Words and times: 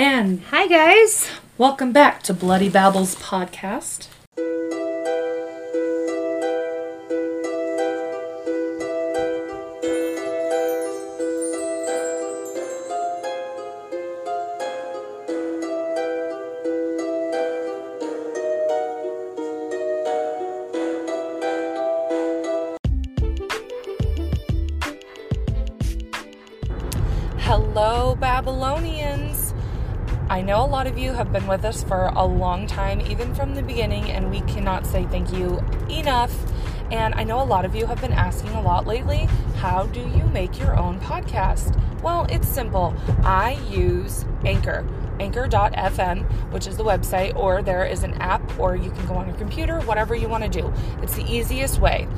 And 0.00 0.40
Hi, 0.48 0.66
guys. 0.66 1.28
welcome 1.58 1.92
back 1.92 2.22
to 2.22 2.32
Bloody 2.32 2.70
Babbles 2.70 3.16
podcast. 3.16 4.08
Have 31.30 31.42
been 31.42 31.48
with 31.48 31.64
us 31.64 31.84
for 31.84 32.10
a 32.16 32.26
long 32.26 32.66
time, 32.66 33.00
even 33.02 33.32
from 33.36 33.54
the 33.54 33.62
beginning, 33.62 34.10
and 34.10 34.32
we 34.32 34.40
cannot 34.52 34.84
say 34.84 35.04
thank 35.12 35.32
you 35.32 35.58
enough. 35.88 36.34
And 36.90 37.14
I 37.14 37.22
know 37.22 37.40
a 37.40 37.44
lot 37.44 37.64
of 37.64 37.76
you 37.76 37.86
have 37.86 38.00
been 38.00 38.12
asking 38.12 38.50
a 38.50 38.60
lot 38.60 38.84
lately 38.84 39.28
how 39.54 39.86
do 39.86 40.00
you 40.00 40.24
make 40.32 40.58
your 40.58 40.76
own 40.76 40.98
podcast? 40.98 41.80
Well, 42.02 42.26
it's 42.30 42.48
simple. 42.48 42.96
I 43.22 43.60
use 43.70 44.24
Anchor, 44.44 44.84
anchor.fm, 45.20 46.24
which 46.50 46.66
is 46.66 46.76
the 46.76 46.84
website, 46.84 47.36
or 47.36 47.62
there 47.62 47.84
is 47.84 48.02
an 48.02 48.14
app, 48.14 48.58
or 48.58 48.74
you 48.74 48.90
can 48.90 49.06
go 49.06 49.14
on 49.14 49.28
your 49.28 49.36
computer, 49.36 49.78
whatever 49.82 50.16
you 50.16 50.28
want 50.28 50.42
to 50.42 50.50
do. 50.50 50.72
It's 51.00 51.14
the 51.14 51.32
easiest 51.32 51.78
way. 51.78 52.08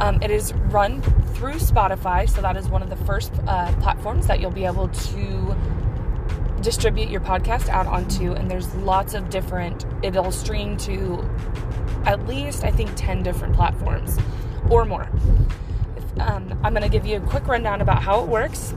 Um, 0.00 0.20
it 0.20 0.32
is 0.32 0.52
run 0.52 1.00
through 1.34 1.54
Spotify, 1.54 2.28
so 2.28 2.42
that 2.42 2.56
is 2.56 2.68
one 2.68 2.82
of 2.82 2.90
the 2.90 2.96
first 2.96 3.32
uh, 3.46 3.72
platforms 3.80 4.26
that 4.26 4.40
you'll 4.40 4.50
be 4.50 4.64
able 4.64 4.88
to 4.88 5.37
distribute 6.62 7.08
your 7.08 7.20
podcast 7.20 7.68
out 7.68 7.86
onto. 7.86 8.32
And 8.32 8.50
there's 8.50 8.74
lots 8.76 9.14
of 9.14 9.30
different, 9.30 9.86
it'll 10.02 10.32
stream 10.32 10.76
to 10.78 11.28
at 12.04 12.26
least, 12.26 12.64
I 12.64 12.70
think, 12.70 12.90
10 12.96 13.22
different 13.22 13.54
platforms 13.54 14.18
or 14.70 14.84
more. 14.84 15.08
If, 15.96 16.20
um, 16.20 16.58
I'm 16.62 16.72
going 16.72 16.82
to 16.82 16.88
give 16.88 17.06
you 17.06 17.16
a 17.16 17.20
quick 17.20 17.46
rundown 17.46 17.80
about 17.80 18.02
how 18.02 18.22
it 18.22 18.28
works. 18.28 18.74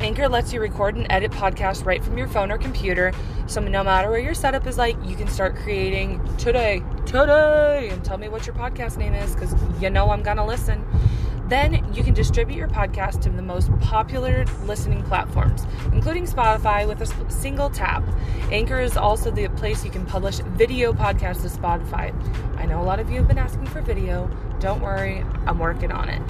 Anchor 0.00 0.28
lets 0.28 0.52
you 0.52 0.60
record 0.60 0.96
and 0.96 1.06
edit 1.08 1.30
podcasts 1.30 1.84
right 1.84 2.02
from 2.02 2.18
your 2.18 2.28
phone 2.28 2.50
or 2.50 2.58
computer. 2.58 3.12
So 3.46 3.60
no 3.60 3.84
matter 3.84 4.10
where 4.10 4.18
your 4.18 4.34
setup 4.34 4.66
is 4.66 4.76
like, 4.76 4.96
you 5.04 5.14
can 5.16 5.28
start 5.28 5.56
creating 5.56 6.20
today, 6.36 6.82
today, 7.06 7.88
and 7.90 8.04
tell 8.04 8.18
me 8.18 8.28
what 8.28 8.46
your 8.46 8.56
podcast 8.56 8.96
name 8.96 9.14
is 9.14 9.34
because 9.34 9.54
you 9.80 9.90
know 9.90 10.10
I'm 10.10 10.22
going 10.22 10.36
to 10.36 10.44
listen. 10.44 10.84
Then 11.48 11.92
you 11.92 12.02
can 12.02 12.14
distribute 12.14 12.56
your 12.56 12.68
podcast 12.68 13.20
to 13.22 13.30
the 13.30 13.42
most 13.42 13.70
popular 13.80 14.46
listening 14.64 15.02
platforms, 15.02 15.66
including 15.92 16.24
Spotify, 16.24 16.88
with 16.88 17.02
a 17.02 17.30
single 17.30 17.68
tap. 17.68 18.02
Anchor 18.50 18.80
is 18.80 18.96
also 18.96 19.30
the 19.30 19.48
place 19.48 19.84
you 19.84 19.90
can 19.90 20.06
publish 20.06 20.38
video 20.38 20.92
podcasts 20.92 21.42
to 21.42 21.48
Spotify. 21.48 22.14
I 22.58 22.64
know 22.64 22.80
a 22.80 22.84
lot 22.84 22.98
of 22.98 23.10
you 23.10 23.18
have 23.18 23.28
been 23.28 23.38
asking 23.38 23.66
for 23.66 23.82
video. 23.82 24.30
Don't 24.58 24.80
worry, 24.80 25.24
I'm 25.46 25.58
working 25.58 25.92
on 25.92 26.08
it. 26.08 26.22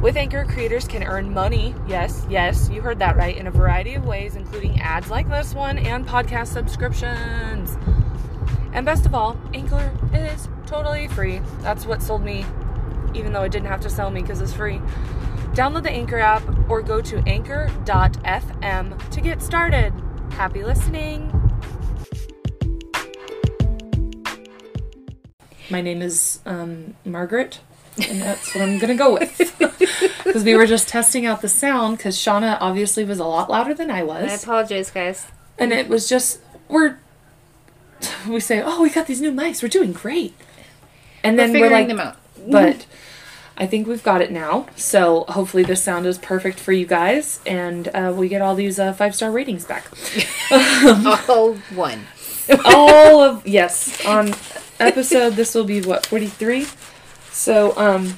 With 0.00 0.16
Anchor, 0.16 0.44
creators 0.44 0.88
can 0.88 1.04
earn 1.04 1.32
money. 1.32 1.76
Yes, 1.86 2.26
yes, 2.28 2.68
you 2.68 2.80
heard 2.80 2.98
that 2.98 3.16
right, 3.16 3.36
in 3.36 3.46
a 3.46 3.52
variety 3.52 3.94
of 3.94 4.04
ways, 4.04 4.34
including 4.34 4.80
ads 4.80 5.08
like 5.08 5.28
this 5.28 5.54
one 5.54 5.78
and 5.78 6.04
podcast 6.04 6.48
subscriptions. 6.48 7.78
And 8.72 8.84
best 8.84 9.06
of 9.06 9.14
all, 9.14 9.38
Anchor 9.54 9.92
is 10.12 10.48
totally 10.66 11.06
free. 11.06 11.40
That's 11.60 11.86
what 11.86 12.02
sold 12.02 12.24
me, 12.24 12.44
even 13.14 13.32
though 13.32 13.42
it 13.42 13.52
didn't 13.52 13.68
have 13.68 13.80
to 13.82 13.90
sell 13.90 14.10
me 14.10 14.22
because 14.22 14.40
it's 14.40 14.52
free. 14.52 14.78
Download 15.54 15.82
the 15.82 15.90
Anchor 15.90 16.18
app 16.18 16.42
or 16.70 16.82
go 16.82 17.00
to 17.02 17.18
anchor.fm 17.26 19.10
to 19.10 19.20
get 19.20 19.42
started. 19.42 19.92
Happy 20.30 20.64
listening. 20.64 21.28
My 25.70 25.80
name 25.80 26.02
is 26.02 26.40
um, 26.44 26.94
Margaret, 27.04 27.60
and 28.08 28.20
that's 28.20 28.54
what 28.54 28.62
I'm 28.62 28.78
gonna 28.78 28.94
go 28.96 29.14
with. 29.14 29.58
Because 30.24 30.44
we 30.44 30.54
were 30.56 30.66
just 30.66 30.88
testing 30.88 31.26
out 31.26 31.42
the 31.42 31.48
sound, 31.48 31.98
because 31.98 32.16
Shauna 32.16 32.56
obviously 32.58 33.04
was 33.04 33.18
a 33.18 33.24
lot 33.24 33.50
louder 33.50 33.74
than 33.74 33.90
I 33.90 34.02
was. 34.02 34.30
I 34.30 34.34
apologize, 34.34 34.90
guys. 34.90 35.26
And 35.58 35.74
it 35.74 35.88
was 35.88 36.08
just, 36.08 36.40
we're, 36.68 36.96
we 38.26 38.40
say, 38.40 38.62
oh, 38.64 38.80
we 38.82 38.88
got 38.88 39.08
these 39.08 39.20
new 39.20 39.30
mics, 39.30 39.62
we're 39.62 39.68
doing 39.68 39.92
great. 39.92 40.32
And 41.22 41.36
We're 41.36 41.48
then 41.48 41.52
we're 41.52 41.68
figuring 41.68 41.72
like, 41.72 41.88
them 41.88 42.00
out. 42.00 42.16
but 42.50 42.86
I 43.56 43.66
think 43.66 43.86
we've 43.86 44.02
got 44.02 44.20
it 44.22 44.30
now. 44.32 44.66
So 44.76 45.24
hopefully 45.28 45.62
this 45.62 45.82
sound 45.82 46.06
is 46.06 46.18
perfect 46.18 46.58
for 46.58 46.72
you 46.72 46.86
guys, 46.86 47.40
and 47.46 47.88
uh, 47.88 48.12
we 48.16 48.28
get 48.28 48.42
all 48.42 48.54
these 48.54 48.78
uh, 48.78 48.92
five 48.92 49.14
star 49.14 49.30
ratings 49.30 49.64
back. 49.64 49.84
All 51.28 51.54
one. 51.74 52.06
all 52.64 53.22
of 53.22 53.46
yes 53.46 54.04
on 54.04 54.34
episode 54.80 55.30
this 55.34 55.54
will 55.54 55.62
be 55.64 55.80
what 55.80 56.04
43 56.06 56.66
so 57.30 57.72
um 57.76 58.16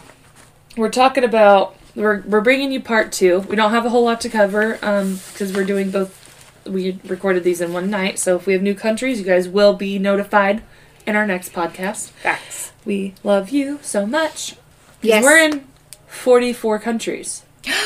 we're 0.78 0.88
talking 0.90 1.22
about 1.24 1.76
we're 1.94 2.22
we're 2.22 2.40
bringing 2.40 2.72
you 2.72 2.80
part 2.80 3.12
two 3.12 3.40
we 3.40 3.54
don't 3.54 3.70
have 3.72 3.84
a 3.84 3.90
whole 3.90 4.02
lot 4.04 4.22
to 4.22 4.30
cover 4.30 4.78
um 4.80 5.20
because 5.32 5.52
we're 5.52 5.62
doing 5.64 5.90
both 5.90 6.18
we 6.66 6.98
recorded 7.04 7.44
these 7.44 7.60
in 7.60 7.74
one 7.74 7.90
night 7.90 8.18
so 8.18 8.34
if 8.34 8.46
we 8.46 8.54
have 8.54 8.62
new 8.62 8.74
countries 8.74 9.18
you 9.18 9.26
guys 9.26 9.46
will 9.46 9.74
be 9.74 9.98
notified 9.98 10.62
in 11.06 11.14
our 11.16 11.26
next 11.26 11.52
podcast 11.52 12.08
Facts. 12.10 12.72
we 12.86 13.12
love 13.22 13.50
you 13.50 13.78
so 13.82 14.06
much 14.06 14.56
Yes. 15.06 15.24
we're 15.24 15.38
in 15.38 15.66
44 16.06 16.78
countries 16.78 17.42
Thank 17.64 17.76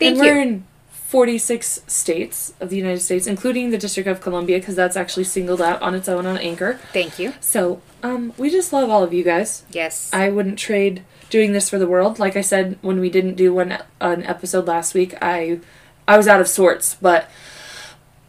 and 0.00 0.16
you. 0.16 0.22
we're 0.22 0.40
in 0.42 0.66
46 1.08 1.82
states 1.86 2.52
of 2.60 2.68
the 2.68 2.76
United 2.76 2.98
States, 3.00 3.28
including 3.28 3.70
the 3.70 3.78
District 3.78 4.08
of 4.08 4.20
Columbia, 4.20 4.58
because 4.58 4.74
that's 4.74 4.96
actually 4.96 5.22
singled 5.24 5.62
out 5.62 5.80
on 5.80 5.94
its 5.94 6.08
own 6.08 6.26
on 6.26 6.36
Anchor. 6.36 6.80
Thank 6.92 7.18
you. 7.20 7.32
So, 7.40 7.80
um, 8.02 8.32
we 8.36 8.50
just 8.50 8.72
love 8.72 8.90
all 8.90 9.04
of 9.04 9.14
you 9.14 9.22
guys. 9.22 9.62
Yes. 9.70 10.10
I 10.12 10.28
wouldn't 10.30 10.58
trade 10.58 11.04
doing 11.30 11.52
this 11.52 11.70
for 11.70 11.78
the 11.78 11.86
world. 11.86 12.18
Like 12.18 12.36
I 12.36 12.40
said 12.40 12.76
when 12.82 12.98
we 12.98 13.08
didn't 13.08 13.34
do 13.36 13.54
one 13.54 13.78
an 14.00 14.24
episode 14.24 14.66
last 14.66 14.94
week, 14.94 15.14
I 15.22 15.60
I 16.08 16.16
was 16.16 16.26
out 16.26 16.40
of 16.40 16.48
sorts, 16.48 16.96
but 17.00 17.30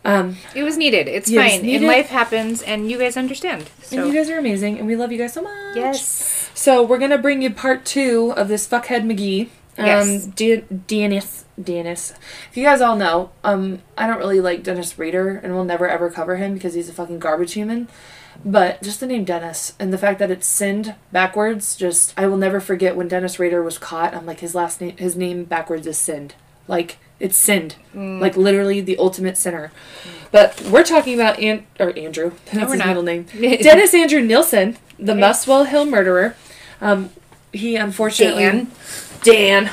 um, 0.05 0.37
it 0.55 0.63
was 0.63 0.77
needed. 0.77 1.07
It's 1.07 1.29
it 1.29 1.35
fine. 1.35 1.63
needed. 1.63 1.77
And 1.77 1.87
life 1.87 2.07
happens, 2.09 2.61
and 2.61 2.89
you 2.89 2.99
guys 2.99 3.17
understand. 3.17 3.69
So. 3.81 3.97
and 3.97 4.07
you 4.07 4.13
guys 4.13 4.29
are 4.29 4.37
amazing, 4.37 4.77
and 4.77 4.85
we 4.87 4.95
love 4.95 5.11
you 5.11 5.17
guys 5.17 5.33
so 5.33 5.41
much. 5.41 5.75
yes. 5.75 6.36
So 6.57 6.81
we're 6.81 6.97
gonna 6.97 7.19
bring 7.19 7.43
you 7.43 7.51
part 7.51 7.85
two 7.85 8.33
of 8.35 8.47
this 8.47 8.67
fuckhead 8.67 9.03
McGee. 9.05 9.49
Um, 9.77 9.85
Yes. 9.85 10.25
D- 10.25 10.63
Dennis. 10.87 11.45
Dennis. 11.61 12.15
If 12.49 12.57
you 12.57 12.63
guys 12.63 12.81
all 12.81 12.95
know, 12.95 13.29
um, 13.43 13.79
I 13.95 14.07
don't 14.07 14.17
really 14.17 14.41
like 14.41 14.63
Dennis 14.63 14.97
Rader, 14.97 15.39
and 15.43 15.53
we'll 15.53 15.65
never 15.65 15.87
ever 15.87 16.09
cover 16.09 16.37
him 16.37 16.55
because 16.55 16.73
he's 16.73 16.89
a 16.89 16.93
fucking 16.93 17.19
garbage 17.19 17.53
human. 17.53 17.87
But 18.43 18.81
just 18.81 18.99
the 18.99 19.05
name 19.05 19.23
Dennis 19.23 19.73
and 19.79 19.93
the 19.93 19.97
fact 19.99 20.17
that 20.17 20.31
it's 20.31 20.47
sinned 20.47 20.95
backwards, 21.11 21.75
just 21.75 22.11
I 22.17 22.25
will 22.25 22.37
never 22.37 22.59
forget 22.59 22.95
when 22.95 23.07
Dennis 23.07 23.37
Rader 23.39 23.61
was 23.61 23.77
caught. 23.77 24.15
I'm 24.15 24.25
like 24.25 24.39
his 24.39 24.55
last 24.55 24.81
name, 24.81 24.97
his 24.97 25.15
name 25.15 25.43
backwards 25.43 25.85
is 25.85 25.97
sinned. 25.99 26.33
Like 26.67 26.97
it's 27.19 27.37
sinned, 27.37 27.75
like 27.93 28.35
literally 28.35 28.81
the 28.81 28.97
ultimate 28.97 29.37
sinner. 29.37 29.71
But 30.31 30.59
we're 30.71 30.83
talking 30.83 31.13
about 31.13 31.39
An- 31.39 31.67
or 31.79 31.95
Andrew. 31.97 32.31
That's 32.45 32.65
we're 32.65 32.73
his 32.73 32.79
not. 32.79 32.87
middle 32.87 33.03
name. 33.03 33.23
Dennis 33.61 33.93
Andrew 33.93 34.21
Nilsen, 34.21 34.77
the 34.97 35.13
Muswell 35.13 35.65
Hill 35.65 35.85
murderer. 35.85 36.35
Um, 36.81 37.09
he 37.53 37.75
unfortunately 37.75 38.43
Dan. 38.43 38.71
Dan. 39.23 39.69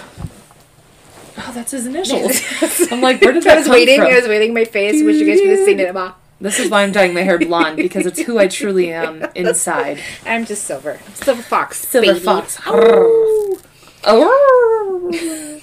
Oh, 1.37 1.50
that's 1.53 1.72
his 1.72 1.87
initials. 1.87 2.41
I'm 2.92 3.00
like, 3.00 3.20
where 3.20 3.32
did 3.32 3.42
that 3.44 3.54
I 3.54 3.56
was 3.56 3.66
come 3.66 3.72
waiting. 3.75 3.98
from? 4.00 4.06
I 4.12 4.16
was 4.16 4.28
waiting 4.28 4.54
my 4.54 4.65
face. 4.65 5.03
Wish 5.03 5.16
you 5.16 5.26
guys 5.26 5.41
could 5.41 5.50
have 5.50 5.64
seen 5.66 5.81
it. 5.81 5.88
Emma. 5.88 6.14
This 6.41 6.59
is 6.59 6.70
why 6.70 6.82
I'm 6.82 6.93
dyeing 6.93 7.14
my 7.14 7.22
hair 7.22 7.38
blonde 7.38 7.76
because 7.76 8.06
it's 8.06 8.20
who 8.20 8.38
I 8.38 8.48
truly 8.48 8.93
am 8.93 9.25
inside. 9.34 10.00
I'm 10.26 10.44
just 10.44 10.64
silver. 10.64 10.98
Silver 11.14 11.43
fox. 11.43 11.78
Silver 11.78 12.12
baby. 12.12 12.20
fox. 12.25 12.59
Oh. 12.66 13.60
Oh. 14.04 15.60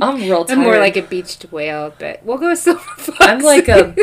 I'm 0.00 0.16
real 0.20 0.44
tired. 0.44 0.58
I'm 0.58 0.64
more 0.64 0.78
like 0.78 0.96
a 0.96 1.02
beached 1.02 1.44
whale, 1.52 1.94
but 1.98 2.22
we'll 2.24 2.38
go 2.38 2.48
with 2.50 2.58
silver 2.58 2.80
fox. 2.80 3.18
I'm 3.20 3.38
like 3.40 3.68
a. 3.68 3.94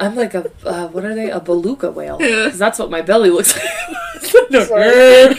I'm 0.00 0.14
like 0.14 0.34
a. 0.34 0.50
Uh, 0.64 0.88
what 0.88 1.04
are 1.04 1.14
they? 1.14 1.30
A 1.30 1.40
beluga 1.40 1.90
whale. 1.90 2.18
'Cause 2.18 2.58
that's 2.58 2.78
what 2.78 2.90
my 2.90 3.02
belly 3.02 3.30
looks 3.30 3.56
like. 3.56 3.96
Oh 4.54 5.34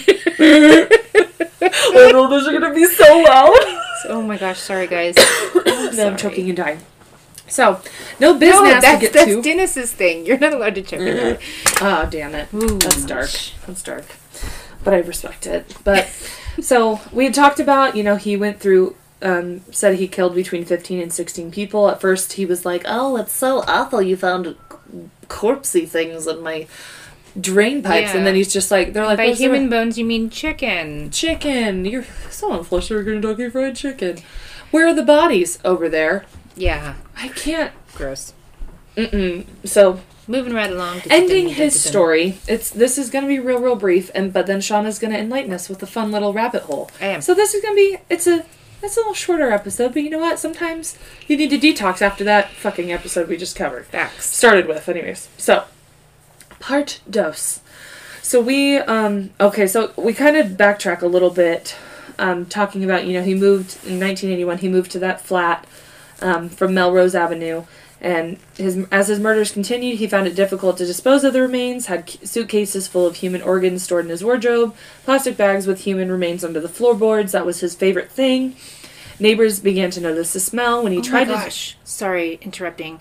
no, 2.12 2.30
those 2.30 2.48
are 2.48 2.54
gonna 2.54 2.74
be 2.74 2.86
so 2.86 3.04
loud. 3.19 3.51
oh 4.10 4.21
my 4.25 4.38
gosh, 4.38 4.60
sorry 4.60 4.88
guys. 4.88 5.15
No, 5.94 6.07
I'm 6.07 6.18
choking 6.18 6.48
and 6.50 6.57
dying. 6.57 6.80
So, 7.48 7.80
no 8.19 8.33
business 8.33 8.62
No, 8.62 8.74
to 8.74 8.81
that's 8.81 9.01
get 9.01 9.13
that's 9.13 9.25
to. 9.27 9.42
Dennis's 9.44 9.94
thing. 9.94 10.25
You're 10.25 10.39
not 10.39 10.54
allowed 10.54 10.74
to 10.74 10.81
choke 10.81 11.01
it. 11.01 11.39
Oh, 11.81 12.06
damn 12.10 12.33
it. 12.33 12.51
Ooh. 12.51 12.80
That's 12.80 13.06
dark. 13.06 13.30
That's 13.68 13.83
dark. 13.83 14.06
But 14.83 14.95
I 14.95 15.01
respect 15.01 15.45
it. 15.45 15.77
But 15.83 16.07
so 16.62 17.00
we 17.12 17.25
had 17.25 17.36
talked 17.36 17.60
about, 17.60 17.95
you 17.95 18.01
know, 18.04 18.15
he 18.15 18.36
went 18.36 18.60
through, 18.60 18.95
um, 19.21 19.62
said 19.71 20.00
he 20.00 20.07
killed 20.07 20.33
between 20.33 20.65
15 20.65 21.00
and 21.00 21.13
16 21.13 21.51
people. 21.51 21.88
At 21.89 22.01
first, 22.01 22.33
he 22.33 22.45
was 22.48 22.65
like, 22.65 22.81
oh, 22.88 23.18
it's 23.18 23.33
so 23.33 23.60
awful 23.68 24.01
you 24.01 24.18
found 24.18 24.56
corpsey 25.27 25.88
things 25.88 26.25
in 26.25 26.42
my 26.42 26.65
drain 27.39 27.81
pipes. 27.83 28.12
Yeah. 28.12 28.18
And 28.18 28.27
then 28.27 28.35
he's 28.35 28.51
just 28.51 28.71
like, 28.71 28.94
they're 28.94 29.06
like, 29.06 29.18
By 29.18 29.31
human 29.31 29.69
bones, 29.69 29.97
you 29.97 30.06
mean 30.06 30.30
chicken. 30.30 31.12
chicken. 31.12 31.85
You're 31.85 32.06
someone 32.30 32.59
so 32.59 32.59
unflushed 32.59 32.89
Kentucky 32.89 33.50
fried 33.50 33.75
chicken. 33.75 34.18
Where 34.71 34.88
are 34.88 34.94
the 34.94 35.03
bodies? 35.03 35.59
Over 35.63 35.89
there. 35.89 36.25
Yeah, 36.56 36.95
I 37.18 37.30
can't. 37.30 37.71
gross. 37.95 38.33
Mm-mm. 38.95 39.45
So 39.65 40.00
Moving 40.27 40.53
right 40.53 40.71
along. 40.71 41.01
ending 41.09 41.50
his 41.50 41.81
story. 41.81 42.38
It's 42.47 42.69
this 42.69 42.97
is 42.97 43.09
gonna 43.09 43.27
be 43.27 43.39
real, 43.39 43.59
real 43.59 43.75
brief, 43.75 44.09
and 44.15 44.31
but 44.31 44.47
then 44.47 44.59
Shauna's 44.59 45.00
gonna 45.00 45.18
enlighten 45.18 45.51
us 45.51 45.68
with 45.68 45.83
a 45.83 45.88
fun 45.88 46.12
little 46.12 46.31
rabbit 46.31 46.63
hole. 46.63 46.89
I 47.01 47.07
am. 47.07 47.21
So 47.21 47.33
this 47.33 47.53
is 47.53 47.62
gonna 47.62 47.75
be 47.75 47.97
it's 48.09 48.27
a 48.27 48.45
it's 48.81 48.95
a 48.95 49.00
little 49.00 49.13
shorter 49.13 49.51
episode, 49.51 49.94
but 49.94 50.03
you 50.03 50.09
know 50.09 50.19
what? 50.19 50.39
Sometimes 50.39 50.97
you 51.27 51.36
need 51.38 51.50
to 51.50 51.57
detox 51.57 52.01
after 52.01 52.24
that 52.24 52.51
fucking 52.51 52.91
episode 52.91 53.27
we 53.27 53.36
just 53.38 53.56
covered. 53.56 53.86
Facts. 53.88 54.33
Started 54.36 54.68
with, 54.68 54.88
anyways. 54.88 55.27
So 55.38 55.65
part 56.63 57.01
dos. 57.10 57.60
So 58.21 58.39
we 58.39 58.77
um 58.77 59.31
okay, 59.39 59.68
so 59.68 59.92
we 59.98 60.13
kind 60.13 60.38
of 60.38 60.51
backtrack 60.51 61.01
a 61.01 61.07
little 61.07 61.30
bit, 61.30 61.75
um, 62.18 62.45
talking 62.45 62.83
about 62.83 63.06
you 63.06 63.13
know 63.13 63.24
he 63.24 63.36
moved 63.36 63.75
in 63.86 64.00
1981. 64.00 64.60
He 64.60 64.69
moved 64.69 64.92
to 64.92 65.00
that 65.00 65.21
flat 65.21 65.68
um, 66.21 66.48
from 66.48 66.74
Melrose 66.74 67.15
Avenue, 67.15 67.65
and 68.00 68.38
his 68.56 68.86
as 68.92 69.10
his 69.10 69.19
murders 69.19 69.51
continued, 69.51 69.98
he 69.98 70.07
found 70.07 70.25
it 70.25 70.36
difficult 70.36 70.77
to 70.77 70.86
dispose 70.86 71.25
of 71.25 71.33
the 71.33 71.42
remains. 71.42 71.88
Had 71.88 72.10
suitcases 72.10 72.88
full 72.88 73.06
of 73.06 73.18
human 73.18 73.42
organs 73.42 73.83
stored 73.83 74.06
in 74.06 74.12
his 74.12 74.24
wardrobe, 74.24 74.74
plastic 75.04 75.36
bags 75.36 75.68
with 75.68 75.81
human 75.81 76.10
remains 76.10 76.45
under 76.45 76.62
the 76.62 76.69
floorboards. 76.69 77.33
That 77.33 77.45
was 77.45 77.60
his 77.60 77.75
favorite 77.75 78.10
thing. 78.10 78.56
Neighbors 79.19 79.60
began 79.60 79.92
to 79.92 80.01
notice 80.01 80.31
the 80.33 80.39
smell 80.39 80.81
when 80.81 80.94
he 80.94 81.00
Oh 81.00 81.01
tried 81.04 81.27
my 81.27 81.36
to. 81.36 81.44
gosh. 81.44 81.77
Sorry, 81.83 82.39
interrupting. 82.42 83.00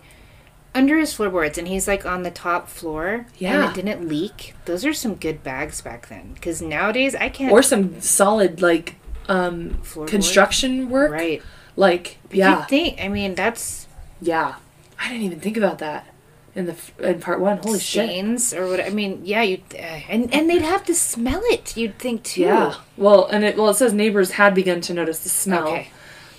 Under 0.75 0.97
his 0.97 1.13
floorboards, 1.13 1.59
and 1.59 1.69
he's 1.69 1.87
like 1.87 2.07
on 2.07 2.23
the 2.23 2.31
top 2.31 2.67
floor. 2.69 3.27
Yeah. 3.39 3.67
And 3.69 3.79
it 3.79 3.85
didn't 3.85 4.09
leak. 4.09 4.55
Those 4.65 4.85
are 4.87 4.95
some 4.95 5.17
good 5.17 5.43
bags 5.43 5.81
back 5.83 6.09
then. 6.09 6.33
Because 6.35 6.63
nowadays 6.63 7.15
I 7.15 7.29
can't. 7.29 7.53
or 7.53 7.63
some 7.63 8.01
solid 8.01 8.63
like 8.63 8.97
um 9.29 9.79
Floorboard? 9.83 10.09
construction 10.09 10.89
work 10.91 11.13
Right. 11.13 11.43
like 11.77 12.19
You 12.31 12.39
yeah 12.39 12.65
think? 12.65 12.99
I 13.01 13.09
mean, 13.09 13.35
that's 13.35 13.87
yeah 14.21 14.55
i 14.99 15.09
didn't 15.09 15.23
even 15.25 15.41
think 15.41 15.57
about 15.57 15.79
that 15.79 16.07
in 16.55 16.67
the 16.67 16.77
in 17.01 17.21
part 17.21 17.41
one 17.41 17.59
holy 17.59 17.79
shit 17.81 18.53
or 18.55 18.67
what? 18.69 18.81
I 18.81 18.89
mean, 18.91 19.23
yeah, 19.25 19.43
you 19.43 19.59
uh, 19.75 19.79
and 20.09 20.33
and 20.35 20.49
they'd 20.51 20.63
have 20.63 20.85
to 20.87 20.95
smell 20.95 21.41
it. 21.47 21.77
You'd 21.77 21.99
think 21.99 22.23
too. 22.25 22.43
yeah 22.43 22.75
well 22.97 23.27
and 23.27 23.45
it 23.45 23.57
well 23.57 23.69
it 23.71 23.75
says 23.75 23.93
neighbors 23.93 24.33
had 24.33 24.55
begun 24.55 24.81
to 24.83 24.95
notice 24.95 25.21
the 25.21 25.29
smell 25.29 25.69
Okay. 25.69 25.91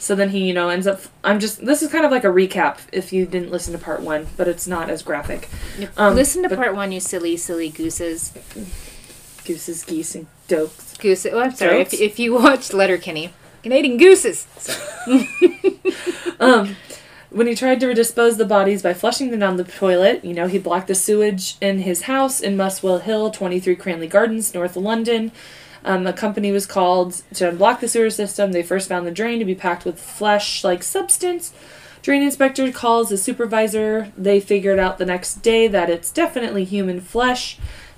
So 0.03 0.15
then 0.15 0.29
he 0.29 0.39
you 0.47 0.53
know 0.53 0.67
ends 0.69 0.85
up 0.85 0.99
i'm 1.23 1.39
just 1.39 1.65
this 1.65 1.81
is 1.81 1.89
kind 1.91 2.03
of 2.05 2.11
like 2.11 2.23
a 2.23 2.27
recap 2.27 2.79
if 2.91 3.13
you 3.13 3.25
didn't 3.25 3.51
listen 3.51 3.71
to 3.71 3.79
part 3.79 4.01
one 4.01 4.27
but 4.37 4.47
it's 4.47 4.67
not 4.67 4.89
as 4.89 5.01
graphic 5.01 5.49
Um, 5.97 6.15
Listen 6.15 6.43
to 6.43 6.55
part 6.55 6.75
one, 6.75 6.91
you 6.91 6.99
silly, 6.99 7.37
silly 7.37 7.69
gooses. 7.69 8.33
gooses 9.45 9.83
geese 9.83 10.13
and 10.15 10.27
dokes 10.47 10.97
Goose. 10.99 11.25
Oh, 11.25 11.39
I'm 11.39 11.53
sorry. 11.55 11.81
If, 11.81 11.93
if 11.93 12.19
you 12.19 12.33
watched 12.33 12.73
Letterkenny, 12.73 13.33
Canadian 13.63 13.97
gooses. 13.97 14.45
Um, 16.39 16.75
when 17.29 17.47
he 17.47 17.55
tried 17.55 17.79
to 17.79 17.93
dispose 17.93 18.37
the 18.37 18.45
bodies 18.45 18.81
by 18.83 18.93
flushing 18.93 19.31
them 19.31 19.39
down 19.39 19.55
the 19.57 19.63
toilet, 19.63 20.25
you 20.25 20.33
know, 20.33 20.47
he 20.47 20.57
blocked 20.59 20.87
the 20.87 20.95
sewage 20.95 21.55
in 21.61 21.79
his 21.79 22.03
house 22.03 22.41
in 22.41 22.57
Muswell 22.57 22.99
Hill, 22.99 23.31
23 23.31 23.75
Cranley 23.75 24.07
Gardens, 24.07 24.53
north 24.53 24.75
London. 24.75 25.31
Um, 25.85 26.07
a 26.07 26.13
company 26.13 26.51
was 26.51 26.65
called 26.65 27.21
to 27.33 27.51
unblock 27.51 27.79
the 27.79 27.87
sewer 27.87 28.09
system. 28.09 28.51
They 28.51 28.63
first 28.63 28.87
found 28.87 29.05
the 29.05 29.11
drain 29.11 29.39
to 29.39 29.45
be 29.45 29.55
packed 29.55 29.85
with 29.85 29.99
flesh 29.99 30.63
like 30.63 30.81
substance. 30.83 31.53
Drain 32.01 32.21
inspector 32.21 32.71
calls 32.71 33.09
the 33.09 33.17
supervisor. 33.17 34.11
They 34.17 34.39
figured 34.39 34.79
out 34.79 34.97
the 34.97 35.05
next 35.05 35.35
day 35.35 35.67
that 35.67 35.89
it's 35.89 36.11
definitely 36.11 36.65
human 36.65 36.99
flesh. 36.99 37.57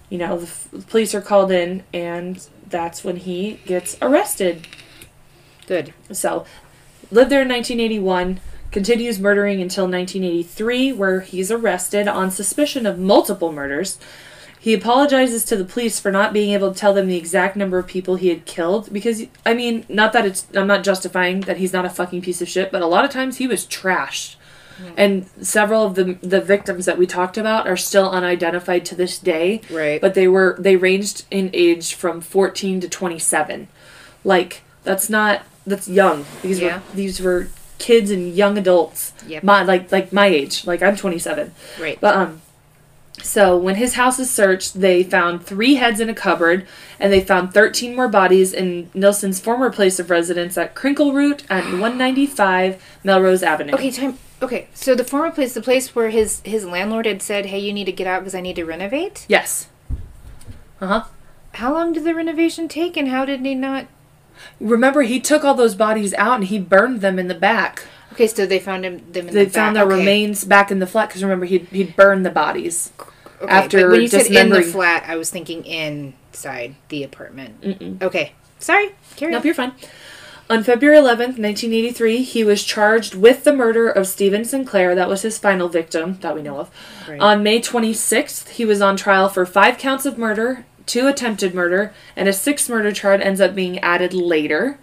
You 0.09 0.19
know, 0.19 0.37
the, 0.37 0.45
f- 0.45 0.67
the 0.71 0.81
police 0.83 1.15
are 1.15 1.21
called 1.21 1.51
in, 1.51 1.83
and 1.91 2.47
that's 2.67 3.03
when 3.03 3.17
he 3.17 3.59
gets 3.65 3.97
arrested. 4.01 4.67
Good. 5.67 5.93
So, 6.11 6.45
lived 7.09 7.31
there 7.31 7.41
in 7.41 7.49
1981, 7.49 8.39
continues 8.71 9.19
murdering 9.19 9.59
until 9.59 9.85
1983, 9.85 10.93
where 10.93 11.21
he's 11.21 11.49
arrested 11.49 12.07
on 12.07 12.29
suspicion 12.29 12.85
of 12.85 12.99
multiple 12.99 13.51
murders. 13.51 13.97
He 14.65 14.73
apologizes 14.73 15.45
to 15.45 15.55
the 15.55 15.63
police 15.63 15.99
for 15.99 16.09
not 16.09 16.33
being 16.33 16.49
able 16.51 16.73
to 16.73 16.79
tell 16.79 16.91
them 16.91 17.07
the 17.07 17.17
exact 17.17 17.55
number 17.55 17.77
of 17.77 17.85
people 17.85 18.15
he 18.15 18.29
had 18.29 18.45
killed 18.45 18.91
because 18.91 19.21
I 19.45 19.53
mean, 19.53 19.85
not 19.87 20.11
that 20.13 20.25
it's 20.25 20.47
I'm 20.55 20.65
not 20.65 20.83
justifying 20.83 21.41
that 21.41 21.57
he's 21.57 21.71
not 21.71 21.85
a 21.85 21.89
fucking 21.91 22.23
piece 22.23 22.41
of 22.41 22.49
shit, 22.49 22.71
but 22.71 22.81
a 22.81 22.87
lot 22.87 23.05
of 23.05 23.11
times 23.11 23.37
he 23.37 23.45
was 23.45 23.63
trashed. 23.67 24.37
And 24.97 25.27
several 25.39 25.83
of 25.85 25.93
the 25.93 26.17
the 26.19 26.41
victims 26.41 26.85
that 26.87 26.97
we 26.97 27.05
talked 27.05 27.37
about 27.37 27.67
are 27.67 27.77
still 27.77 28.09
unidentified 28.09 28.85
to 28.85 28.95
this 28.95 29.19
day. 29.19 29.61
Right. 29.69 30.01
But 30.01 30.15
they 30.15 30.27
were 30.27 30.55
they 30.57 30.77
ranged 30.77 31.25
in 31.29 31.51
age 31.53 31.93
from 31.93 32.19
14 32.19 32.79
to 32.81 32.89
27. 32.89 33.67
Like 34.23 34.63
that's 34.83 35.11
not 35.11 35.43
that's 35.67 35.87
young. 35.87 36.25
These 36.41 36.59
Yeah. 36.59 36.77
were 36.77 36.81
these 36.95 37.21
were 37.21 37.47
kids 37.77 38.09
and 38.09 38.33
young 38.33 38.57
adults. 38.57 39.13
Yep. 39.27 39.43
My 39.43 39.61
like 39.61 39.91
like 39.91 40.11
my 40.11 40.25
age. 40.25 40.65
Like 40.65 40.81
I'm 40.81 40.95
27. 40.95 41.53
Right. 41.79 41.99
But 42.01 42.15
um 42.15 42.41
so 43.21 43.57
when 43.57 43.75
his 43.75 43.93
house 43.93 44.19
is 44.19 44.29
searched, 44.29 44.79
they 44.79 45.03
found 45.03 45.45
three 45.45 45.75
heads 45.75 45.99
in 45.99 46.09
a 46.09 46.13
cupboard, 46.13 46.67
and 46.99 47.11
they 47.11 47.21
found 47.21 47.53
13 47.53 47.95
more 47.95 48.07
bodies 48.07 48.53
in 48.53 48.89
Nilsen's 48.93 49.39
former 49.39 49.69
place 49.69 49.99
of 49.99 50.09
residence 50.09 50.57
at 50.57 50.75
Cricklewood 50.75 51.43
at 51.49 51.63
195 51.71 52.83
Melrose 53.03 53.43
Avenue. 53.43 53.73
Okay, 53.73 53.91
time. 53.91 54.17
Okay, 54.41 54.67
so 54.73 54.95
the 54.95 55.03
former 55.03 55.31
place, 55.31 55.53
the 55.53 55.61
place 55.61 55.95
where 55.95 56.09
his 56.09 56.41
his 56.41 56.65
landlord 56.65 57.05
had 57.05 57.21
said, 57.21 57.47
"Hey, 57.47 57.59
you 57.59 57.71
need 57.71 57.85
to 57.85 57.91
get 57.91 58.07
out 58.07 58.19
because 58.19 58.35
I 58.35 58.41
need 58.41 58.57
to 58.57 58.65
renovate." 58.65 59.25
Yes. 59.29 59.69
Uh 60.81 60.87
huh. 60.87 61.03
How 61.53 61.73
long 61.73 61.93
did 61.93 62.03
the 62.03 62.13
renovation 62.13 62.67
take, 62.67 62.97
and 62.97 63.07
how 63.07 63.23
did 63.23 63.45
he 63.45 63.55
not? 63.55 63.87
Remember, 64.59 65.03
he 65.03 65.19
took 65.21 65.45
all 65.45 65.55
those 65.55 65.75
bodies 65.75 66.13
out 66.15 66.35
and 66.35 66.43
he 66.45 66.59
burned 66.59 66.99
them 66.99 67.17
in 67.17 67.29
the 67.29 67.33
back. 67.35 67.85
Okay, 68.15 68.27
so 68.27 68.45
they 68.45 68.59
found 68.59 68.85
him 68.85 68.99
them 69.11 69.27
in 69.27 69.33
They 69.33 69.43
the 69.45 69.51
found 69.51 69.75
their 69.75 69.83
okay. 69.85 69.97
remains 69.97 70.45
back 70.45 70.71
in 70.71 70.79
the 70.79 70.87
flat 70.87 71.09
because 71.09 71.21
remember 71.21 71.45
he'd 71.45 71.67
he'd 71.67 71.95
burned 71.97 72.25
the 72.25 72.29
bodies. 72.29 72.93
Okay, 73.41 73.51
after 73.51 73.89
when 73.89 74.01
you 74.01 74.07
said 74.07 74.27
in 74.27 74.49
the 74.49 74.61
flat, 74.61 75.03
I 75.05 75.17
was 75.17 75.29
thinking 75.29 75.65
inside 75.65 76.75
the 76.87 77.03
apartment. 77.03 77.59
Mm-mm. 77.61 78.01
Okay, 78.01 78.31
sorry. 78.59 78.95
Carry 79.17 79.33
Nope, 79.33 79.41
on. 79.41 79.45
you're 79.45 79.53
fine. 79.55 79.73
On 80.49 80.63
February 80.63 80.97
11th, 80.97 81.39
1983, 81.39 82.21
he 82.21 82.43
was 82.43 82.63
charged 82.63 83.15
with 83.15 83.43
the 83.43 83.51
murder 83.53 83.89
of 83.89 84.07
Stephen 84.07 84.45
Sinclair. 84.45 84.93
That 84.95 85.09
was 85.09 85.23
his 85.23 85.37
final 85.39 85.67
victim 85.67 86.19
that 86.21 86.35
we 86.35 86.41
know 86.43 86.59
of. 86.59 86.71
Right. 87.09 87.19
On 87.19 87.41
May 87.43 87.59
26th, 87.59 88.49
he 88.49 88.63
was 88.63 88.79
on 88.79 88.95
trial 88.95 89.27
for 89.27 89.45
five 89.47 89.77
counts 89.79 90.05
of 90.05 90.17
murder, 90.19 90.65
two 90.85 91.07
attempted 91.07 91.53
murder, 91.55 91.93
and 92.15 92.29
a 92.29 92.33
sixth 92.33 92.69
murder 92.69 92.91
charge 92.91 93.21
ends 93.21 93.41
up 93.41 93.55
being 93.55 93.79
added 93.79 94.13
later. 94.13 94.77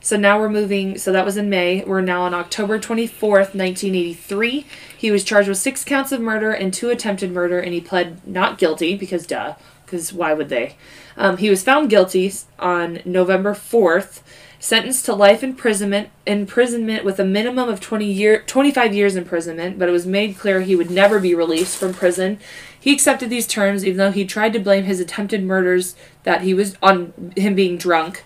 So 0.00 0.16
now 0.16 0.38
we're 0.38 0.48
moving, 0.48 0.98
so 0.98 1.12
that 1.12 1.24
was 1.24 1.36
in 1.36 1.50
May. 1.50 1.82
We're 1.84 2.00
now 2.00 2.22
on 2.22 2.34
October 2.34 2.78
24th, 2.78 3.54
1983. 3.54 4.66
He 4.96 5.10
was 5.10 5.24
charged 5.24 5.48
with 5.48 5.58
six 5.58 5.84
counts 5.84 6.12
of 6.12 6.20
murder 6.20 6.52
and 6.52 6.72
two 6.72 6.90
attempted 6.90 7.32
murder, 7.32 7.58
and 7.58 7.72
he 7.72 7.80
pled 7.80 8.26
not 8.26 8.58
guilty 8.58 8.96
because, 8.96 9.26
duh, 9.26 9.54
because 9.84 10.12
why 10.12 10.32
would 10.32 10.48
they? 10.48 10.76
Um, 11.16 11.38
he 11.38 11.50
was 11.50 11.62
found 11.62 11.90
guilty 11.90 12.32
on 12.58 13.00
November 13.04 13.52
4th, 13.52 14.20
sentenced 14.58 15.04
to 15.06 15.14
life 15.14 15.42
imprisonment, 15.42 16.10
imprisonment 16.26 17.04
with 17.04 17.18
a 17.18 17.24
minimum 17.24 17.68
of 17.68 17.80
20 17.80 18.04
year, 18.04 18.42
25 18.46 18.94
years 18.94 19.16
imprisonment, 19.16 19.78
but 19.78 19.88
it 19.88 19.92
was 19.92 20.06
made 20.06 20.38
clear 20.38 20.60
he 20.60 20.76
would 20.76 20.90
never 20.90 21.18
be 21.18 21.34
released 21.34 21.78
from 21.78 21.94
prison. 21.94 22.38
He 22.78 22.92
accepted 22.92 23.30
these 23.30 23.46
terms, 23.46 23.84
even 23.84 23.98
though 23.98 24.12
he 24.12 24.24
tried 24.24 24.52
to 24.52 24.60
blame 24.60 24.84
his 24.84 25.00
attempted 25.00 25.42
murders 25.42 25.96
that 26.22 26.42
he 26.42 26.54
was 26.54 26.76
on 26.82 27.32
him 27.36 27.54
being 27.54 27.76
drunk. 27.76 28.22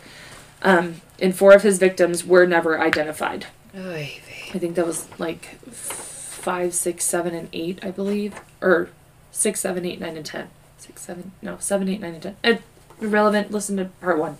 Um, 0.63 1.01
and 1.21 1.37
four 1.37 1.53
of 1.53 1.63
his 1.63 1.79
victims 1.79 2.25
were 2.25 2.47
never 2.47 2.81
identified. 2.81 3.47
Oy 3.77 4.21
I 4.53 4.59
think 4.59 4.75
that 4.75 4.87
was 4.87 5.07
like 5.19 5.61
five, 5.71 6.75
six, 6.75 7.05
seven, 7.05 7.35
and 7.35 7.49
eight, 7.53 7.79
I 7.85 7.91
believe, 7.91 8.41
or 8.61 8.91
six, 9.31 9.61
seven, 9.61 9.85
eight, 9.85 10.01
nine, 10.01 10.17
and 10.17 10.27
ten. 10.27 10.49
Six, 10.79 11.03
seven, 11.03 11.33
no, 11.41 11.57
seven, 11.59 11.89
eight, 11.89 12.01
nine, 12.01 12.15
and 12.15 12.23
ten. 12.23 12.59
Irrelevant. 13.01 13.51
Listen 13.51 13.77
to 13.77 13.85
part 14.01 14.19
one. 14.19 14.39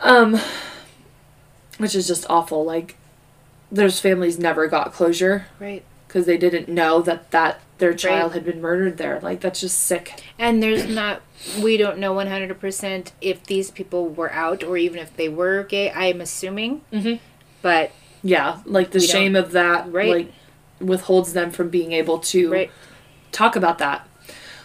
Um, 0.00 0.38
which 1.78 1.94
is 1.94 2.06
just 2.06 2.26
awful. 2.30 2.64
Like, 2.64 2.96
those 3.72 4.00
families 4.00 4.38
never 4.38 4.66
got 4.68 4.92
closure. 4.92 5.46
Right. 5.58 5.84
Because 6.14 6.26
they 6.26 6.38
didn't 6.38 6.68
know 6.68 7.02
that 7.02 7.32
that 7.32 7.58
their 7.78 7.92
child 7.92 8.30
Right. 8.30 8.34
had 8.34 8.44
been 8.44 8.60
murdered 8.62 8.98
there. 8.98 9.18
Like, 9.20 9.40
that's 9.40 9.58
just 9.60 9.82
sick. 9.82 10.22
And 10.38 10.62
there's 10.62 10.86
not. 10.86 11.22
We 11.60 11.76
don't 11.76 11.98
know 11.98 12.14
100% 12.14 13.10
if 13.20 13.42
these 13.42 13.72
people 13.72 14.08
were 14.08 14.32
out 14.32 14.62
or 14.62 14.76
even 14.76 15.00
if 15.00 15.16
they 15.16 15.28
were 15.28 15.64
gay. 15.64 15.90
I 15.90 16.04
am 16.04 16.20
assuming, 16.20 16.82
Mhm. 16.92 17.18
but 17.62 17.90
Yeah, 18.26 18.58
like 18.64 18.92
the 18.92 19.00
shame 19.00 19.34
of 19.36 19.50
that, 19.52 19.92
Right. 19.92 20.08
like 20.08 20.32
withholds 20.80 21.32
them 21.34 21.50
from 21.50 21.68
being 21.68 21.92
able 21.92 22.18
to 22.20 22.50
right. 22.50 22.70
talk 23.32 23.54
about 23.56 23.76
that. 23.78 24.08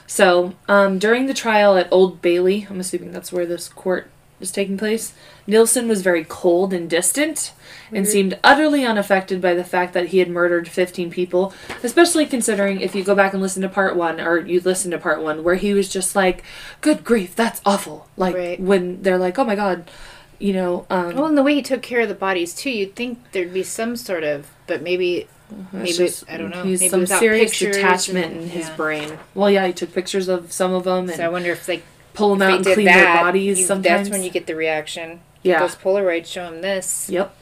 So, 0.08 0.53
um, 0.70 0.98
during 1.00 1.25
the 1.25 1.34
trial 1.34 1.75
at 1.77 1.88
Old 1.91 2.22
Bailey, 2.22 2.68
I'm 2.70 2.79
assuming 2.79 3.12
that's 3.12 3.34
where 3.34 3.46
this 3.46 3.68
court 3.68 4.10
is 4.39 4.51
taking 4.51 4.77
place, 4.77 5.12
Nilsen 5.50 5.88
was 5.88 6.01
very 6.01 6.24
cold 6.24 6.74
and 6.74 6.89
distant 6.89 7.53
and 7.91 8.08
seemed 8.08 8.38
utterly 8.44 8.86
unaffected 8.86 9.41
by 9.41 9.56
the 9.56 9.63
fact 9.63 9.94
that 9.94 10.08
he 10.10 10.20
had 10.20 10.29
murdered 10.29 10.68
15 10.68 11.10
people, 11.10 11.53
especially 11.84 12.25
considering 12.27 12.82
if 12.82 12.94
you 12.94 13.03
go 13.03 13.15
back 13.15 13.34
and 13.34 13.41
listen 13.41 13.63
to 13.63 13.70
part 13.70 13.96
one, 13.96 14.22
or 14.22 14.38
you 14.38 14.60
listen 14.62 14.91
to 14.91 14.98
part 15.00 15.22
one, 15.24 15.44
where 15.44 15.56
he 15.56 15.74
was 15.74 15.89
just 15.89 16.15
like, 16.15 16.44
good 16.82 17.03
grief, 17.03 17.36
that's 17.36 17.62
awful. 17.65 18.08
Like, 18.15 18.36
Right. 18.36 18.60
when 18.60 19.01
they're 19.01 19.18
like, 19.18 19.39
oh 19.39 19.44
my 19.44 19.56
god, 19.56 19.89
you 20.38 20.53
know, 20.53 20.86
um, 20.91 21.15
Well, 21.15 21.25
and 21.25 21.38
the 21.38 21.41
way 21.44 21.56
he 21.56 21.63
took 21.63 21.82
care 21.82 22.01
of 22.01 22.10
the 22.10 22.13
bodies 22.15 22.53
too, 22.53 22.70
you'd 22.70 22.96
think 22.96 23.18
there'd 23.32 23.53
be 23.53 23.63
some 23.63 23.96
sort 23.96 24.24
of, 24.24 24.48
but 24.68 24.82
maybe 24.84 25.27
Maybe- 25.72 25.89
It's 26.03 26.24
I 26.29 26.38
don't 26.38 26.51
know. 26.51 26.62
He's 26.62 26.79
Maybe 26.79 26.89
some 26.91 27.00
without 27.00 27.20
serious 27.20 27.50
pictures 27.50 27.75
detachment 27.77 28.25
and- 28.34 28.41
in 28.44 28.50
his 28.50 28.68
yeah. 28.68 28.75
brain. 28.75 29.18
Well, 29.34 29.50
yeah, 29.50 29.65
he 29.65 29.74
took 29.74 29.91
pictures 29.96 30.27
of 30.27 30.51
some 30.51 30.74
of 30.75 30.84
them 30.84 31.10
and 31.10 31.18
So 31.18 31.25
I 31.25 31.27
wonder 31.29 31.50
if 31.51 31.68
like 31.68 31.82
pull 32.13 32.36
them 32.36 32.44
if 32.44 32.46
out 32.46 32.50
they 32.51 32.56
and 32.58 32.63
did 32.65 32.74
clean 32.75 32.86
that, 32.86 32.96
their 33.15 33.24
bodies. 33.24 33.60
you- 33.60 33.65
sometimes 33.65 33.84
that's 33.86 34.10
when 34.12 34.22
you 34.22 34.29
get 34.29 34.46
the 34.46 34.53
reaction. 34.53 35.22
Yeah. 35.43 35.60
Those 35.60 35.75
Polaroids 35.75 36.27
show 36.27 36.48
him 36.48 36.62
this 36.62 37.10
Yep. 37.10 37.36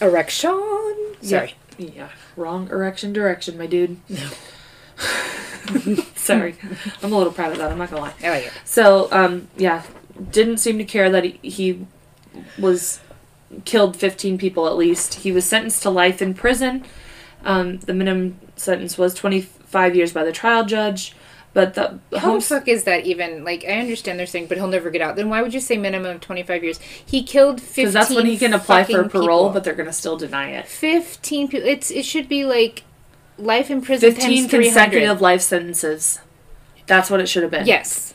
erection. 0.00 1.16
Sorry. 1.22 1.54
Yeah. 1.78 2.08
Wrong 2.36 2.68
erection 2.70 3.12
direction, 3.12 3.56
my 3.58 3.66
dude. 3.66 3.98
Sorry. 6.14 6.54
I'm 7.02 7.12
a 7.12 7.16
little 7.16 7.32
proud 7.32 7.52
of 7.52 7.58
that. 7.58 7.70
I'm 7.70 7.78
not 7.78 7.90
gonna 7.90 8.02
lie. 8.02 8.14
I 8.22 8.30
like 8.30 8.46
it. 8.46 8.52
So, 8.64 9.08
um, 9.12 9.48
yeah, 9.56 9.82
didn't 10.30 10.58
seem 10.58 10.78
to 10.78 10.84
care 10.84 11.10
that 11.10 11.24
he, 11.24 11.38
he 11.42 11.86
was 12.58 13.00
killed 13.64 13.96
15 13.96 14.38
people 14.38 14.66
at 14.66 14.76
least. 14.76 15.14
He 15.14 15.32
was 15.32 15.44
sentenced 15.44 15.82
to 15.82 15.90
life 15.90 16.20
in 16.22 16.34
prison. 16.34 16.84
Um, 17.44 17.78
the 17.78 17.94
minimum 17.94 18.38
sentence 18.56 18.98
was 18.98 19.14
25 19.14 19.96
years 19.96 20.12
by 20.12 20.24
the 20.24 20.32
trial 20.32 20.64
judge, 20.64 21.14
but 21.52 21.74
the 21.74 21.98
How 22.12 22.18
home 22.18 22.38
the 22.38 22.44
fuck 22.44 22.68
is 22.68 22.84
that 22.84 23.06
even? 23.06 23.44
Like, 23.44 23.64
I 23.64 23.72
understand 23.78 24.18
they're 24.18 24.26
saying, 24.26 24.46
but 24.46 24.56
he'll 24.56 24.68
never 24.68 24.90
get 24.90 25.02
out. 25.02 25.16
Then 25.16 25.28
why 25.28 25.42
would 25.42 25.52
you 25.52 25.60
say 25.60 25.76
minimum 25.76 26.16
of 26.16 26.20
25 26.20 26.62
years? 26.62 26.78
He 27.04 27.22
killed 27.22 27.60
15 27.60 27.84
because 27.84 27.94
that's 27.94 28.14
when 28.14 28.26
he 28.26 28.38
can 28.38 28.54
apply 28.54 28.84
for 28.84 29.08
parole, 29.08 29.48
people. 29.48 29.50
but 29.50 29.64
they're 29.64 29.74
gonna 29.74 29.92
still 29.92 30.16
deny 30.16 30.50
it. 30.50 30.68
15 30.68 31.48
people. 31.48 31.68
It's 31.68 31.90
It 31.90 32.04
should 32.04 32.28
be 32.28 32.44
like 32.44 32.84
life 33.36 33.70
in 33.70 33.80
prison 33.82 34.12
15 34.12 34.48
times 34.48 34.50
consecutive 34.50 35.20
life 35.20 35.40
sentences. 35.40 36.20
That's 36.86 37.10
what 37.10 37.20
it 37.20 37.28
should 37.28 37.42
have 37.42 37.52
been. 37.52 37.66
Yes, 37.66 38.14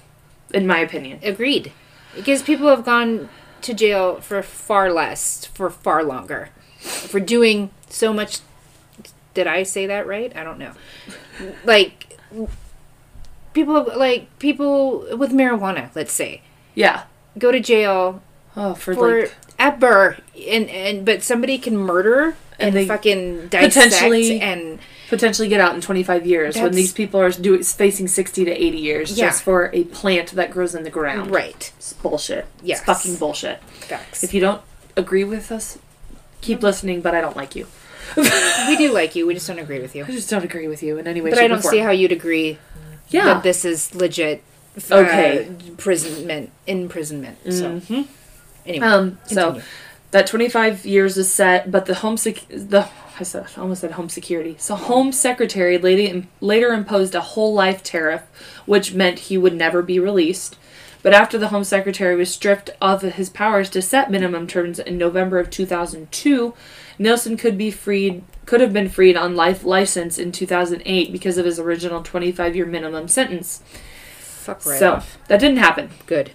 in 0.53 0.65
my 0.65 0.79
opinion. 0.79 1.19
agreed. 1.23 1.71
Because 2.15 2.41
people 2.41 2.67
have 2.67 2.85
gone 2.85 3.29
to 3.61 3.73
jail 3.73 4.21
for 4.21 4.41
far 4.41 4.91
less, 4.91 5.45
for 5.45 5.69
far 5.69 6.03
longer, 6.03 6.49
for 6.79 7.19
doing 7.19 7.71
so 7.89 8.13
much. 8.13 8.39
Did 9.33 9.47
I 9.47 9.63
say 9.63 9.85
that 9.87 10.07
right? 10.07 10.33
I 10.35 10.45
don't 10.45 10.57
know. 10.57 10.71
Like, 11.65 12.17
people, 13.55 13.87
like, 13.97 14.27
people 14.37 15.07
with 15.17 15.31
marijuana, 15.31 15.89
let's 15.95 16.13
say, 16.13 16.41
Yeah. 16.75 17.03
go 17.39 17.51
to 17.51 17.59
jail 17.59 18.21
Oh, 18.57 18.73
for, 18.75 18.93
for 18.93 19.21
like 19.23 19.35
ever 19.59 20.17
and 20.49 20.69
and 20.69 21.05
but 21.05 21.21
somebody 21.23 21.57
can 21.57 21.75
murder 21.77 22.35
And 22.59 22.67
and, 22.69 22.75
they 22.75 22.85
fucking 22.87 23.49
potentially- 23.49 24.39
and 24.39 24.79
potentially 25.09 25.47
get 25.49 25.59
out 25.59 25.75
in 25.75 25.81
25 25.81 26.25
years 26.25 26.55
when 26.55 26.71
these 26.73 26.91
people 26.93 27.19
are 27.19 27.29
do, 27.31 27.61
facing 27.63 28.07
60 28.07 28.45
to 28.45 28.51
80 28.51 28.77
years 28.77 29.17
Yeah. 29.17 29.25
just 29.25 29.43
for 29.43 29.69
a 29.73 29.83
plant 29.85 30.31
that 30.35 30.51
grows 30.51 30.73
in 30.75 30.83
the 30.83 30.89
ground. 30.89 31.31
right 31.31 31.71
It's 31.77 31.93
bullshit. 31.93 32.45
Yes. 32.63 32.77
It's 32.79 32.85
fucking 32.85 33.15
bullshit. 33.17 33.59
facts. 33.81 34.23
If 34.23 34.33
you 34.33 34.39
don't 34.41 34.61
agree 34.95 35.23
with 35.25 35.51
us, 35.51 35.77
keep 36.41 36.63
listening, 36.63 37.01
but 37.01 37.13
I 37.13 37.19
don't 37.21 37.35
like 37.35 37.55
you. 37.57 37.67
we 38.69 38.77
do 38.77 38.91
like 38.99 39.15
you, 39.15 39.27
we 39.27 39.33
just 39.33 39.47
don't 39.47 39.59
agree 39.59 39.79
with 39.81 39.95
you. 39.95 40.05
I 40.05 40.11
just 40.11 40.29
don't 40.29 40.43
agree 40.45 40.67
with 40.69 40.81
you 40.81 40.97
in 40.97 41.07
any 41.07 41.19
way, 41.21 41.29
But 41.31 41.39
I 41.39 41.47
don't 41.47 41.63
see 41.63 41.79
how 41.79 41.91
you'd 41.91 42.11
agree 42.13 42.57
Yeah. 43.09 43.25
that 43.25 43.43
this 43.43 43.65
is 43.65 43.93
legit. 43.95 44.41
uh, 44.91 44.95
Okay. 44.95 45.47
imprisonment, 45.67 46.49
imprisonment. 46.67 47.37
So 47.49 47.79
Mhm. 47.79 48.07
anyway, 48.65 48.85
Um, 48.85 49.17
so 49.25 49.61
that 50.11 50.27
25 50.27 50.85
years 50.85 51.17
is 51.17 51.31
set, 51.31 51.71
but 51.71 51.85
the 51.85 51.95
home 51.95 52.17
sec- 52.17 52.47
the 52.49 52.85
I 53.17 53.23
said 53.23 53.45
I 53.55 53.61
almost 53.61 53.79
said 53.79 53.91
home 53.91 54.09
security. 54.09 54.57
So 54.59 54.75
home 54.75 55.13
secretary 55.13 55.77
later 55.77 56.23
later 56.41 56.73
imposed 56.73 57.15
a 57.15 57.21
whole 57.21 57.53
life 57.53 57.81
tariff, 57.83 58.23
which 58.65 58.93
meant 58.93 59.19
he 59.19 59.37
would 59.37 59.53
never 59.55 59.81
be 59.81 59.97
released. 59.97 60.57
But 61.01 61.13
after 61.13 61.37
the 61.37 61.47
home 61.47 61.63
secretary 61.63 62.15
was 62.17 62.29
stripped 62.29 62.71
of 62.81 63.01
his 63.03 63.29
powers 63.29 63.69
to 63.69 63.81
set 63.81 64.11
minimum 64.11 64.45
terms 64.47 64.79
in 64.79 64.97
November 64.97 65.39
of 65.39 65.49
2002, 65.49 66.53
Nilsen 66.99 67.37
could 67.37 67.57
be 67.57 67.71
freed 67.71 68.23
could 68.45 68.61
have 68.61 68.73
been 68.73 68.89
freed 68.89 69.17
on 69.17 69.35
life 69.35 69.63
license 69.63 70.17
in 70.17 70.31
2008 70.31 71.11
because 71.11 71.37
of 71.37 71.45
his 71.45 71.59
original 71.59 72.03
25 72.03 72.55
year 72.55 72.65
minimum 72.65 73.07
sentence. 73.07 73.61
fuck 74.19 74.65
right 74.65 74.79
so 74.79 74.93
off. 74.95 75.17
that 75.27 75.39
didn't 75.39 75.57
happen. 75.57 75.89
Good, 76.05 76.31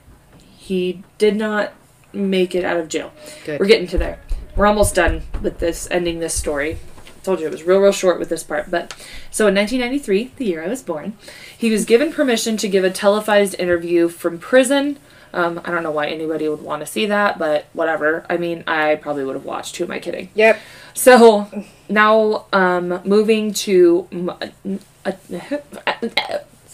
He 0.59 1.03
did 1.19 1.37
not 1.37 1.73
make 2.13 2.55
it 2.55 2.65
out 2.65 2.77
of 2.77 2.89
jail. 2.89 3.13
good. 3.45 3.61
We're 3.61 3.67
getting 3.67 3.87
to 3.89 3.99
there. 3.99 4.19
We're 4.57 4.67
almost 4.67 4.95
done 4.97 5.23
with 5.41 5.59
this, 5.61 5.89
ending 5.91 6.19
this 6.19 6.35
story. 6.35 6.79
I 7.07 7.23
told 7.23 7.39
you 7.41 7.47
it 7.47 7.53
was 7.53 7.63
real, 7.63 7.79
real 7.81 7.93
short 7.93 8.19
with 8.19 8.29
this 8.29 8.43
part. 8.43 8.71
But 8.71 8.93
so 9.31 9.47
in 9.47 9.55
1993, 9.55 10.33
the 10.37 10.45
year 10.45 10.65
I 10.65 10.69
was 10.69 10.83
born, 10.83 11.17
he 11.57 11.71
was 11.71 11.85
given 11.85 12.13
permission 12.13 12.57
to 12.57 12.69
give 12.69 12.83
a 12.83 12.91
televised 12.91 13.55
interview 13.59 14.09
from 14.09 14.39
prison. 14.39 14.99
Um, 15.33 15.61
I 15.65 15.71
don't 15.71 15.85
know 15.85 15.93
why 15.93 16.09
anybody 16.09 16.49
would 16.49 16.63
want 16.63 16.81
to 16.81 16.87
see 16.87 17.07
that, 17.07 17.39
but 17.39 17.67
whatever. 17.73 18.27
I 18.29 18.37
mean, 18.37 18.65
I 18.67 18.97
probably 18.97 19.25
would 19.25 19.37
have 19.37 19.45
watched. 19.45 19.77
Who 19.77 19.85
am 19.85 19.93
I 19.93 20.01
kidding? 20.01 20.31
Yep. 20.35 20.59
So 20.95 21.49
now, 21.91 22.47
um, 22.53 23.01
moving 23.05 23.53
to. 23.55 24.07
m- 24.13 24.31
uh, 25.05 25.13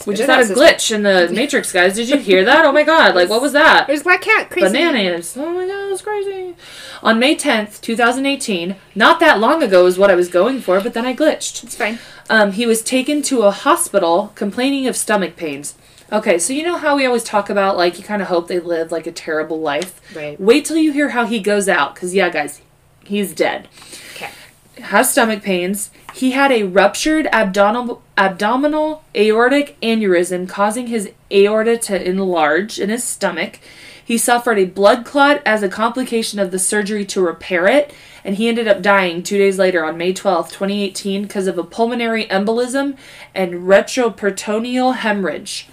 we 0.07 0.15
just 0.15 0.29
had 0.29 0.41
a 0.49 0.55
glitch 0.55 0.95
in 0.95 1.03
the 1.03 1.29
Matrix, 1.33 1.73
guys. 1.73 1.95
Did 1.95 2.09
you 2.09 2.19
hear 2.19 2.45
that? 2.45 2.65
Oh 2.65 2.73
my 2.73 2.83
god! 2.85 3.15
Like, 3.15 3.29
what 3.29 3.43
was 3.43 3.53
that? 3.53 3.87
There's 3.87 4.03
black 4.03 4.23
cat. 4.23 4.51
Crazy. 4.51 4.67
Bananas. 4.69 5.37
Oh 5.37 5.53
my 5.53 5.67
god, 5.67 5.91
it's 5.93 6.03
crazy. 6.03 6.55
On 7.03 7.19
May 7.19 7.35
10th, 7.35 7.81
2018, 7.81 8.77
not 8.95 9.21
that 9.21 9.39
long 9.41 9.63
ago 9.63 9.87
is 9.87 9.99
what 9.99 10.11
I 10.11 10.15
was 10.15 10.29
going 10.29 10.61
for, 10.61 10.81
but 10.81 10.95
then 10.95 11.05
I 11.07 11.15
glitched. 11.15 11.65
It's 11.65 11.77
fine. 11.77 11.99
Um, 12.31 12.53
he 12.53 12.67
was 12.67 12.83
taken 12.83 13.23
to 13.23 13.43
a 13.43 13.51
hospital 13.51 14.33
complaining 14.35 14.87
of 14.87 14.97
stomach 14.97 15.37
pains. 15.37 15.75
Okay, 16.13 16.39
so 16.39 16.53
you 16.53 16.63
know 16.63 16.77
how 16.77 16.97
we 16.97 17.05
always 17.05 17.25
talk 17.25 17.51
about, 17.51 17.77
like, 17.77 17.99
you 17.99 18.05
kind 18.05 18.23
of 18.23 18.29
hope 18.29 18.47
they 18.47 18.61
live, 18.61 18.93
like, 18.93 19.07
a 19.09 19.13
terrible 19.13 19.61
life? 19.61 20.01
Right. 20.15 20.41
Wait 20.41 20.65
till 20.65 20.77
you 20.77 20.93
hear 20.93 21.09
how 21.11 21.27
he 21.27 21.41
goes 21.41 21.69
out, 21.69 21.95
because, 21.95 22.15
yeah, 22.15 22.29
guys, 22.29 22.61
he's 23.05 23.33
dead. 23.35 23.69
Okay. 24.15 24.31
Has 24.79 25.11
stomach 25.11 25.43
pains. 25.43 25.91
He 26.15 26.33
had 26.33 26.53
a 26.53 26.65
ruptured 26.65 27.27
abdominal, 27.33 28.03
abdominal 28.17 29.03
aortic 29.15 29.77
aneurysm, 29.81 30.49
causing 30.49 30.87
his 30.89 31.11
aorta 31.31 31.77
to 31.79 32.03
enlarge 32.09 32.79
in 32.79 32.89
his 32.91 33.05
stomach. 33.05 33.59
He 34.05 34.17
suffered 34.19 34.59
a 34.59 34.67
blood 34.67 35.05
clot 35.05 35.43
as 35.45 35.63
a 35.63 35.69
complication 35.69 36.39
of 36.39 36.51
the 36.53 36.59
surgery 36.59 37.05
to 37.07 37.21
repair 37.21 37.67
it, 37.67 37.93
and 38.25 38.37
he 38.37 38.49
ended 38.49 38.69
up 38.69 38.81
dying 38.81 39.23
two 39.23 39.37
days 39.39 39.59
later 39.59 39.85
on 39.85 39.99
May 39.99 40.13
12th, 40.13 40.51
2018, 40.51 41.23
because 41.23 41.47
of 41.47 41.59
a 41.59 41.65
pulmonary 41.65 42.25
embolism 42.27 42.97
and 43.35 43.65
retroperitoneal 43.65 44.97
hemorrhage. 44.97 45.69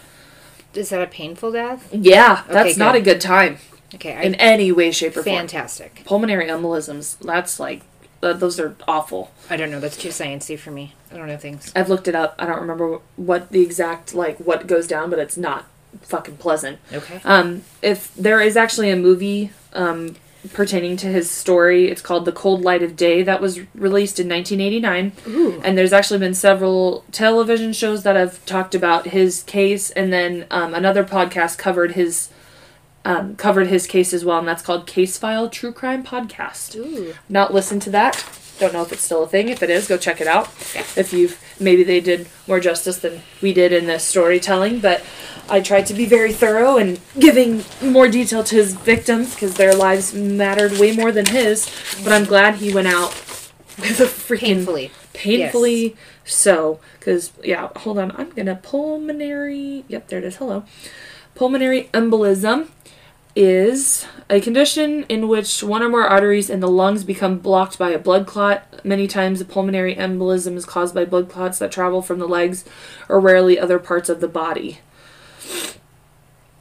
Is 0.73 0.89
that 0.89 1.01
a 1.03 1.07
painful 1.07 1.51
death? 1.51 1.87
Yeah, 1.93 2.43
that's 2.49 2.77
not 2.77 2.95
a 2.95 3.01
good 3.01 3.21
time 3.21 3.59
Okay. 3.95 4.13
I, 4.13 4.21
in 4.23 4.35
any 4.35 4.71
way, 4.71 4.91
shape, 4.91 5.11
or 5.15 5.23
form. 5.23 5.35
fantastic. 5.35 6.01
Pulmonary 6.05 6.47
embolisms, 6.47 7.17
that's 7.19 7.59
like, 7.59 7.81
uh, 8.23 8.33
those 8.33 8.59
are 8.59 8.75
awful. 8.87 9.31
I 9.49 9.57
don't 9.57 9.69
know. 9.69 9.79
That's 9.79 9.97
too 9.97 10.09
sciencey 10.09 10.57
for 10.57 10.71
me. 10.71 10.93
I 11.11 11.17
don't 11.17 11.27
know 11.27 11.37
things. 11.37 11.71
I've 11.75 11.89
looked 11.89 12.07
it 12.07 12.15
up. 12.15 12.35
I 12.39 12.45
don't 12.45 12.61
remember 12.61 12.99
what 13.15 13.51
the 13.51 13.61
exact 13.61 14.13
like 14.13 14.37
what 14.37 14.65
goes 14.65 14.87
down, 14.87 15.09
but 15.09 15.19
it's 15.19 15.37
not 15.37 15.65
fucking 16.01 16.37
pleasant. 16.37 16.79
Okay. 16.91 17.21
Um, 17.23 17.63
if 17.81 18.13
there 18.15 18.41
is 18.41 18.57
actually 18.57 18.89
a 18.89 18.95
movie 18.95 19.51
um, 19.73 20.15
pertaining 20.53 20.97
to 20.97 21.07
his 21.07 21.29
story, 21.29 21.89
it's 21.89 22.01
called 22.01 22.25
The 22.25 22.31
Cold 22.31 22.61
Light 22.61 22.81
of 22.81 22.95
Day 22.95 23.23
that 23.23 23.41
was 23.41 23.59
released 23.75 24.19
in 24.19 24.27
1989. 24.29 25.11
Ooh. 25.27 25.61
And 25.63 25.77
there's 25.77 25.93
actually 25.93 26.19
been 26.19 26.33
several 26.33 27.05
television 27.11 27.73
shows 27.73 28.03
that 28.03 28.15
have 28.15 28.43
talked 28.45 28.73
about 28.73 29.07
his 29.07 29.43
case, 29.43 29.91
and 29.91 30.11
then 30.11 30.45
um, 30.49 30.73
another 30.73 31.03
podcast 31.03 31.57
covered 31.57 31.91
his 31.91 32.29
um, 33.05 33.35
covered 33.35 33.67
his 33.67 33.85
case 33.87 34.13
as 34.13 34.23
well, 34.23 34.39
and 34.39 34.47
that's 34.47 34.61
called 34.61 34.87
Case 34.87 35.17
File 35.17 35.49
True 35.49 35.71
Crime 35.73 36.03
Podcast 36.03 36.75
Ooh. 36.75 37.13
not 37.29 37.53
listened 37.53 37.81
to 37.83 37.89
that. 37.91 38.25
Don't 38.59 38.71
know 38.71 38.83
if 38.83 38.93
it's 38.93 39.01
still 39.01 39.23
a 39.23 39.27
thing. 39.27 39.49
If 39.49 39.63
it 39.63 39.69
is, 39.69 39.87
go 39.87 39.97
check 39.97 40.21
it 40.21 40.27
out. 40.27 40.47
Yeah. 40.75 40.85
If 40.95 41.11
you've 41.11 41.41
maybe 41.59 41.83
they 41.83 41.99
did 41.99 42.27
more 42.47 42.59
justice 42.59 42.99
than 42.99 43.21
we 43.41 43.51
did 43.51 43.73
in 43.73 43.87
the 43.87 43.97
storytelling, 43.99 44.79
but 44.79 45.03
I 45.49 45.59
tried 45.59 45.87
to 45.87 45.93
be 45.93 46.05
very 46.05 46.31
thorough 46.31 46.77
and 46.77 46.99
giving 47.19 47.63
more 47.81 48.07
detail 48.07 48.43
to 48.43 48.55
his 48.55 48.75
victims 48.75 49.33
because 49.33 49.55
their 49.55 49.73
lives 49.75 50.13
mattered 50.13 50.73
way 50.79 50.95
more 50.95 51.11
than 51.11 51.25
his. 51.25 51.67
But 52.03 52.13
I'm 52.13 52.25
glad 52.25 52.55
he 52.55 52.73
went 52.73 52.87
out 52.87 53.09
with 53.79 53.99
a 53.99 54.05
freaking 54.05 54.39
Painfully. 54.39 54.91
painfully 55.13 55.95
so 56.23 56.79
because 56.99 57.31
yeah 57.43 57.69
hold 57.77 57.97
on 57.97 58.11
i'm 58.17 58.29
gonna 58.29 58.55
pulmonary 58.55 59.83
yep 59.87 60.07
there 60.09 60.19
it 60.19 60.25
is 60.25 60.35
hello 60.37 60.63
pulmonary 61.33 61.89
embolism 61.93 62.67
is 63.35 64.05
a 64.29 64.39
condition 64.39 65.03
in 65.09 65.27
which 65.27 65.63
one 65.63 65.81
or 65.81 65.89
more 65.89 66.05
arteries 66.07 66.49
in 66.49 66.59
the 66.59 66.67
lungs 66.69 67.03
become 67.03 67.39
blocked 67.39 67.77
by 67.79 67.89
a 67.89 67.97
blood 67.99 68.27
clot 68.27 68.63
many 68.85 69.07
times 69.07 69.41
a 69.41 69.45
pulmonary 69.45 69.95
embolism 69.95 70.55
is 70.55 70.65
caused 70.65 70.93
by 70.93 71.03
blood 71.03 71.29
clots 71.29 71.57
that 71.59 71.71
travel 71.71 72.01
from 72.01 72.19
the 72.19 72.27
legs 72.27 72.63
or 73.09 73.19
rarely 73.19 73.57
other 73.57 73.79
parts 73.79 74.07
of 74.07 74.21
the 74.21 74.27
body 74.27 74.79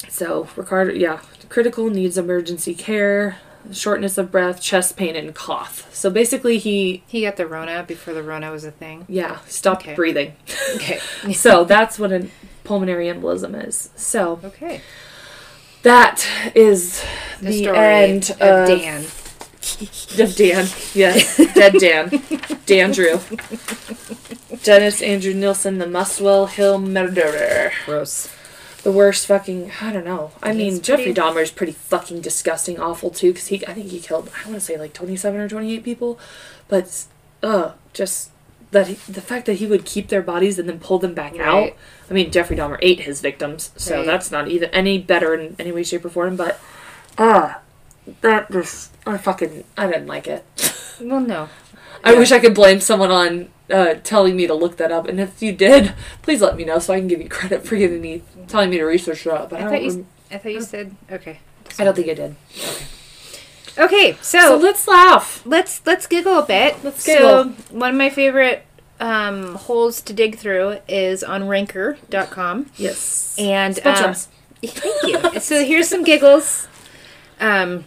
so 0.09 0.49
ricardo 0.57 0.93
yeah 0.93 1.21
critical 1.49 1.91
needs 1.91 2.17
emergency 2.17 2.75
care 2.75 3.39
shortness 3.71 4.19
of 4.19 4.31
breath 4.33 4.61
chest 4.61 4.97
pain 4.97 5.15
and 5.15 5.35
cough 5.35 5.87
so 5.95 6.11
basically 6.11 6.59
he 6.59 7.03
He 7.07 7.23
got 7.23 7.37
the 7.37 7.47
Rona 7.47 7.85
before 7.87 8.13
the 8.15 8.23
Rona 8.23 8.51
was 8.51 8.65
a 8.65 8.71
thing. 8.73 9.05
yeah, 9.09 9.39
stop 9.47 9.79
Okay. 9.83 9.95
breathing. 9.95 10.35
Okay. 10.75 10.99
so 11.33 11.65
that's 11.65 11.99
what 11.99 12.11
a 12.11 12.27
pulmonary 12.65 13.07
embolism 13.07 13.67
is. 13.67 13.91
So 13.95 14.41
okay. 14.43 14.81
That 15.83 16.27
is 16.55 17.05
The, 17.41 17.67
the, 17.67 17.77
end 17.77 18.31
of, 18.31 18.41
of, 18.41 18.69
Dan. 18.69 19.01
Of 20.21 20.37
Dan. 20.37 20.67
Yes. 20.95 21.37
Dead 21.55 21.75
Dan. 21.75 22.23
Dan 22.67 22.93
Drew. 22.93 23.21
Dennis 24.63 25.03
Andrew 25.03 25.35
Nilsen, 25.35 25.79
the 25.79 25.87
Muswell 25.87 26.47
Hill 26.47 26.79
murderer. 26.79 27.73
Gross. 27.87 28.33
The 28.83 28.93
worst 28.93 29.27
fucking. 29.27 29.71
I 29.81 29.93
don't 29.93 30.05
know. 30.05 30.33
I 30.43 30.53
mean, 30.53 30.73
He's 30.73 30.81
Jeffrey 30.81 31.15
Dahmer 31.15 31.43
is 31.43 31.53
pretty 31.53 31.73
fucking 31.73 32.21
disgusting, 32.21 32.81
awful 32.81 33.11
too. 33.11 33.33
Because 33.33 33.47
he, 33.47 33.65
I 33.67 33.75
think 33.75 33.91
he 33.91 34.01
killed. 34.01 34.29
I 34.37 34.49
want 34.49 34.55
to 34.55 34.61
say 34.61 34.77
like 34.77 34.93
twenty-seven 34.93 35.41
or 35.41 35.49
twenty-eight 35.49 35.85
people, 35.85 36.19
but 36.67 37.07
uh, 37.45 37.73
just 37.93 38.32
that 38.73 38.89
he, 38.89 38.95
the 39.11 39.21
fact 39.21 39.47
that 39.47 39.55
he 39.55 39.67
would 39.67 39.85
keep 39.85 40.09
their 40.09 40.23
bodies 40.23 40.59
and 40.59 40.69
then 40.69 40.79
pull 40.81 40.99
them 40.99 41.15
back 41.15 41.39
out. 41.39 41.73
I 42.11 42.15
mean, 42.15 42.31
Jeffrey 42.31 42.57
Dahmer 42.57 42.79
ate 42.83 43.01
his 43.01 43.21
victims, 43.21 43.71
so 43.77 43.99
Right. 43.99 44.07
that's 44.07 44.31
not 44.31 44.49
either 44.49 44.67
any 44.73 44.99
better 44.99 45.35
in 45.35 45.55
any 45.59 45.73
way, 45.73 45.83
shape, 45.85 46.05
or 46.05 46.11
form. 46.11 46.37
But 46.37 46.59
uh 47.17 47.55
that 48.23 48.51
just 48.51 48.91
I 49.07 49.17
fucking 49.19 49.65
I 49.79 49.87
didn't 49.87 50.09
like 50.09 50.27
it. 50.27 50.45
Well, 51.01 51.21
no. 51.21 51.49
I 52.05 52.13
Yeah. 52.13 52.19
wish 52.19 52.31
I 52.33 52.39
could 52.39 52.55
blame 52.55 52.81
someone 52.81 53.11
on 53.11 53.49
uh, 53.71 53.95
telling 54.05 54.37
me 54.37 54.47
to 54.47 54.55
look 54.55 54.77
that 54.77 54.93
up, 54.93 55.09
and 55.09 55.19
if 55.19 55.43
you 55.43 55.51
did, 55.53 55.95
please 56.23 56.41
let 56.43 56.57
me 56.57 56.65
know 56.65 56.79
so 56.79 56.93
I 56.93 56.99
can 56.99 57.09
give 57.09 57.21
you 57.21 57.29
credit 57.29 57.67
for 57.67 57.77
giving 57.77 58.01
me 58.01 58.23
telling 58.47 58.71
me 58.71 58.77
to 58.79 58.85
research 58.85 59.25
that. 59.25 59.49
But 59.49 59.61
I, 59.61 59.63
I 59.63 59.63
don't. 59.65 59.73
thought 59.73 59.83
you. 59.83 59.91
rem- 59.91 60.07
I 60.31 60.39
thought 60.39 60.53
you 60.53 60.61
said 60.63 60.95
okay. 61.11 61.39
I 61.79 61.85
don't 61.85 61.95
think 61.97 62.09
I 62.09 62.15
did. 62.15 62.37
Okay, 62.57 62.85
so, 63.77 64.17
So 64.21 64.57
let's 64.57 64.87
laugh. 64.87 65.43
let's 65.47 65.81
let's 65.87 66.07
giggle 66.07 66.39
a 66.39 66.47
bit. 66.47 66.83
Let's 66.85 67.05
giggle. 67.05 67.45
So 67.45 67.49
one 67.71 67.91
of 67.91 67.97
my 67.97 68.11
favorite 68.11 68.65
um, 69.01 69.55
holes 69.57 70.01
to 70.03 70.13
dig 70.13 70.37
through 70.39 70.79
is 70.89 71.25
on 71.25 71.49
Ranker.com. 71.49 72.71
Yes. 72.77 73.35
And 73.39 73.79
um, 73.87 74.15
thank 74.63 75.35
you. 75.35 75.41
so 75.41 75.65
here's 75.65 75.89
some 75.89 76.05
giggles. 76.05 76.69
Um, 77.41 77.85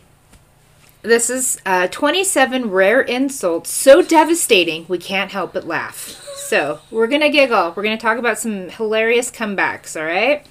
this 1.02 1.30
is 1.30 1.60
uh, 1.66 1.88
27 1.88 2.70
rare 2.72 3.00
insults 3.00 3.70
so 3.70 4.02
devastating 4.02 4.86
we 4.88 4.98
can't 4.98 5.32
help 5.32 5.54
but 5.54 5.66
laugh. 5.68 6.22
So 6.36 6.80
we're 6.92 7.08
gonna 7.08 7.30
giggle. 7.30 7.74
We're 7.76 7.84
gonna 7.84 7.98
talk 7.98 8.18
about 8.18 8.38
some 8.38 8.70
hilarious 8.70 9.32
comebacks. 9.32 10.00
All 10.00 10.06
right. 10.06 10.46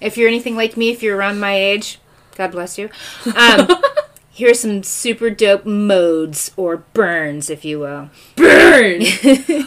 If 0.00 0.16
you're 0.16 0.28
anything 0.28 0.56
like 0.56 0.76
me, 0.76 0.90
if 0.90 1.02
you're 1.02 1.16
around 1.16 1.38
my 1.40 1.54
age, 1.54 1.98
God 2.36 2.50
bless 2.50 2.76
you. 2.78 2.90
Um, 3.36 3.68
here's 4.34 4.60
some 4.60 4.82
super 4.82 5.30
dope 5.30 5.64
modes 5.64 6.50
or 6.56 6.78
burns, 6.92 7.48
if 7.48 7.64
you 7.64 7.78
will. 7.78 8.10
Burn. 8.36 9.00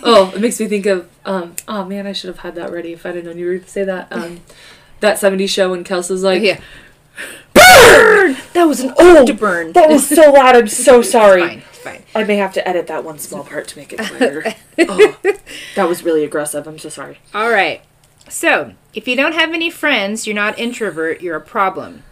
oh, 0.03 0.31
it 0.35 0.41
makes 0.41 0.59
me 0.59 0.67
think 0.67 0.85
of 0.85 1.09
um. 1.25 1.55
Oh 1.67 1.85
man, 1.85 2.05
I 2.05 2.13
should 2.13 2.27
have 2.27 2.39
had 2.39 2.55
that 2.55 2.71
ready 2.71 2.93
if 2.93 3.05
I'd 3.05 3.15
have 3.15 3.23
known 3.25 3.37
you 3.37 3.45
were 3.45 3.53
going 3.53 3.63
to 3.63 3.69
say 3.69 3.83
that. 3.83 4.11
Um, 4.11 4.41
that 4.99 5.17
'70s 5.17 5.49
show 5.49 5.71
when 5.71 5.83
Kelsey's 5.83 6.23
like, 6.23 6.41
Yeah. 6.41 6.59
Burn. 7.53 8.37
That 8.53 8.65
was 8.67 8.81
an 8.81 8.93
Oh, 8.97 9.25
to 9.25 9.33
burn. 9.33 9.73
That 9.73 9.89
was 9.89 10.07
so 10.07 10.31
loud. 10.31 10.55
I'm 10.55 10.67
so 10.67 11.01
sorry. 11.15 11.41
fine. 11.41 11.61
Fine. 11.61 12.03
I 12.15 12.23
may 12.25 12.35
have 12.37 12.53
to 12.53 12.67
edit 12.67 12.87
that 12.87 13.03
one 13.03 13.17
small 13.17 13.43
part 13.43 13.67
to 13.69 13.77
make 13.77 13.93
it 13.93 13.99
clearer. 13.99 14.43
oh, 14.79 15.17
that 15.75 15.87
was 15.87 16.03
really 16.03 16.23
aggressive. 16.23 16.67
I'm 16.67 16.77
so 16.79 16.89
sorry. 16.89 17.19
All 17.33 17.49
right. 17.49 17.81
So, 18.29 18.73
if 18.93 19.07
you 19.07 19.15
don't 19.15 19.33
have 19.33 19.53
any 19.53 19.69
friends, 19.69 20.27
you're 20.27 20.35
not 20.35 20.59
introvert, 20.59 21.21
you're 21.21 21.37
a 21.37 21.41
problem. 21.41 22.03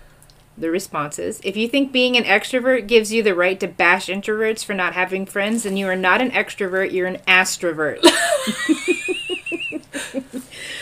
The 0.58 0.72
response 0.72 1.20
is 1.20 1.42
if 1.44 1.58
you 1.58 1.68
think 1.68 1.92
being 1.92 2.16
an 2.16 2.24
extrovert 2.24 2.88
gives 2.88 3.12
you 3.12 3.22
the 3.22 3.36
right 3.36 3.60
to 3.60 3.68
bash 3.68 4.08
introverts 4.08 4.64
for 4.64 4.74
not 4.74 4.94
having 4.94 5.26
friends, 5.26 5.64
then 5.64 5.76
you 5.76 5.86
are 5.88 5.98
not 5.98 6.22
an 6.22 6.32
extrovert, 6.32 6.94
you're 6.94 7.08
an 7.08 7.18
astrovert. 7.28 8.00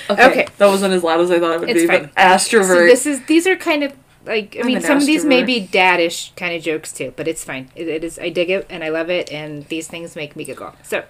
Okay. 0.09 0.47
That 0.57 0.67
wasn't 0.67 0.93
as 0.93 1.03
loud 1.03 1.21
as 1.21 1.31
I 1.31 1.39
thought 1.39 1.55
it 1.55 1.59
would 1.61 1.69
It's 1.69 1.81
be, 1.81 1.87
fine. 1.87 2.03
but 2.03 2.15
astrovert. 2.15 2.67
so 2.67 2.85
this 2.85 3.05
is 3.05 3.25
these 3.25 3.47
are 3.47 3.55
kind 3.55 3.83
of 3.83 3.93
like 4.25 4.55
I 4.57 4.59
I'm 4.59 4.65
mean 4.67 4.77
an 4.77 4.83
some 4.83 4.97
of 4.97 5.05
these 5.05 5.23
may 5.25 5.43
be 5.43 5.65
daddish 5.65 6.35
kind 6.35 6.53
of 6.55 6.61
jokes 6.61 6.91
too, 6.91 7.13
but 7.15 7.27
it's 7.27 7.43
fine. 7.43 7.69
It, 7.75 7.87
it 7.87 8.03
is 8.03 8.19
I 8.19 8.29
dig 8.29 8.49
it 8.49 8.67
and 8.69 8.83
I 8.83 8.89
love 8.89 9.09
it 9.09 9.31
and 9.31 9.65
these 9.69 9.87
things 9.87 10.15
make 10.15 10.35
me 10.35 10.43
giggle. 10.43 10.75
So 10.83 11.03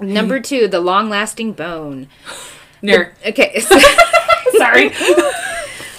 number 0.00 0.38
2, 0.52 0.68
the 0.68 0.80
long-lasting 0.80 1.52
bone. 1.52 2.08
Near. 2.82 3.14
Okay. 3.26 3.58
so- 3.60 3.78
Sorry. 4.56 4.92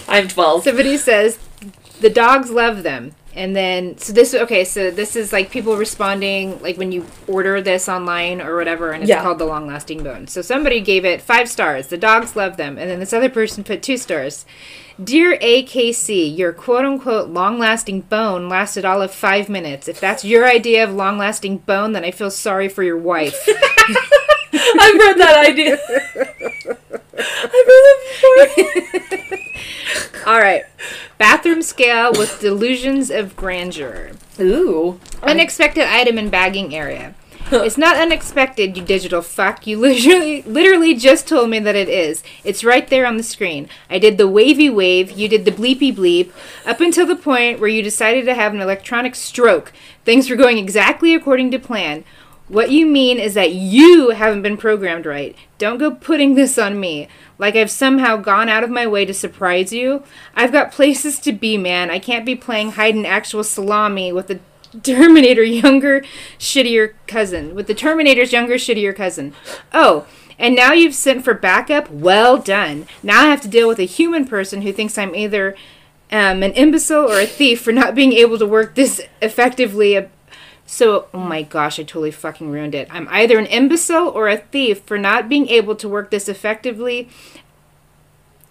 I'm 0.08 0.28
12. 0.30 0.64
somebody 0.64 0.98
says 0.98 1.38
the 2.02 2.10
dogs 2.10 2.50
love 2.50 2.84
them. 2.84 3.14
And 3.36 3.56
then 3.56 3.98
so 4.00 4.12
this 4.12 4.34
okay 4.34 4.66
so 4.66 4.90
this 4.90 5.16
is 5.16 5.32
like 5.32 5.52
people 5.52 5.78
responding 5.78 6.60
like 6.64 6.78
when 6.78 6.92
you 6.92 7.06
order 7.28 7.62
this 7.62 7.88
online 7.88 8.42
or 8.42 8.56
whatever 8.58 8.92
and 8.92 9.04
it's 9.04 9.10
Yeah. 9.10 9.22
called 9.22 9.38
the 9.38 9.46
long 9.46 9.68
lasting 9.68 10.04
bone. 10.04 10.28
So 10.28 10.42
somebody 10.42 10.82
gave 10.82 11.06
it 11.06 11.22
five 11.22 11.48
stars. 11.48 11.88
The 11.88 11.98
dogs 11.98 12.36
love 12.36 12.58
them. 12.58 12.78
And 12.78 12.90
then 12.90 13.00
this 13.00 13.14
other 13.14 13.30
person 13.30 13.64
put 13.64 13.84
two 13.84 13.98
stars. 13.98 14.46
Dear 15.02 15.38
akc 15.38 16.38
your 16.38 16.52
quote 16.54 16.84
unquote 16.86 17.30
long 17.30 17.60
lasting 17.60 18.02
bone 18.02 18.50
lasted 18.50 18.84
all 18.84 19.02
of 19.02 19.14
five 19.14 19.48
minutes. 19.48 19.88
If 19.88 20.00
that's 20.00 20.26
your 20.26 20.48
idea 20.48 20.84
of 20.84 20.94
long 20.94 21.18
lasting 21.20 21.60
bone 21.60 21.92
then 21.94 22.04
i 22.04 22.12
feel 22.12 22.32
sorry 22.32 22.68
for 22.68 22.82
your 22.84 22.98
wife. 22.98 23.38
I've 24.52 24.98
heard 25.02 25.18
that 25.18 25.46
idea. 25.48 26.78
I've 27.20 27.52
heard 27.52 27.84
that 27.86 28.00
before. 29.26 30.26
all 30.28 30.40
right 30.40 30.64
bathroom 31.18 31.62
scale 31.62 32.12
with 32.14 32.40
delusions 32.40 33.10
of 33.12 33.36
grandeur 33.36 34.12
Ooh. 34.40 35.00
Unexpected 35.22 35.84
item 35.84 36.18
in 36.18 36.30
bagging 36.30 36.74
area. 36.74 37.14
It's 37.52 37.80
not 37.80 37.98
unexpected, 37.98 38.78
you 38.78 38.84
digital 38.84 39.24
fuck. 39.24 39.66
You 39.66 39.80
literally, 39.80 40.44
literally 40.44 40.94
just 40.94 41.28
told 41.28 41.50
me 41.50 41.58
that 41.60 41.76
it 41.76 41.90
is. 41.90 42.24
It's 42.44 42.64
right 42.64 42.88
there 42.88 43.08
on 43.08 43.18
the 43.18 43.24
screen. 43.24 43.68
I 43.90 43.98
did 43.98 44.18
the 44.18 44.28
wavy 44.28 44.70
wave, 44.70 45.12
you 45.12 45.28
did 45.28 45.46
the 45.46 45.52
bleepy 45.52 45.94
bleep, 45.94 46.32
up 46.66 46.80
until 46.80 47.08
the 47.08 47.16
point 47.16 47.60
where 47.60 47.70
you 47.70 47.82
decided 47.82 48.26
to 48.26 48.36
have 48.36 48.54
an 48.54 48.62
electronic 48.62 49.16
stroke. 49.16 49.74
Things 50.06 50.30
were 50.30 50.36
going 50.36 50.60
exactly 50.60 51.16
according 51.16 51.50
to 51.52 51.60
plan. 51.60 52.04
What 52.50 52.72
you 52.72 52.88
mean 52.88 53.20
is 53.20 53.36
that 53.36 53.54
you 53.54 54.10
haven't 54.10 54.42
been 54.42 54.58
programmed 54.58 55.06
right. 55.06 55.36
Don't 55.60 55.78
go 55.78 55.92
putting 55.92 56.34
this 56.34 56.58
on 56.58 56.80
me. 56.80 57.08
Like 57.38 57.56
I've 57.56 57.70
somehow 57.70 58.18
gone 58.18 58.50
out 58.50 58.64
of 58.64 58.72
my 58.72 58.88
way 58.88 59.06
to 59.06 59.14
surprise 59.14 59.72
you. 59.72 60.04
I've 60.36 60.52
got 60.52 60.72
places 60.72 61.20
to 61.20 61.32
be, 61.32 61.58
man. 61.58 61.92
I 61.92 62.00
can't 62.00 62.26
be 62.26 62.36
playing 62.36 62.72
hide 62.72 62.96
and 62.96 63.06
actual 63.06 63.44
salami 63.44 64.12
with 64.12 64.28
the 64.28 64.40
Terminator 64.84 65.44
younger, 65.44 66.02
shittier 66.40 66.94
cousin. 67.08 67.54
With 67.54 67.68
the 67.68 67.76
Terminator's 67.76 68.34
younger, 68.34 68.56
shittier 68.56 68.96
cousin. 68.96 69.34
Oh, 69.72 70.08
and 70.40 70.56
now 70.56 70.74
you've 70.74 70.96
sent 70.96 71.24
for 71.24 71.34
backup? 71.34 71.90
Well 71.92 72.38
done. 72.38 72.88
Now 73.04 73.26
I 73.26 73.28
have 73.28 73.42
to 73.42 73.48
deal 73.48 73.68
with 73.68 73.80
a 73.80 73.84
human 73.84 74.26
person 74.26 74.64
who 74.64 74.72
thinks 74.72 74.98
I'm 74.98 75.14
either 75.14 75.56
um, 76.12 76.42
an 76.42 76.54
imbecile 76.54 77.12
or 77.12 77.20
a 77.20 77.26
thief 77.26 77.62
for 77.62 77.72
not 77.72 77.94
being 77.94 78.14
able 78.14 78.40
to 78.40 78.46
work 78.46 78.76
this 78.76 79.02
effectively. 79.22 80.08
So, 80.72 81.08
oh 81.16 81.20
my 81.20 81.42
gosh, 81.42 81.80
I 81.80 81.84
totally 81.84 82.12
fucking 82.12 82.52
ruined 82.52 82.76
it. 82.76 82.88
I'm 82.92 83.08
either 83.10 83.40
an 83.40 83.48
imbecile 83.48 84.08
or 84.08 84.30
a 84.30 84.38
thief 84.38 84.82
for 84.82 85.00
not 85.00 85.28
being 85.28 85.50
able 85.50 85.76
to 85.76 85.90
work 85.90 86.12
this 86.12 86.30
effectively. 86.30 87.10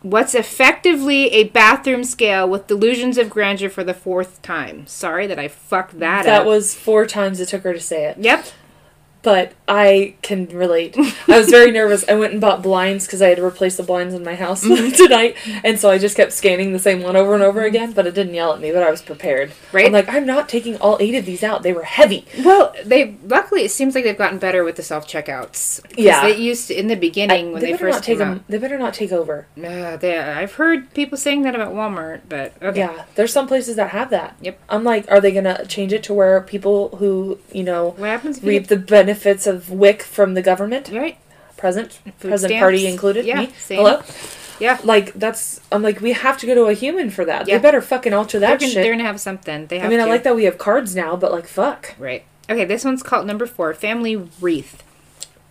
What's 0.02 0.34
effectively 0.34 1.30
a 1.30 1.44
bathroom 1.44 2.02
scale 2.02 2.48
with 2.48 2.66
delusions 2.66 3.18
of 3.18 3.30
grandeur 3.30 3.70
for 3.70 3.84
the 3.84 3.94
fourth 3.94 4.42
time. 4.42 4.84
Sorry 4.88 5.28
that 5.28 5.38
I 5.38 5.46
fucked 5.46 6.00
that, 6.00 6.24
That 6.24 6.40
up. 6.40 6.44
That 6.44 6.46
was 6.46 6.74
four 6.74 7.06
times 7.06 7.38
it 7.38 7.50
took 7.50 7.62
her 7.62 7.72
to 7.72 7.80
say 7.80 8.06
it. 8.06 8.18
Yep. 8.18 8.46
But 9.22 9.52
I 9.66 10.14
can 10.22 10.46
relate. 10.46 10.96
I 10.96 11.38
was 11.38 11.50
very 11.50 11.70
nervous. 11.72 12.04
I 12.08 12.14
went 12.14 12.32
and 12.32 12.40
bought 12.40 12.62
blinds 12.62 13.04
because 13.06 13.20
I 13.20 13.28
had 13.28 13.36
to 13.38 13.44
replace 13.44 13.76
the 13.76 13.82
blinds 13.82 14.14
in 14.14 14.24
my 14.24 14.34
house 14.34 14.64
Mm-hmm. 14.64 14.90
tonight. 14.96 15.36
And 15.64 15.78
so 15.78 15.90
I 15.90 15.98
just 15.98 16.16
kept 16.16 16.32
scanning 16.32 16.72
the 16.72 16.78
same 16.78 17.02
one 17.02 17.16
over 17.16 17.34
and 17.34 17.42
over 17.42 17.62
again, 17.62 17.92
but 17.92 18.06
it 18.06 18.14
didn't 18.14 18.34
yell 18.34 18.52
at 18.52 18.60
me, 18.60 18.70
but 18.70 18.82
I 18.82 18.90
was 18.90 19.02
prepared. 19.02 19.52
Right. 19.72 19.86
I'm 19.86 19.92
like, 19.92 20.08
I'm 20.08 20.24
not 20.26 20.48
taking 20.48 20.76
all 20.78 20.96
eight 21.00 21.14
of 21.14 21.26
these 21.26 21.42
out. 21.42 21.62
They 21.62 21.72
were 21.72 21.82
heavy. 21.84 22.24
Well, 22.44 22.74
they 22.84 23.16
luckily 23.24 23.64
it 23.64 23.70
seems 23.70 23.94
like 23.94 24.04
they've 24.04 24.16
gotten 24.16 24.38
better 24.38 24.64
with 24.64 24.76
the 24.76 24.82
self 24.82 25.06
checkouts. 25.06 25.80
Yeah. 25.96 26.22
they 26.22 26.36
used 26.36 26.68
to 26.68 26.78
in 26.78 26.86
the 26.86 26.94
beginning 26.96 27.52
when 27.52 27.60
they, 27.62 27.72
they, 27.72 27.78
first 27.78 28.04
came 28.04 28.18
them. 28.18 28.44
They 28.48 28.58
better 28.58 28.78
not 28.78 28.94
take 28.94 29.12
over. 29.12 29.46
Uh, 29.56 29.96
they, 29.96 30.18
I've 30.18 30.54
heard 30.54 30.92
people 30.94 31.18
saying 31.18 31.42
that 31.42 31.54
about 31.54 31.74
Walmart, 31.74 32.22
but 32.28 32.54
okay. 32.62 32.80
Yeah, 32.80 33.04
there's 33.16 33.32
some 33.32 33.46
places 33.48 33.76
that 33.76 33.90
have 33.90 34.10
that. 34.10 34.36
Yep. 34.40 34.60
I'm 34.68 34.84
like, 34.84 35.10
are 35.10 35.20
they 35.20 35.32
gonna 35.32 35.66
change 35.66 35.92
it 35.92 36.02
to 36.04 36.14
where 36.14 36.40
people 36.40 36.96
who 36.96 37.38
you 37.52 37.62
know 37.64 37.90
What 37.96 38.08
happens 38.08 38.38
if 38.38 38.44
you 38.44 38.50
reap 38.50 38.68
the 38.68 38.76
benefits 39.08 39.46
of 39.46 39.70
WIC 39.70 40.02
from 40.02 40.34
the 40.34 40.42
government, 40.42 40.90
right? 40.92 41.18
present, 41.56 41.92
Food 42.18 42.30
present 42.30 42.50
stamps? 42.50 42.60
party 42.62 42.86
included, 42.86 43.24
Yeah, 43.24 43.40
me, 43.40 43.50
same. 43.58 43.78
hello, 43.78 44.02
Yeah. 44.60 44.78
like 44.84 45.12
that's. 45.14 45.60
I'm 45.72 45.82
like, 45.82 46.00
we 46.00 46.12
have 46.12 46.38
to 46.38 46.46
go 46.46 46.54
to 46.54 46.64
a 46.66 46.72
human 46.74 47.10
for 47.10 47.24
that. 47.24 47.48
Yeah. 47.48 47.56
They 47.58 47.62
better 47.62 47.80
fucking 47.80 48.12
alter 48.12 48.38
They're 48.38 48.50
that 48.50 48.60
gonna, 48.60 48.72
shit. 48.72 48.82
they're 48.82 48.92
gonna 48.92 49.02
have 49.04 49.20
something. 49.20 49.66
They 49.66 49.78
have 49.80 49.86
I 49.86 49.90
mean, 49.90 50.00
I 50.00 50.04
like 50.04 50.22
that 50.22 50.36
we 50.36 50.44
have 50.44 50.56
cards 50.58 50.94
now, 50.94 51.16
but 51.16 51.32
like, 51.32 51.46
fuck. 51.48 51.94
Right. 51.98 52.24
Okay, 52.50 52.64
this 52.64 52.84
one's 52.84 53.02
called 53.02 53.26
number 53.26 53.46
four, 53.46 53.74
Family 53.74 54.16
Wreath. 54.40 54.82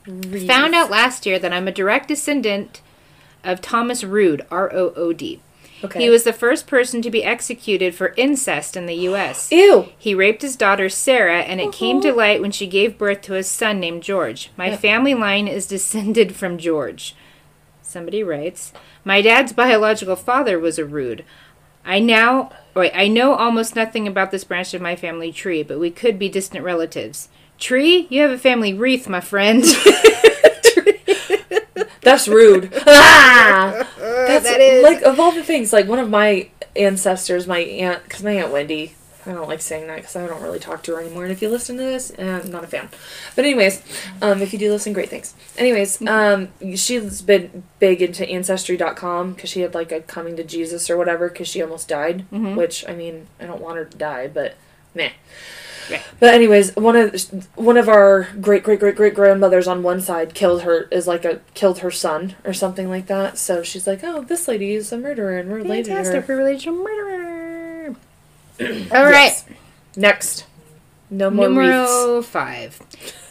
Found 0.05 0.73
out 0.73 0.89
last 0.89 1.25
year 1.25 1.37
that 1.39 1.51
I'm 1.51 1.67
a 1.67 1.71
direct 1.71 2.07
descendant 2.07 2.81
of 3.43 3.59
Thomas 3.61 4.03
Rood, 4.05 4.45
R 4.49 4.71
O 4.73 4.93
O 4.95 5.11
D. 5.11 5.41
Okay. 5.83 6.03
He 6.03 6.09
was 6.09 6.23
the 6.23 6.33
first 6.33 6.65
person 6.65 7.01
to 7.03 7.11
be 7.11 7.23
executed 7.23 7.93
for 7.93 8.13
incest 8.17 8.75
in 8.75 8.85
the 8.85 8.95
U.S. 8.95 9.51
Ew. 9.51 9.89
He 9.97 10.15
raped 10.15 10.41
his 10.41 10.55
daughter 10.55 10.89
Sarah, 10.89 11.41
and 11.41 11.61
it 11.61 11.71
came 11.71 12.01
to 12.01 12.11
light 12.11 12.41
when 12.41 12.51
she 12.51 12.67
gave 12.67 12.97
birth 12.97 13.21
to 13.23 13.33
his 13.33 13.47
son 13.47 13.79
named 13.79 14.03
George. 14.03 14.51
My 14.57 14.75
family 14.75 15.13
line 15.13 15.47
is 15.47 15.67
descended 15.67 16.35
from 16.35 16.57
George. 16.57 17.15
Somebody 17.81 18.23
writes, 18.23 18.73
My 19.05 19.21
dad's 19.21 19.53
biological 19.53 20.15
father 20.15 20.59
was 20.59 20.79
a 20.79 20.85
rude. 20.85 21.23
I 21.85 21.99
now 21.99 22.51
wait, 22.75 22.91
I 22.93 23.07
know 23.07 23.33
almost 23.33 23.75
nothing 23.75 24.07
about 24.07 24.31
this 24.31 24.43
branch 24.43 24.73
of 24.73 24.81
my 24.81 24.95
family 24.95 25.31
tree, 25.31 25.63
but 25.63 25.79
we 25.79 25.89
could 25.89 26.19
be 26.19 26.29
distant 26.29 26.63
relatives. 26.63 27.29
Tree, 27.57 28.07
you 28.09 28.21
have 28.21 28.31
a 28.31 28.37
family 28.37 28.73
wreath, 28.73 29.09
my 29.09 29.21
friend. 29.21 29.63
Tree 29.63 30.99
That's 32.01 32.27
rude. 32.27 32.71
ah! 32.85 33.87
That's 34.43 34.55
that 34.55 34.61
is. 34.61 34.83
like 34.83 35.01
of 35.01 35.19
all 35.19 35.31
the 35.31 35.43
things. 35.43 35.73
Like 35.73 35.87
one 35.87 35.99
of 35.99 36.09
my 36.09 36.49
ancestors, 36.75 37.47
my 37.47 37.59
aunt, 37.59 38.03
because 38.03 38.23
my 38.23 38.31
aunt 38.31 38.51
Wendy. 38.51 38.93
I 39.25 39.33
don't 39.33 39.49
like 39.49 39.59
saying 39.59 39.87
that 39.87 39.97
because 39.97 40.15
I 40.15 40.25
don't 40.25 40.41
really 40.41 40.57
talk 40.59 40.83
to 40.83 40.93
her 40.93 41.01
anymore. 41.01 41.23
And 41.23 41.33
if 41.33 41.41
you 41.41 41.49
listen 41.49 41.75
to 41.75 41.83
this, 41.83 42.13
eh, 42.17 42.39
I'm 42.39 42.49
not 42.49 42.63
a 42.63 42.67
fan. 42.67 42.87
But 43.35 43.43
anyways, 43.43 43.83
um, 44.21 44.41
if 44.41 44.53
you 44.53 44.59
do 44.59 44.71
listen, 44.71 44.93
great 44.93 45.09
things. 45.09 45.33
Anyways, 45.57 46.01
um, 46.07 46.47
she's 46.77 47.21
been 47.21 47.63
big 47.79 48.01
into 48.01 48.25
Ancestry.com 48.25 49.33
because 49.33 49.49
she 49.49 49.59
had 49.61 49.73
like 49.73 49.91
a 49.91 49.99
coming 49.99 50.37
to 50.37 50.45
Jesus 50.45 50.89
or 50.89 50.95
whatever 50.95 51.27
because 51.27 51.49
she 51.49 51.61
almost 51.61 51.89
died. 51.89 52.25
Which 52.55 52.87
I 52.87 52.93
mean, 52.93 53.27
I 53.41 53.47
don't 53.47 53.61
want 53.61 53.75
her 53.75 53.83
to 53.83 53.97
die, 53.97 54.29
but 54.29 54.55
meh. 54.95 55.11
Right. 55.89 56.03
But 56.19 56.33
anyways, 56.33 56.75
one 56.75 56.95
of 56.95 57.21
one 57.55 57.77
of 57.77 57.87
our 57.87 58.29
great 58.41 58.63
great 58.63 58.79
great 58.79 58.95
great 58.95 59.13
grandmothers 59.13 59.67
on 59.67 59.83
one 59.83 60.01
side 60.01 60.33
killed 60.33 60.63
her 60.63 60.83
is 60.91 61.07
like 61.07 61.25
a 61.25 61.41
killed 61.53 61.79
her 61.79 61.91
son 61.91 62.35
or 62.43 62.53
something 62.53 62.89
like 62.89 63.07
that. 63.07 63.37
So 63.37 63.63
she's 63.63 63.87
like, 63.87 64.03
oh, 64.03 64.21
this 64.21 64.47
lady 64.47 64.73
is 64.73 64.91
a 64.91 64.97
murderer 64.97 65.37
and 65.37 65.49
we're 65.49 65.57
related 65.57 65.85
to 65.85 65.91
her. 65.91 66.03
Fantastic, 66.03 66.27
we're 66.27 66.37
related 66.37 66.61
to 66.61 66.69
a 66.69 66.73
murderer. 66.73 67.95
All 68.95 69.05
right. 69.05 69.13
Yes. 69.13 69.45
Next, 69.95 70.45
no 71.09 71.29
more 71.29 71.49
wreaths. 71.49 72.27
Five. 72.27 72.81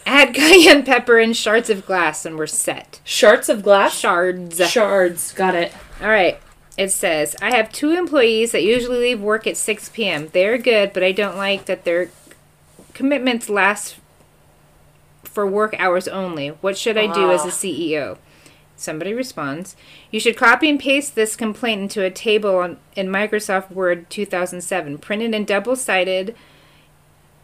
Add 0.07 0.35
cayenne 0.35 0.85
pepper 0.85 1.19
and 1.19 1.37
shards 1.37 1.69
of 1.69 1.85
glass, 1.85 2.25
and 2.25 2.38
we're 2.38 2.47
set. 2.47 3.01
Shards 3.03 3.49
of 3.49 3.62
glass. 3.62 3.99
Shards. 3.99 4.71
Shards. 4.71 5.33
Got 5.33 5.57
it. 5.57 5.73
All 6.01 6.09
right. 6.09 6.38
It 6.79 6.90
says, 6.92 7.35
I 7.40 7.57
have 7.57 7.73
two 7.73 7.90
employees 7.90 8.53
that 8.53 8.62
usually 8.62 8.99
leave 8.99 9.21
work 9.21 9.47
at 9.47 9.57
6 9.57 9.88
p.m. 9.90 10.29
They're 10.33 10.59
good, 10.59 10.92
but 10.92 11.03
I 11.03 11.12
don't 11.12 11.37
like 11.37 11.64
that 11.64 11.85
their 11.85 12.11
commitments 12.96 13.50
last 13.50 13.96
for 15.22 15.46
work 15.46 15.76
hours 15.78 16.09
only. 16.09 16.48
What 16.48 16.78
should 16.78 16.96
I 16.96 17.12
do 17.12 17.30
as 17.30 17.44
a 17.44 17.48
CEO? 17.48 18.16
Somebody 18.74 19.12
responds, 19.12 19.76
You 20.11 20.18
should 20.18 20.37
copy 20.37 20.70
and 20.70 20.80
paste 20.80 21.14
this 21.14 21.37
complaint 21.37 21.82
into 21.82 22.02
a 22.02 22.11
table 22.11 22.56
on, 22.56 22.78
in 22.94 23.09
Microsoft 23.09 23.70
Word 23.70 24.09
2007. 24.09 24.96
Print 24.96 25.22
it 25.22 25.35
in 25.35 25.44
double 25.44 25.76
sided. 25.76 26.35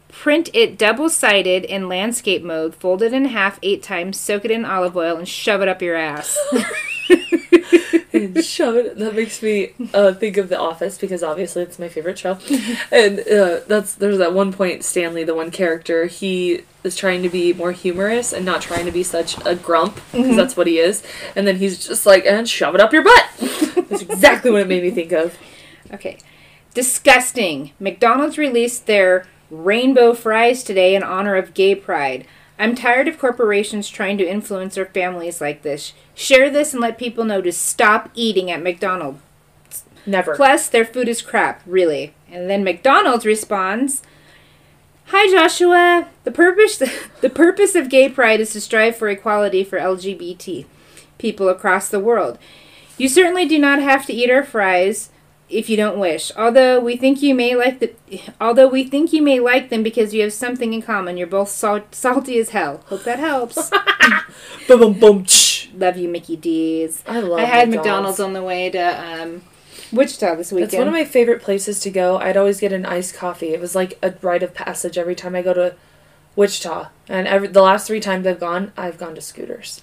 Print 0.09 0.49
it 0.55 0.79
double 0.79 1.11
sided 1.11 1.65
in 1.65 1.87
landscape 1.87 2.43
mode, 2.43 2.75
fold 2.75 3.03
it 3.03 3.13
in 3.13 3.27
half 3.27 3.59
eight 3.63 3.83
times, 3.83 4.19
soak 4.19 4.47
it 4.47 4.51
in 4.51 4.65
olive 4.65 4.97
oil, 4.97 5.19
and 5.19 5.29
shove 5.29 5.61
it 5.61 5.69
up 5.69 5.83
your 5.83 5.97
ass. 5.97 6.39
and 8.13 8.45
shove 8.45 8.77
it. 8.77 8.99
That 8.99 9.15
makes 9.15 9.43
me 9.43 9.73
uh, 9.95 10.13
think 10.15 10.37
of 10.37 10.49
The 10.49 10.59
Office 10.59 10.99
because 10.99 11.23
obviously 11.23 11.63
it's 11.63 11.79
my 11.79 11.89
favorite 11.89 12.19
show. 12.19 12.39
and 12.93 13.21
uh, 13.21 13.61
that's 13.67 13.95
there's 13.95 14.19
that 14.19 14.33
one 14.33 14.53
point 14.53 14.85
Stanley, 14.85 15.25
the 15.25 15.35
one 15.35 15.51
character, 15.51 16.07
he 16.07 16.63
is 16.85 16.97
trying 16.97 17.23
to 17.23 17.29
be 17.29 17.53
more 17.53 17.73
humorous 17.73 18.33
and 18.33 18.45
not 18.45 18.61
trying 18.61 18.87
to 18.87 18.93
be 18.93 19.03
such 19.03 19.37
a 19.47 19.55
grump 19.55 20.01
because 20.13 20.37
that's 20.37 20.57
what 20.57 20.67
he 20.67 20.79
is. 20.79 21.03
And 21.37 21.47
then 21.47 21.57
he's 21.57 21.87
just 21.87 22.07
like, 22.07 22.27
and 22.27 22.49
shove 22.49 22.75
it 22.75 22.81
up 22.81 22.93
your 22.93 23.05
butt. 23.05 23.25
that's 23.89 24.03
exactly 24.03 24.51
what 24.51 24.63
it 24.63 24.69
made 24.69 24.83
me 24.83 24.91
think 24.91 25.13
of. 25.13 25.39
Okay. 25.93 26.19
Disgusting. 26.75 27.73
McDonald's 27.79 28.39
released 28.39 28.87
their 28.87 29.27
rainbow 29.51 30.15
fries 30.15 30.65
today 30.65 30.95
in 30.95 31.03
honor 31.03 31.37
of 31.37 31.55
gay 31.55 31.75
pride. 31.75 32.27
I'm 32.63 32.77
tired 32.77 33.09
of 33.09 33.19
corporations 33.19 33.89
trying 33.89 34.19
to 34.19 34.25
influence 34.25 34.77
their 34.77 34.87
families 34.87 35.41
like 35.41 35.63
this. 35.63 35.95
Share 36.15 36.49
this 36.49 36.73
and 36.73 36.81
let 36.81 36.97
people 36.97 37.25
know 37.25 37.43
to 37.43 37.51
stop 37.51 38.09
eating 38.15 38.53
at 38.53 38.63
McDonald's. 38.63 39.21
Never. 40.07 40.37
Plus, 40.37 40.69
their 40.69 40.85
food 40.85 41.09
is 41.09 41.23
crap, 41.23 41.61
really. 41.67 42.15
And 42.31 42.49
then 42.49 42.63
McDonald's 42.63 43.27
responds, 43.27 44.03
"Hi 45.07 45.29
Joshua. 45.29 46.07
The 46.23 46.31
purpose 46.31 46.77
the 47.21 47.31
purpose 47.31 47.75
of 47.75 47.89
gay 47.89 48.09
pride 48.09 48.39
is 48.39 48.53
to 48.53 48.61
strive 48.61 48.97
for 48.97 49.09
equality 49.09 49.65
for 49.65 49.81
LGBT 49.81 50.65
people 51.19 51.49
across 51.49 51.89
the 51.89 51.99
world. 51.99 52.39
You 52.97 53.09
certainly 53.09 53.45
do 53.45 53.59
not 53.59 53.83
have 53.83 54.07
to 54.07 54.13
eat 54.13 54.31
our 54.31 54.45
fries 54.45 55.11
if 55.53 55.69
you 55.69 55.77
don't 55.77 55.99
wish. 55.99 56.33
Although 56.37 56.81
we 56.81 56.97
think 56.97 57.23
you 57.23 57.35
may 57.35 57.55
like 57.55 57.79
the 57.79 57.95
although 58.41 58.69
we 58.69 58.85
think 58.85 59.13
you 59.13 59.23
may 59.23 59.39
like 59.39 59.69
them 59.69 59.83
because 59.83 60.15
you 60.15 60.23
have 60.23 60.33
something 60.33 60.73
in 60.73 60.83
common. 60.83 61.17
You're 61.17 61.27
both 61.27 61.51
salt, 61.51 61.95
salty 61.95 62.39
as 62.39 62.51
hell. 62.51 62.83
Hope 62.87 63.05
that 63.05 63.19
helps. 63.19 63.71
Boom, 64.69 64.81
boom, 64.81 64.99
boom. 64.99 65.25
tsh. 65.25 65.69
Love 65.75 65.97
you, 65.97 66.09
Mickey 66.09 66.37
D's. 66.37 67.03
I 67.07 67.21
love 67.21 67.41
I 67.41 67.45
had 67.45 67.69
McDonald's. 67.69 68.19
McDonald's 68.19 68.21
on 68.21 68.33
the 68.33 68.43
way 68.43 68.71
to 68.71 68.79
um, 68.79 69.43
Wichita 69.93 70.37
this 70.37 70.53
weekend. 70.53 70.73
It's 70.73 70.79
one 70.79 70.87
of 70.87 70.93
my 70.93 71.05
favorite 71.05 71.43
places 71.43 71.81
to 71.81 71.91
go. 71.91 72.19
I'd 72.19 72.37
always 72.37 72.61
get 72.61 72.73
an 72.73 72.87
iced 72.87 73.15
coffee. 73.15 73.49
It 73.49 73.61
was 73.61 73.75
like 73.75 73.99
a 74.03 74.15
rite 74.23 74.43
of 74.43 74.55
passage 74.55 74.97
every 74.97 75.15
time 75.15 75.35
I 75.35 75.43
go 75.43 75.53
to 75.55 75.75
Wichita. 76.37 76.89
And 77.09 77.27
every 77.27 77.49
the 77.49 77.63
last 77.63 77.87
three 77.87 78.01
times 78.01 78.27
I've 78.27 78.41
gone, 78.41 78.73
I've 78.77 78.99
gone 78.99 79.15
to 79.15 79.21
Scooters. 79.21 79.83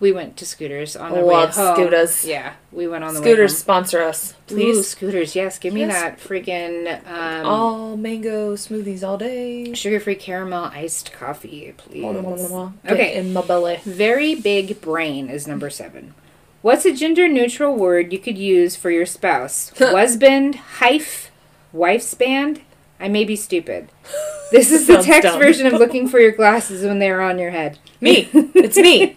We 0.00 0.12
went 0.12 0.36
to 0.38 0.46
Scooters 0.46 0.96
on 0.96 1.12
the 1.12 1.20
Love 1.22 1.56
way 1.56 1.62
home. 1.64 1.74
Scooters. 1.76 2.24
Yeah, 2.24 2.54
we 2.72 2.86
went 2.86 3.04
on 3.04 3.14
the 3.14 3.20
Scooters 3.20 3.56
sponsor 3.58 4.02
us, 4.02 4.32
home. 4.32 4.40
Ooh, 4.40 4.54
please. 4.72 4.88
Scooters, 4.88 5.34
yes. 5.36 5.58
Give 5.58 5.72
me 5.74 5.80
Yes. 5.80 5.92
that 5.92 6.18
freaking 6.20 7.06
um, 7.06 7.46
All 7.46 7.96
mango 7.96 8.54
smoothies 8.54 9.02
all 9.06 9.18
day. 9.18 9.72
sugar-free 9.74 10.14
caramel 10.16 10.64
iced 10.72 11.12
coffee, 11.12 11.72
please. 11.76 12.04
Okay, 12.04 12.70
Okay. 12.92 13.14
in 13.16 13.32
my 13.32 13.42
belly. 13.42 13.80
Very 13.84 14.34
big 14.34 14.80
brain 14.80 15.28
is 15.28 15.46
number 15.46 15.70
seven. 15.70 16.14
What's 16.60 16.84
a 16.84 16.92
gender-neutral 16.92 17.74
word 17.76 18.12
you 18.12 18.18
could 18.18 18.36
use 18.36 18.74
for 18.76 18.90
your 18.90 19.06
spouse? 19.06 19.70
Husband, 19.78 20.56
hife, 20.56 21.30
wife's 21.72 22.14
band. 22.14 22.62
I 23.00 23.08
may 23.08 23.24
be 23.24 23.36
stupid. 23.36 23.88
This 24.50 24.72
is 24.72 24.86
the 24.86 25.02
text 25.02 25.24
dumb. 25.24 25.38
version 25.38 25.66
of 25.66 25.74
looking 25.74 26.08
for 26.08 26.18
your 26.18 26.32
glasses 26.32 26.82
when 26.82 27.00
they 27.00 27.10
are 27.10 27.20
on 27.20 27.38
your 27.38 27.50
head. 27.50 27.78
Me, 28.00 28.30
it's 28.32 28.78
me. 28.78 29.14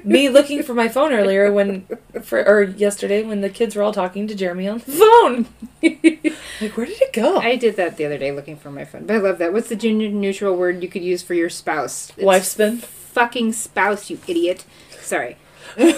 me 0.04 0.28
looking 0.28 0.64
for 0.64 0.74
my 0.74 0.88
phone 0.88 1.12
earlier 1.12 1.52
when, 1.52 1.86
for 2.22 2.44
or 2.44 2.64
yesterday 2.64 3.22
when 3.22 3.40
the 3.40 3.48
kids 3.48 3.76
were 3.76 3.84
all 3.84 3.92
talking 3.92 4.26
to 4.26 4.34
Jeremy 4.34 4.66
on 4.66 4.78
the 4.78 4.90
phone. 4.90 5.46
like, 6.60 6.76
where 6.76 6.86
did 6.86 7.00
it 7.00 7.12
go? 7.12 7.38
I 7.38 7.54
did 7.54 7.76
that 7.76 7.96
the 7.96 8.04
other 8.04 8.18
day 8.18 8.32
looking 8.32 8.56
for 8.56 8.72
my 8.72 8.84
phone, 8.84 9.06
but 9.06 9.14
I 9.14 9.18
love 9.20 9.38
that. 9.38 9.52
What's 9.52 9.68
the 9.68 9.76
gender 9.76 10.08
neutral 10.08 10.56
word 10.56 10.82
you 10.82 10.88
could 10.88 11.04
use 11.04 11.22
for 11.22 11.34
your 11.34 11.50
spouse? 11.50 12.10
It's 12.16 12.24
Wife 12.24 12.42
spin. 12.44 12.78
Fucking 12.78 13.52
spouse, 13.52 14.10
you 14.10 14.18
idiot. 14.26 14.64
Sorry. 15.00 15.36
Sorry. 15.76 15.94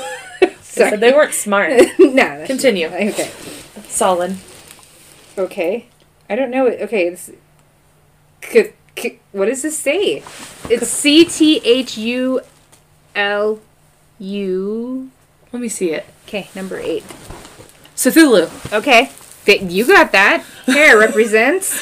said 0.60 1.00
they 1.00 1.14
weren't 1.14 1.32
smart. 1.32 1.80
no. 1.98 2.44
Continue. 2.46 2.88
Okay. 2.88 3.30
Solid. 3.88 4.36
Okay. 5.38 5.86
I 6.28 6.36
don't 6.36 6.50
know. 6.50 6.66
Okay. 6.68 7.06
It's, 7.08 7.30
c- 8.42 8.72
c- 8.98 9.18
what 9.32 9.46
does 9.46 9.62
this 9.62 9.78
say? 9.78 10.22
It's 10.68 10.88
C 10.88 11.24
T 11.24 11.60
H 11.64 11.96
U 11.98 12.40
L 13.14 13.60
U. 14.18 15.10
Let 15.52 15.62
me 15.62 15.68
see 15.68 15.90
it. 15.92 16.06
Okay, 16.26 16.48
number 16.54 16.78
eight. 16.78 17.04
Cthulhu. 17.94 18.72
Okay. 18.72 19.10
You 19.46 19.86
got 19.86 20.10
that. 20.10 20.44
Here 20.66 20.98
represents 20.98 21.80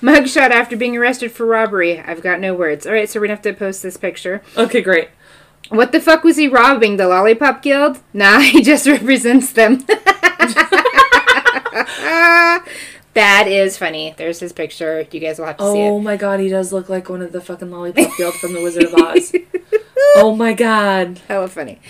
mugshot 0.00 0.50
after 0.50 0.74
being 0.74 0.96
arrested 0.96 1.30
for 1.32 1.44
robbery. 1.44 2.00
I've 2.00 2.22
got 2.22 2.40
no 2.40 2.54
words. 2.54 2.86
All 2.86 2.94
right, 2.94 3.08
so 3.08 3.20
we're 3.20 3.26
gonna 3.26 3.34
have 3.36 3.42
to 3.42 3.52
post 3.52 3.82
this 3.82 3.98
picture. 3.98 4.40
Okay, 4.56 4.80
great. 4.80 5.10
What 5.68 5.92
the 5.92 6.00
fuck 6.00 6.24
was 6.24 6.38
he 6.38 6.48
robbing? 6.48 6.96
The 6.96 7.06
Lollipop 7.06 7.60
Guild? 7.60 7.98
Nah, 8.14 8.38
he 8.40 8.62
just 8.62 8.86
represents 8.86 9.52
them. 9.52 9.84
that 13.18 13.48
is 13.48 13.76
funny. 13.76 14.14
There's 14.16 14.38
his 14.38 14.52
picture. 14.52 15.06
You 15.10 15.20
guys 15.20 15.38
will 15.38 15.46
have 15.46 15.56
to 15.56 15.72
see 15.72 15.80
it. 15.80 15.88
Oh 15.88 16.00
my 16.00 16.16
god, 16.16 16.40
he 16.40 16.48
does 16.48 16.72
look 16.72 16.88
like 16.88 17.08
one 17.08 17.20
of 17.20 17.32
the 17.32 17.40
fucking 17.40 17.70
lollipop 17.70 18.16
guild 18.16 18.34
from 18.34 18.52
the 18.52 18.62
Wizard 18.62 18.84
of 18.84 18.94
Oz. 18.94 19.34
oh 20.16 20.34
my 20.36 20.52
god. 20.52 21.20
Hella 21.26 21.48
funny. 21.48 21.80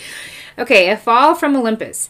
Okay, 0.59 0.91
a 0.91 0.97
fall 0.97 1.35
from 1.35 1.55
Olympus. 1.55 2.09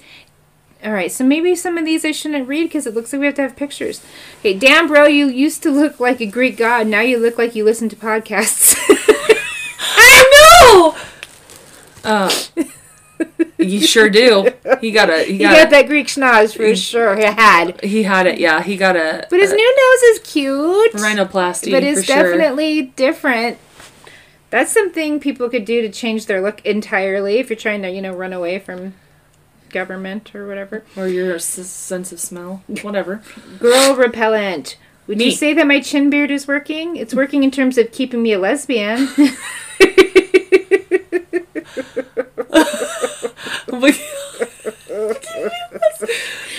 All 0.84 0.92
right, 0.92 1.10
so 1.10 1.24
maybe 1.24 1.56
some 1.56 1.76
of 1.76 1.84
these 1.84 2.04
I 2.04 2.12
shouldn't 2.12 2.46
read 2.46 2.64
because 2.64 2.86
it 2.86 2.94
looks 2.94 3.12
like 3.12 3.18
we 3.18 3.26
have 3.26 3.34
to 3.34 3.42
have 3.42 3.56
pictures. 3.56 4.00
Okay, 4.38 4.56
damn, 4.56 4.86
bro, 4.86 5.06
you 5.06 5.26
used 5.26 5.62
to 5.64 5.70
look 5.70 5.98
like 5.98 6.20
a 6.20 6.26
Greek 6.26 6.56
god. 6.56 6.86
Now 6.86 7.00
you 7.00 7.18
look 7.18 7.36
like 7.36 7.56
you 7.56 7.64
listen 7.64 7.88
to 7.88 7.96
podcasts. 7.96 8.76
I 9.80 10.94
know. 12.04 12.08
Uh, 12.08 12.32
you 13.58 13.80
sure 13.80 14.08
do. 14.08 14.52
He 14.80 14.90
got 14.90 15.10
a. 15.10 15.24
He 15.24 15.38
got. 15.38 15.56
got 15.56 15.70
that 15.70 15.86
Greek 15.86 16.06
schnoz 16.06 16.56
for 16.56 16.74
sure. 16.76 17.16
He 17.16 17.24
had. 17.24 17.82
he 17.82 18.02
had 18.04 18.26
it. 18.26 18.38
Yeah, 18.38 18.62
he 18.62 18.76
got 18.76 18.96
a. 18.96 19.26
But 19.28 19.40
his 19.40 19.52
a 19.52 19.56
new 19.56 19.76
nose 19.76 20.02
is 20.02 20.18
cute. 20.20 20.92
rhinoplasty. 20.92 21.70
but 21.70 21.82
it's 21.82 22.04
sure. 22.04 22.16
definitely 22.16 22.82
different. 22.82 23.58
That's 24.50 24.72
something 24.72 25.20
people 25.20 25.50
could 25.50 25.64
do 25.64 25.82
to 25.82 25.90
change 25.90 26.26
their 26.26 26.40
look 26.40 26.64
entirely 26.64 27.38
if 27.38 27.50
you're 27.50 27.56
trying 27.58 27.82
to, 27.82 27.90
you 27.90 28.00
know, 28.00 28.14
run 28.14 28.32
away 28.32 28.58
from 28.58 28.94
government 29.68 30.34
or 30.34 30.48
whatever. 30.48 30.84
or 30.96 31.06
your 31.06 31.34
s- 31.34 31.44
sense 31.44 32.12
of 32.12 32.20
smell. 32.20 32.62
Whatever. 32.82 33.22
Girl 33.58 33.94
repellent. 33.94 34.78
Would 35.06 35.20
you 35.20 35.30
say 35.30 35.52
that 35.54 35.66
my 35.66 35.80
chin 35.80 36.10
beard 36.10 36.30
is 36.30 36.46
working? 36.46 36.96
It's 36.96 37.14
working 37.14 37.42
in 37.42 37.50
terms 37.50 37.76
of 37.78 37.92
keeping 37.92 38.22
me 38.22 38.32
a 38.32 38.38
lesbian. 38.38 39.08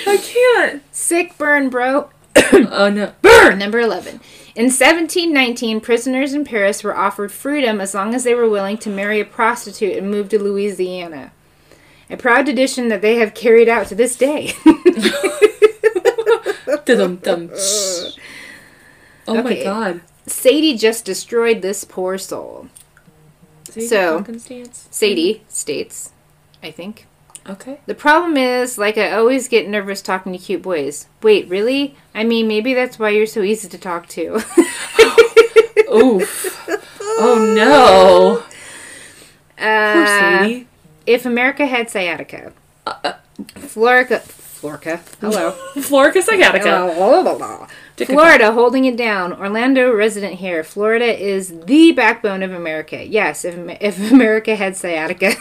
I 0.08 0.18
can't. 0.18 0.84
Sick 0.94 1.38
burn 1.38 1.70
bro. 1.70 2.10
oh 2.54 2.92
no. 2.94 3.14
Burn! 3.22 3.60
Number 3.60 3.80
11. 3.80 4.20
In 4.56 4.66
1719, 4.66 5.80
prisoners 5.82 6.34
in 6.34 6.44
Paris 6.44 6.84
were 6.84 6.96
offered 6.96 7.32
freedom 7.32 7.80
as 7.80 7.94
long 7.94 8.14
as 8.14 8.24
they 8.24 8.36
were 8.36 8.50
willing 8.50 8.78
to 8.80 8.90
marry 8.90 9.20
a 9.20 9.26
prostitute 9.26 9.98
and 9.98 10.10
move 10.12 10.30
to 10.30 10.42
Louisiana. 10.42 11.32
A 12.10 12.18
proud 12.18 12.46
tradition 12.46 12.90
that 12.90 13.02
they 13.02 13.16
have 13.18 13.34
carried 13.34 13.70
out 13.70 13.88
to 13.88 13.96
this 13.96 14.16
day. 14.16 14.54
Oh 19.28 19.44
my 19.44 19.62
god. 19.64 20.02
Sadie 20.26 20.76
just 20.78 21.06
destroyed 21.06 21.62
this 21.62 21.84
poor 21.84 22.18
soul. 22.18 22.68
See, 23.70 23.88
So- 23.88 24.24
Sadie 24.90 25.44
states, 25.48 26.12
I 26.62 26.72
think. 26.72 27.08
Okay. 27.48 27.80
The 27.86 27.96
problem 27.96 28.38
is, 28.38 28.78
like, 28.78 28.98
I 28.98 29.12
always 29.12 29.48
get 29.48 29.68
nervous 29.68 30.02
talking 30.02 30.32
to 30.34 30.38
cute 30.38 30.62
boys. 30.62 31.08
Wait, 31.24 31.48
really? 31.50 31.96
I 32.14 32.24
mean, 32.24 32.48
maybe 32.48 32.74
that's 32.74 33.00
why 33.00 33.10
you're 33.10 33.26
so 33.26 33.42
easy 33.42 33.68
to 33.70 33.78
talk 33.78 34.08
to. 34.10 34.36
Oof. 35.92 36.70
Oh 37.22 37.54
no. 37.56 38.44
Poor 39.58 39.66
Uh, 39.68 40.60
if 41.06 41.26
America 41.26 41.66
had 41.66 41.90
sciatica, 41.90 42.54
Florica, 43.56 44.22
Florica, 44.22 45.00
hello, 45.20 45.52
Florica 45.76 46.22
sciatica. 46.22 46.70
Florida 48.06 48.52
holding 48.54 48.86
it 48.86 48.96
down. 48.96 49.34
Orlando 49.34 49.92
resident 49.94 50.36
here. 50.36 50.64
Florida 50.64 51.06
is 51.06 51.54
the 51.66 51.92
backbone 51.92 52.44
of 52.44 52.54
America. 52.54 53.04
Yes, 53.04 53.44
if 53.44 53.56
if 53.82 54.12
America 54.12 54.56
had 54.56 54.78
sciatica. 54.78 55.34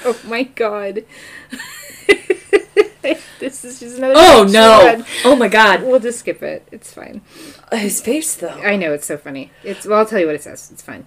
oh 0.04 0.18
my 0.24 0.44
god. 0.44 1.04
this 3.38 3.64
is 3.64 3.80
just 3.80 3.98
another. 3.98 4.14
Oh 4.16 4.46
no. 4.50 5.04
Oh 5.24 5.36
my 5.36 5.48
god. 5.48 5.82
We'll 5.82 6.00
just 6.00 6.20
skip 6.20 6.42
it. 6.42 6.66
It's 6.72 6.92
fine. 6.92 7.20
His 7.72 8.00
face 8.00 8.34
though. 8.36 8.48
I 8.48 8.76
know 8.76 8.92
it's 8.92 9.06
so 9.06 9.16
funny. 9.16 9.50
It's 9.64 9.86
well, 9.86 9.98
I'll 10.00 10.06
tell 10.06 10.20
you 10.20 10.26
what 10.26 10.34
it 10.34 10.42
says. 10.42 10.70
It's 10.72 10.82
fine. 10.82 11.06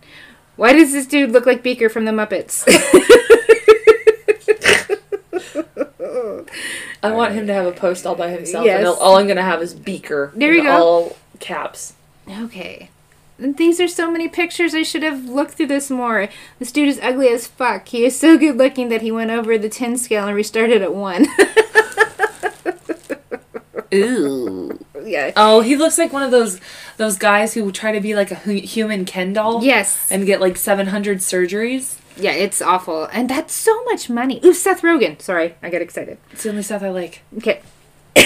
Why 0.56 0.74
does 0.74 0.92
this 0.92 1.08
dude 1.08 1.32
look 1.32 1.46
like 1.46 1.64
Beaker 1.64 1.90
from 1.90 2.06
the 2.06 2.12
Muppets? 2.12 2.64
I 7.02 7.12
want 7.12 7.34
him 7.34 7.48
to 7.48 7.54
have 7.54 7.66
a 7.66 7.72
post 7.72 8.06
all 8.06 8.16
by 8.16 8.30
himself, 8.30 8.66
Yes. 8.66 8.80
and 8.80 8.88
all- 8.88 9.18
I'm 9.18 9.28
gonna 9.28 9.42
have 9.42 9.62
is 9.62 9.74
Beaker. 9.74 10.32
There 10.36 10.54
you 10.54 10.64
go. 10.64 10.72
All 10.72 11.18
caps. 11.40 11.94
okay. 12.30 12.90
These 13.40 13.82
are 13.82 13.88
so 13.88 14.12
many 14.12 14.28
pictures. 14.28 14.76
I 14.76 14.84
should 14.84 15.04
have 15.04 15.26
looked 15.26 15.54
through 15.54 15.68
this 15.68 15.90
more. 15.90 16.30
This 16.60 16.72
dude 16.72 16.88
is 16.88 17.00
ugly 17.02 17.30
as 17.30 17.48
fuck. 17.48 17.88
He 17.88 18.06
is 18.06 18.18
so 18.18 18.38
good 18.38 18.58
looking 18.58 18.90
that 18.90 19.02
he 19.02 19.12
went 19.12 19.32
over 19.32 19.58
the 19.58 19.70
10 19.70 19.98
scale 19.98 20.28
and 20.28 20.36
restarted 20.36 20.82
at 20.82 20.94
1. 20.94 21.26
Ooh. 23.94 24.84
yeah. 25.04 25.32
Oh, 25.36 25.62
he 25.62 25.76
looks 25.76 25.98
like 25.98 26.12
one 26.12 26.24
of 26.24 26.32
those 26.32 26.60
those 26.98 27.18
guys 27.18 27.54
who 27.54 27.72
try 27.72 27.92
to 27.92 28.00
be 28.00 28.16
like 28.16 28.32
a 28.32 28.36
hu- 28.36 28.54
human 28.54 29.06
Ken 29.06 29.34
doll. 29.34 29.64
Yes. 29.64 30.12
And 30.12 30.26
get 30.26 30.42
like 30.42 30.58
700 30.58 31.20
surgeries. 31.20 32.00
Yeah, 32.18 32.32
it's 32.32 32.62
awful. 32.62 33.06
And 33.12 33.30
that's 33.30 33.54
so 33.54 33.84
much 33.86 34.10
money. 34.10 34.40
Ooh, 34.44 34.54
Seth 34.54 34.82
Rogen. 34.82 35.22
Sorry, 35.22 35.56
I 35.62 35.70
got 35.70 35.82
excited. 35.82 36.18
It's 36.32 36.44
the 36.44 36.50
only 36.50 36.64
stuff 36.64 36.84
I 36.84 36.90
like. 36.90 37.22
Okay. 37.38 37.62
me, 38.16 38.24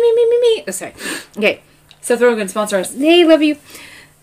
me, 0.00 0.12
me, 0.14 0.30
me, 0.30 0.40
me. 0.40 0.64
Oh, 0.66 0.70
sorry. 0.72 0.94
Okay. 1.36 1.62
Seth 2.00 2.20
Rogen 2.20 2.48
sponsor 2.48 2.78
us. 2.78 2.94
Hey, 2.94 3.24
love 3.24 3.42
you. 3.42 3.56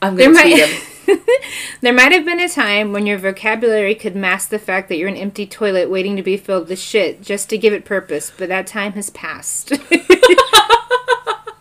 I'm 0.01 0.15
There 0.15 0.31
gonna 0.31 0.41
tweet 0.41 0.57
might, 0.59 0.69
him. 0.69 1.19
there 1.81 1.93
might 1.93 2.12
have 2.12 2.25
been 2.25 2.39
a 2.39 2.47
time 2.49 2.93
when 2.93 3.05
your 3.05 3.17
vocabulary 3.17 3.95
could 3.95 4.15
mask 4.15 4.49
the 4.49 4.59
fact 4.59 4.89
that 4.89 4.97
you're 4.97 5.09
an 5.09 5.17
empty 5.17 5.45
toilet 5.45 5.89
waiting 5.89 6.15
to 6.15 6.23
be 6.23 6.38
filled 6.38 6.69
with 6.69 6.79
shit 6.79 7.21
just 7.21 7.49
to 7.49 7.57
give 7.57 7.73
it 7.73 7.85
purpose, 7.85 8.31
but 8.38 8.49
that 8.49 8.67
time 8.67 8.93
has 8.93 9.09
passed. 9.09 9.73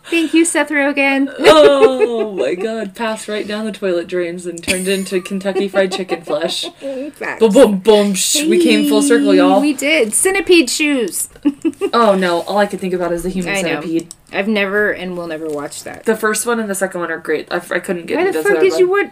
Thank 0.09 0.33
you, 0.33 0.43
Seth 0.45 0.69
Rogen. 0.69 1.33
oh 1.39 2.33
my 2.35 2.55
god! 2.55 2.95
Passed 2.95 3.27
right 3.27 3.47
down 3.47 3.65
the 3.65 3.71
toilet 3.71 4.07
drains 4.07 4.45
and 4.45 4.61
turned 4.63 4.87
into 4.87 5.21
Kentucky 5.21 5.67
Fried 5.67 5.91
Chicken 5.91 6.23
flesh. 6.23 6.65
Boom, 6.79 7.11
boom, 7.39 7.79
boom! 7.79 8.13
We 8.47 8.61
came 8.63 8.89
full 8.89 9.01
circle, 9.01 9.33
y'all. 9.35 9.61
We 9.61 9.73
did. 9.73 10.13
Centipede 10.13 10.69
shoes. 10.69 11.29
Oh 11.91 12.13
no! 12.13 12.41
All 12.41 12.59
I 12.59 12.67
could 12.67 12.79
think 12.79 12.93
about 12.93 13.11
is 13.13 13.23
the 13.23 13.29
human 13.29 13.55
I 13.55 13.61
know. 13.61 13.81
centipede. 13.81 14.13
I've 14.31 14.47
never 14.47 14.91
and 14.91 15.17
will 15.17 15.25
never 15.25 15.47
watch 15.47 15.83
that. 15.85 16.05
The 16.05 16.15
first 16.15 16.45
one 16.45 16.59
and 16.59 16.69
the 16.69 16.75
second 16.75 16.99
one 17.01 17.09
are 17.09 17.17
great. 17.17 17.51
I, 17.51 17.55
I 17.55 17.79
couldn't 17.79 18.05
get 18.05 18.17
Why 18.17 18.27
into 18.27 18.43
the 18.43 18.43
fuck 18.47 18.59
did 18.59 18.71
one. 18.73 18.79
you 18.79 18.89
watch? 18.89 19.11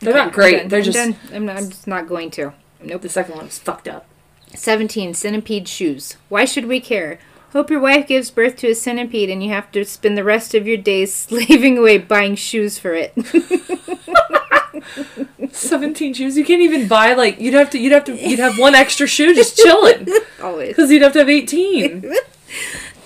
They're 0.00 0.12
not 0.12 0.32
great. 0.32 0.68
They're 0.68 0.80
I'm 0.80 0.84
just 0.84 0.96
done. 0.98 1.16
I'm, 1.32 1.46
not, 1.46 1.56
I'm 1.56 1.70
just 1.70 1.86
not 1.86 2.06
going 2.08 2.30
to. 2.32 2.52
Nope. 2.82 3.00
the 3.02 3.08
second 3.08 3.36
one's 3.36 3.58
fucked 3.58 3.88
up. 3.88 4.04
17. 4.54 5.14
Centipede 5.14 5.68
shoes. 5.68 6.16
Why 6.28 6.44
should 6.44 6.66
we 6.66 6.80
care? 6.80 7.18
Hope 7.52 7.70
your 7.70 7.80
wife 7.80 8.06
gives 8.06 8.30
birth 8.30 8.56
to 8.56 8.70
a 8.70 8.74
centipede 8.74 9.28
and 9.28 9.42
you 9.44 9.50
have 9.50 9.70
to 9.72 9.84
spend 9.84 10.16
the 10.16 10.24
rest 10.24 10.54
of 10.54 10.66
your 10.66 10.78
days 10.78 11.12
slaving 11.14 11.76
away 11.78 11.98
buying 11.98 12.34
shoes 12.34 12.78
for 12.78 12.94
it. 12.94 13.12
Seventeen 15.52 16.14
shoes. 16.14 16.36
You 16.36 16.44
can't 16.44 16.62
even 16.62 16.88
buy 16.88 17.14
like 17.14 17.40
you'd 17.40 17.54
have 17.54 17.70
to. 17.70 17.78
You'd 17.78 17.92
have 17.92 18.04
to. 18.04 18.16
You'd 18.16 18.38
have 18.38 18.58
one 18.58 18.74
extra 18.74 19.06
shoe 19.06 19.34
just 19.34 19.56
chilling 19.56 20.08
Always. 20.42 20.68
because 20.68 20.90
you'd 20.90 21.02
have 21.02 21.12
to 21.12 21.20
have 21.20 21.28
eighteen. 21.28 22.12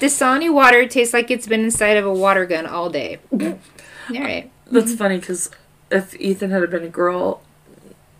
Dasani 0.01 0.53
water 0.53 0.87
tastes 0.87 1.13
like 1.13 1.31
it's 1.31 1.47
been 1.47 1.65
inside 1.65 1.97
of 1.97 2.07
a 2.07 2.13
water 2.13 2.47
gun 2.47 2.67
all 2.67 2.91
day. 2.91 3.19
Alright. 4.11 4.51
That's 4.71 4.95
funny 4.95 5.19
because 5.19 5.51
if 5.91 6.19
Ethan 6.21 6.51
had 6.51 6.69
been 6.71 6.85
a 6.85 6.89
girl, 6.89 7.43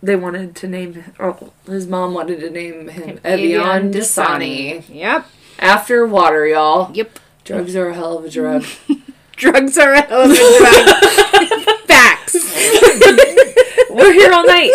they 0.01 0.15
wanted 0.15 0.55
to 0.57 0.67
name. 0.67 1.03
Oh, 1.19 1.51
his 1.65 1.87
mom 1.87 2.13
wanted 2.13 2.39
to 2.41 2.49
name 2.49 2.87
him 2.89 3.19
Evian 3.23 3.91
Dasani 3.93 4.83
Yep. 4.93 5.25
After 5.59 6.05
water, 6.05 6.47
y'all. 6.47 6.91
Yep. 6.93 7.19
Drugs 7.43 7.75
are 7.75 7.89
a 7.89 7.93
hell 7.93 8.17
of 8.17 8.25
a 8.25 8.29
drug. 8.29 8.65
Drugs 9.35 9.77
are 9.77 9.93
a 9.93 10.01
hell 10.01 10.21
of 10.23 10.31
a 10.31 10.35
drug. 10.35 11.77
Facts. 11.87 12.33
We're 13.89 14.13
here 14.13 14.31
all 14.33 14.45
night. 14.45 14.71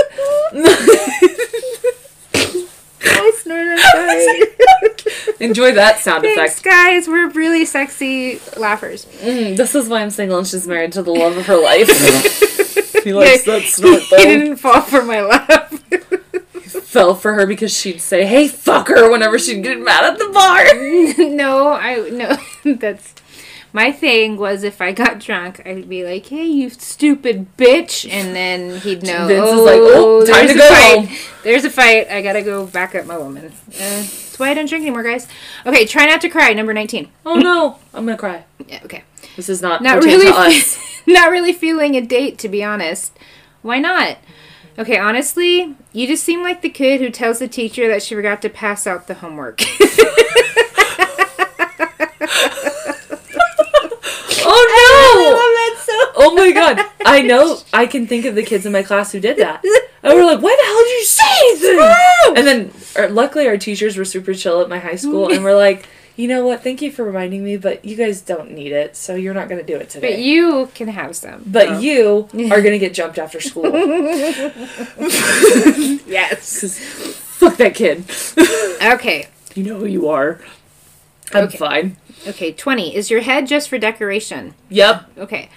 I 3.04 3.32
snorted. 3.42 3.80
Sorry. 3.80 5.36
Enjoy 5.40 5.72
that 5.72 5.98
sound 5.98 6.22
Thanks, 6.22 6.60
effect. 6.60 6.64
guys. 6.64 7.08
We're 7.08 7.28
really 7.30 7.64
sexy 7.64 8.40
laughers. 8.56 9.06
Mm, 9.20 9.56
this 9.56 9.74
is 9.74 9.88
why 9.88 10.00
I'm 10.02 10.10
single 10.10 10.38
and 10.38 10.46
she's 10.46 10.66
married 10.68 10.92
to 10.92 11.02
the 11.02 11.10
love 11.12 11.36
of 11.36 11.46
her 11.46 11.56
life. 11.56 11.88
he 13.02 13.12
likes 13.12 13.44
that 13.44 13.62
snort 13.64 14.02
he 14.02 14.08
though. 14.16 14.22
didn't 14.22 14.56
fall 14.56 14.80
for 14.82 15.02
my 15.02 15.20
laugh. 15.22 15.71
Fell 16.92 17.14
for 17.14 17.32
her 17.32 17.46
because 17.46 17.74
she'd 17.74 18.02
say, 18.02 18.26
"Hey, 18.26 18.48
fucker," 18.48 19.10
whenever 19.10 19.38
she'd 19.38 19.62
get 19.62 19.80
mad 19.80 20.04
at 20.04 20.18
the 20.18 20.28
bar. 20.28 20.62
no, 21.34 21.72
I 21.72 22.10
no. 22.10 22.36
That's 22.74 23.14
my 23.72 23.90
thing. 23.90 24.36
Was 24.36 24.62
if 24.62 24.82
I 24.82 24.92
got 24.92 25.18
drunk, 25.18 25.62
I'd 25.64 25.88
be 25.88 26.04
like, 26.04 26.26
"Hey, 26.26 26.44
you 26.44 26.68
stupid 26.68 27.56
bitch," 27.56 28.06
and 28.10 28.36
then 28.36 28.78
he'd 28.80 29.02
know. 29.04 29.26
Vince 29.26 29.48
is 29.48 29.54
oh, 29.54 29.64
like, 29.64 29.80
"Oh, 29.80 30.26
time 30.26 30.48
to 30.48 30.54
go 30.54 30.68
fight. 30.68 31.08
home." 31.08 31.16
There's 31.42 31.64
a 31.64 31.70
fight. 31.70 32.10
I 32.10 32.20
gotta 32.20 32.42
go 32.42 32.66
back 32.66 32.94
up 32.94 33.06
my 33.06 33.16
woman. 33.16 33.46
Uh, 33.46 33.52
that's 33.72 34.38
why 34.38 34.50
I 34.50 34.54
don't 34.54 34.68
drink 34.68 34.82
anymore, 34.82 35.02
guys. 35.02 35.26
Okay, 35.64 35.86
try 35.86 36.04
not 36.04 36.20
to 36.20 36.28
cry. 36.28 36.52
Number 36.52 36.74
nineteen. 36.74 37.08
Oh 37.24 37.36
no, 37.36 37.78
I'm 37.94 38.04
gonna 38.04 38.18
cry. 38.18 38.44
Yeah, 38.68 38.80
okay. 38.84 39.02
This 39.36 39.48
is 39.48 39.62
not 39.62 39.80
Not 39.80 40.04
really. 40.04 40.60
not 41.06 41.30
really 41.30 41.54
feeling 41.54 41.96
a 41.96 42.02
date, 42.02 42.36
to 42.40 42.50
be 42.50 42.62
honest. 42.62 43.18
Why 43.62 43.78
not? 43.78 44.18
Okay, 44.78 44.98
honestly, 44.98 45.74
you 45.92 46.06
just 46.06 46.24
seem 46.24 46.42
like 46.42 46.62
the 46.62 46.70
kid 46.70 47.00
who 47.00 47.10
tells 47.10 47.38
the 47.38 47.48
teacher 47.48 47.88
that 47.88 48.02
she 48.02 48.14
forgot 48.14 48.40
to 48.42 48.48
pass 48.48 48.86
out 48.86 49.06
the 49.06 49.14
homework. 49.14 49.60
Oh 54.44 55.76
no! 55.76 55.82
so. 55.82 55.92
Oh 56.16 56.34
my 56.34 56.50
god! 56.52 56.84
I 57.06 57.22
know. 57.22 57.58
I 57.72 57.86
can 57.86 58.06
think 58.06 58.24
of 58.24 58.34
the 58.34 58.42
kids 58.42 58.66
in 58.66 58.72
my 58.72 58.82
class 58.82 59.12
who 59.12 59.20
did 59.20 59.36
that. 59.38 59.62
And 60.02 60.14
we're 60.14 60.24
like, 60.24 60.40
"Why 60.42 60.56
the 60.56 60.64
hell 60.66 60.82
did 60.82 60.98
you 60.98 61.04
say 61.04 61.78
anything?" 61.78 62.36
And 62.36 62.46
then, 62.46 62.72
or, 62.96 63.08
luckily, 63.12 63.46
our 63.46 63.56
teachers 63.56 63.96
were 63.96 64.04
super 64.04 64.34
chill 64.34 64.60
at 64.60 64.68
my 64.68 64.78
high 64.78 64.96
school, 64.96 65.32
and 65.32 65.44
we're 65.44 65.56
like, 65.56 65.86
"You 66.16 66.28
know 66.28 66.44
what? 66.46 66.62
Thank 66.62 66.82
you 66.82 66.90
for 66.92 67.04
reminding 67.04 67.42
me, 67.44 67.56
but 67.56 67.84
you 67.84 67.96
guys 67.96 68.20
don't 68.20 68.50
need 68.52 68.72
it, 68.72 68.96
so 68.96 69.14
you're 69.14 69.34
not 69.34 69.48
gonna 69.48 69.62
do 69.62 69.76
it 69.76 69.88
today." 69.90 70.10
But 70.12 70.18
you 70.20 70.68
can 70.74 70.88
have 70.88 71.16
some. 71.16 71.42
But 71.46 71.66
so. 71.68 71.78
you 71.80 72.28
are 72.52 72.60
gonna 72.62 72.78
get 72.78 72.94
jumped 72.94 73.18
after 73.18 73.40
school. 73.50 73.70
Yes. 76.06 76.60
'Cause 76.60 76.78
fuck 76.78 77.56
that 77.56 77.74
kid. 77.74 78.04
Okay. 78.82 79.28
You 79.54 79.62
know 79.64 79.78
who 79.78 79.86
you 79.86 80.08
are. 80.08 80.40
I'm 81.34 81.44
Okay. 81.44 81.58
fine. 81.58 81.96
Okay, 82.26 82.52
20. 82.52 82.94
Is 82.94 83.10
your 83.10 83.20
head 83.20 83.46
just 83.46 83.68
for 83.68 83.78
decoration? 83.78 84.54
Yep. 84.68 85.04
Okay. 85.18 85.48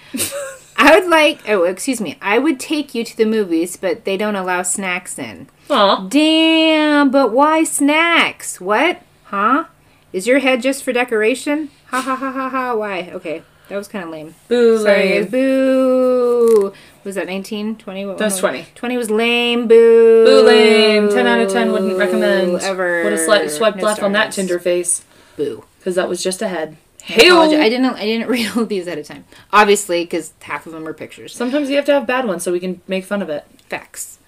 I 0.76 0.98
would 0.98 1.08
like, 1.08 1.40
oh, 1.48 1.62
excuse 1.64 2.00
me. 2.00 2.16
I 2.20 2.38
would 2.38 2.58
take 2.60 2.94
you 2.94 3.04
to 3.04 3.16
the 3.16 3.24
movies, 3.24 3.76
but 3.76 4.04
they 4.04 4.16
don't 4.16 4.36
allow 4.36 4.62
snacks 4.62 5.18
in. 5.18 5.48
Aw. 5.70 6.06
Damn, 6.08 7.10
but 7.10 7.32
why 7.32 7.64
snacks? 7.64 8.60
What? 8.60 9.00
Huh? 9.24 9.64
Is 10.12 10.26
your 10.26 10.38
head 10.38 10.62
just 10.62 10.82
for 10.84 10.92
decoration? 10.92 11.70
Ha 11.88 12.00
ha 12.00 12.16
ha 12.16 12.32
ha 12.32 12.48
ha. 12.48 12.74
Why? 12.74 13.10
Okay. 13.12 13.42
That 13.68 13.76
was 13.76 13.88
kind 13.88 14.04
of 14.04 14.10
lame. 14.10 14.34
Boo. 14.48 14.78
Sorry, 14.78 15.20
lame. 15.20 15.26
Boo. 15.28 16.72
Was 17.04 17.16
that 17.16 17.26
19? 17.26 17.76
20? 17.76 18.06
What 18.06 18.18
That 18.18 18.24
was 18.26 18.34
was- 18.34 18.40
20. 18.40 18.66
20 18.74 18.96
was 18.96 19.10
lame. 19.10 19.66
Boo. 19.66 20.24
Boo 20.24 20.42
lame. 20.46 21.08
10 21.08 21.26
out 21.26 21.40
of 21.40 21.50
10 21.52 21.72
wouldn't 21.72 21.98
recommend. 21.98 22.60
Ever. 22.62 23.02
Would 23.04 23.12
have 23.12 23.20
sli- 23.28 23.50
swiped 23.50 23.78
No 23.78 23.84
left 23.84 24.02
on 24.02 24.12
that. 24.12 24.32
Tinder 24.32 24.58
face. 24.58 25.04
Boo. 25.36 25.64
because 25.78 25.96
that 25.96 26.08
was 26.08 26.22
just 26.22 26.40
ahead. 26.42 26.76
I 27.08 27.14
apologize. 27.26 27.60
I 27.60 27.68
didn't. 27.68 27.94
I 27.94 28.04
didn't 28.04 28.28
read 28.34 28.50
all 28.56 28.62
of 28.62 28.68
these 28.68 28.88
at 28.88 28.98
a 28.98 29.04
time. 29.04 29.24
Obviously, 29.52 30.02
because 30.04 30.32
half 30.42 30.66
of 30.66 30.72
them 30.72 30.86
are 30.88 30.92
pictures. 30.94 31.34
Sometimes 31.34 31.68
you 31.70 31.76
have 31.76 31.84
to 31.84 31.92
have 31.92 32.06
bad 32.06 32.24
ones 32.26 32.42
so 32.42 32.50
we 32.52 32.58
can 32.60 32.80
make 32.88 33.04
fun 33.04 33.22
of 33.22 33.28
it. 33.28 33.44
Facts. 33.68 34.18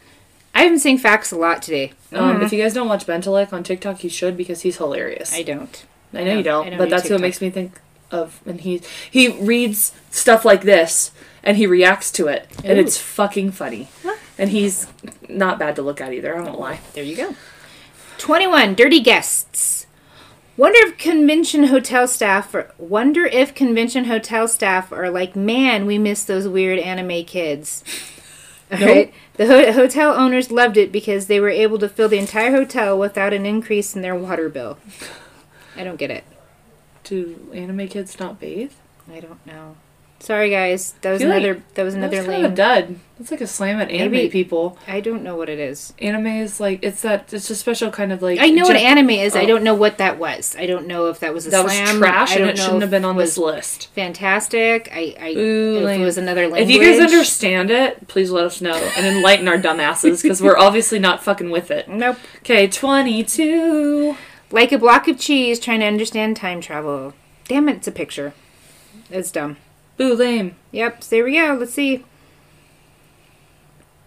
I've 0.55 0.71
been 0.71 0.79
saying 0.79 0.99
facts 0.99 1.31
a 1.31 1.37
lot 1.37 1.63
today. 1.63 1.93
Um, 2.13 2.43
if 2.43 2.53
you 2.53 2.61
guys 2.61 2.75
don't 2.75 2.89
watch 2.89 3.07
Bentelek 3.07 3.53
on 3.53 3.63
TikTok, 3.63 4.03
you 4.03 4.11
should 4.11 4.37
because 4.37 4.63
he's 4.63 4.79
hilarious. 4.79 5.33
I 5.33 5.43
don't. 5.43 5.87
I 6.13 6.25
know 6.25 6.37
you 6.37 6.43
don't, 6.43 6.67
I 6.67 6.71
don't 6.71 6.79
but 6.79 6.85
do 6.87 6.91
that's 6.91 7.11
what 7.11 7.21
makes 7.21 7.41
me 7.41 7.51
think 7.51 7.81
of. 8.11 8.41
And 8.47 8.61
he 8.61 8.83
he 9.11 9.29
reads 9.29 9.93
stuff 10.11 10.45
like 10.45 10.63
this 10.63 11.13
and 11.43 11.57
he 11.57 11.67
reacts 11.67 12.11
to 12.13 12.27
it, 12.29 12.49
and 12.65 12.79
it's 12.79 12.99
fucking 12.99 13.53
funny. 13.53 13.89
And 14.39 14.51
he's 14.51 14.87
not 15.29 15.59
bad 15.59 15.77
to 15.77 15.83
look 15.83 16.01
at 16.01 16.13
either. 16.13 16.37
I 16.37 16.41
won't 16.41 16.61
lie. 16.61 16.81
There 16.95 17.05
you 17.05 17.17
go. 17.17 17.35
21. 18.19 18.75
Dirty 18.75 19.01
guests. 19.01 19.87
Wonder 20.57 20.79
if 20.83 20.99
convention 20.99 21.65
hotel 21.65 22.09
staff 22.09 22.53
are, 22.55 22.73
wonder 22.79 23.25
if 23.27 23.55
convention 23.55 24.05
hotel 24.07 24.49
staff 24.49 24.91
are 24.91 25.09
like, 25.09 25.37
man, 25.37 25.87
we 25.87 25.99
miss 25.99 26.25
those 26.25 26.49
weird 26.49 26.81
anime 26.81 27.25
kids. 27.25 27.85
All 28.71 28.79
Nope. 28.79 28.89
right. 28.89 29.15
The 29.35 29.47
ho- 29.47 29.73
hotel 29.73 30.13
owners 30.15 30.51
loved 30.51 30.77
it 30.77 30.93
because 30.93 31.27
they 31.27 31.41
were 31.41 31.49
able 31.49 31.79
to 31.79 31.89
fill 31.89 32.09
the 32.09 32.19
entire 32.19 32.51
hotel 32.51 32.99
without 32.99 33.33
an 33.33 33.47
increase 33.47 33.95
in 33.97 34.03
their 34.03 34.15
water 34.15 34.49
bill. 34.49 34.79
I 35.77 35.85
don't 35.85 35.97
get 35.97 36.11
it. 36.11 36.25
Do 37.05 37.51
anime 37.55 37.89
kids 37.89 38.19
not 38.21 38.39
bathe? 38.41 38.73
I 39.11 39.21
don't 39.21 39.45
know. 39.47 39.77
Sorry 40.21 40.51
guys, 40.51 40.95
that 41.03 41.13
was 41.13 41.21
feel 41.23 41.31
like 41.31 41.45
another 41.45 41.63
that 41.75 41.83
was 41.85 41.95
another 41.95 42.17
kind 42.17 42.29
of 42.29 42.39
a 42.39 42.43
lame. 42.49 42.55
dud. 42.55 42.97
That's 43.19 43.31
like 43.31 43.41
a 43.41 43.47
slam 43.47 43.81
at 43.81 43.89
anime 43.91 44.11
Maybe- 44.13 44.29
people. 44.29 44.77
I 44.87 45.01
don't 45.01 45.23
know 45.23 45.37
what 45.37 45.49
it 45.49 45.61
is. 45.61 45.93
Anime 46.01 46.27
is 46.27 46.59
like 46.59 46.81
it's 46.83 47.03
that 47.03 47.33
it's 47.33 47.49
a 47.51 47.55
special 47.55 47.93
kind 47.93 48.11
of 48.13 48.21
like. 48.21 48.41
I 48.41 48.51
know 48.51 48.65
what 48.65 48.75
anime 48.77 49.11
is. 49.11 49.37
I 49.37 49.43
Oh. 49.45 49.47
don't 49.47 49.63
know 49.63 49.75
what 49.75 49.99
that 49.99 50.19
was. 50.19 50.57
I 50.59 50.67
don't 50.67 50.89
know 50.89 51.07
if 51.07 51.21
that 51.21 51.33
was 51.33 51.47
a 51.47 51.51
That 51.51 51.63
was 51.63 51.73
slam. 51.73 51.99
trash, 51.99 52.33
I 52.37 52.41
and 52.41 52.51
it 52.51 52.59
shouldn't 52.59 52.83
have 52.83 52.91
been 52.91 53.05
on 53.05 53.17
this 53.17 53.39
list. 53.39 53.89
fantastic. 53.95 54.89
I, 54.93 55.15
I 55.21 55.35
Ooh, 55.37 55.87
if 55.87 56.01
it 56.01 56.05
was 56.05 56.19
another 56.19 56.43
language. 56.49 56.63
If 56.63 56.71
you 56.71 56.81
guys 56.83 56.99
understand 57.01 57.71
it, 57.71 58.09
please 58.09 58.33
let 58.33 58.45
us 58.45 58.61
know 58.61 58.75
and 58.97 59.07
enlighten 59.07 59.47
our 59.47 59.57
dumbasses 59.59 60.21
because 60.23 60.43
we're 60.43 60.59
obviously 60.59 60.99
not 60.99 61.23
fucking 61.23 61.51
with 61.51 61.71
it. 61.71 61.89
Nope. 61.89 62.19
Okay, 62.39 62.67
twenty-two. 62.67 64.17
Like 64.51 64.73
a 64.73 64.79
block 64.79 65.07
of 65.07 65.19
cheese 65.19 65.61
trying 65.61 65.81
to 65.81 65.87
understand 65.87 66.37
time 66.37 66.61
travel. 66.61 67.15
Damn 67.47 67.69
it, 67.69 67.77
it's 67.77 67.87
a 67.89 67.93
picture. 67.93 68.33
It's 69.11 69.31
dumb. 69.31 69.57
Boo, 69.99 70.15
lame. 70.15 70.55
Yep, 70.73 71.03
so 71.03 71.17
there 71.17 71.25
we 71.25 71.33
go. 71.37 71.57
Let's 71.59 71.75
see. 71.75 72.05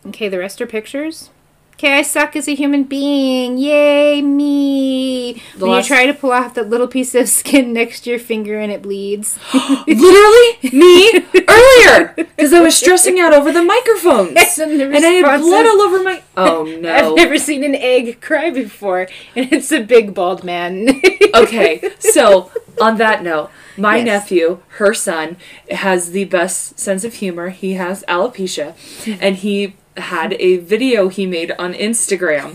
Okay, 0.08 0.28
the 0.30 0.40
rest 0.40 0.60
are 0.62 0.68
pictures. 0.68 1.30
Okay, 1.76 1.98
I 1.98 2.02
suck 2.04 2.36
as 2.36 2.48
a 2.48 2.54
human 2.54 2.84
being. 2.84 3.58
Yay, 3.58 4.22
me. 4.22 5.42
The 5.58 5.66
when 5.66 5.72
last- 5.72 5.90
you 5.90 5.96
try 5.96 6.06
to 6.06 6.14
pull 6.14 6.32
off 6.32 6.54
that 6.54 6.70
little 6.70 6.88
piece 6.88 7.16
of 7.16 7.28
skin 7.40 7.74
next 7.74 8.02
to 8.02 8.12
your 8.12 8.20
finger 8.20 8.60
and 8.60 8.72
it 8.72 8.84
bleeds. 8.84 9.40
Literally, 9.88 10.60
me 10.72 11.26
earlier 11.48 12.14
because 12.16 12.54
I 12.54 12.62
was 12.62 12.78
stressing 12.78 13.20
out 13.20 13.34
over 13.34 13.52
the 13.52 13.64
microphones 13.64 14.38
And 14.60 14.80
the 14.80 14.86
and 14.86 14.96
I 15.06 15.10
had 15.10 15.42
blood 15.42 15.66
all 15.66 15.82
over 15.82 16.04
my. 16.04 16.22
Oh 16.38 16.66
no. 16.66 16.94
I've 16.94 17.16
never 17.16 17.38
seen 17.40 17.64
an 17.64 17.74
egg 17.76 18.22
cry 18.22 18.52
before, 18.52 19.08
and 19.36 19.52
it's 19.52 19.72
a 19.72 19.82
big 19.82 20.14
bald 20.14 20.44
man. 20.44 21.02
okay, 21.34 21.82
so 22.00 22.52
on 22.80 22.98
that 22.98 23.24
note, 23.24 23.50
my 23.78 23.98
Yes. 23.98 24.06
nephew, 24.06 24.60
her 24.80 24.94
son, 24.94 25.38
has 25.70 26.12
the 26.12 26.26
best 26.26 26.80
sense 26.80 27.04
of 27.04 27.16
humor. 27.16 27.50
He 27.50 27.74
has 27.74 28.04
alopecia, 28.08 28.74
and 29.22 29.38
he 29.38 29.76
had 29.98 30.34
a 30.40 30.56
video 30.58 31.10
he 31.10 31.26
made 31.26 31.52
on 31.60 31.74
Instagram 31.74 32.52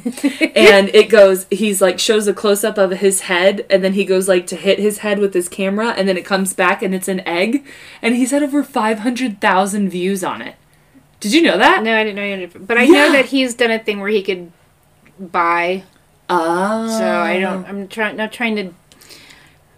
and 0.57 0.89
it 0.95 1.11
goes 1.11 1.45
he's 1.51 1.83
like 1.83 1.99
shows 1.99 2.27
a 2.27 2.33
close 2.33 2.65
up 2.65 2.79
of 2.79 2.91
his 2.93 3.21
head 3.23 3.67
and 3.69 3.85
then 3.85 3.93
he 3.93 4.07
goes 4.07 4.27
like 4.27 4.47
to 4.47 4.57
hit 4.57 4.79
his 4.79 4.99
head 4.99 5.19
with 5.19 5.35
his 5.35 5.47
camera 5.47 5.91
and 5.91 6.09
then 6.09 6.17
it 6.17 6.25
comes 6.25 6.55
back 6.55 6.83
and 6.83 6.95
it's 6.95 7.09
an 7.09 7.21
egg 7.29 7.63
and 8.01 8.17
he's 8.17 8.31
had 8.31 8.43
over 8.43 8.65
500,000 8.65 9.89
views 9.91 10.25
on 10.25 10.41
it. 10.41 10.55
Did 11.21 11.35
you 11.35 11.43
know 11.43 11.59
that? 11.59 11.83
no, 11.83 11.95
I 11.95 12.05
didn't 12.05 12.17
know 12.17 12.25
you. 12.25 12.41
Had, 12.49 12.67
but 12.67 12.79
I 12.79 12.85
Yeah. 12.85 12.91
know 12.93 13.13
that 13.13 13.27
he's 13.27 13.55
done 13.55 13.71
a 13.71 13.79
thing 13.79 14.01
where 14.01 14.09
he 14.09 14.23
could 14.23 14.51
buy. 15.21 15.83
Oh. 16.31 16.89
So 16.99 17.05
I 17.07 17.39
don't. 17.39 17.67
I'm 17.69 17.87
trying. 17.87 18.17
Not 18.17 18.33
trying 18.33 18.57
to. 18.57 18.75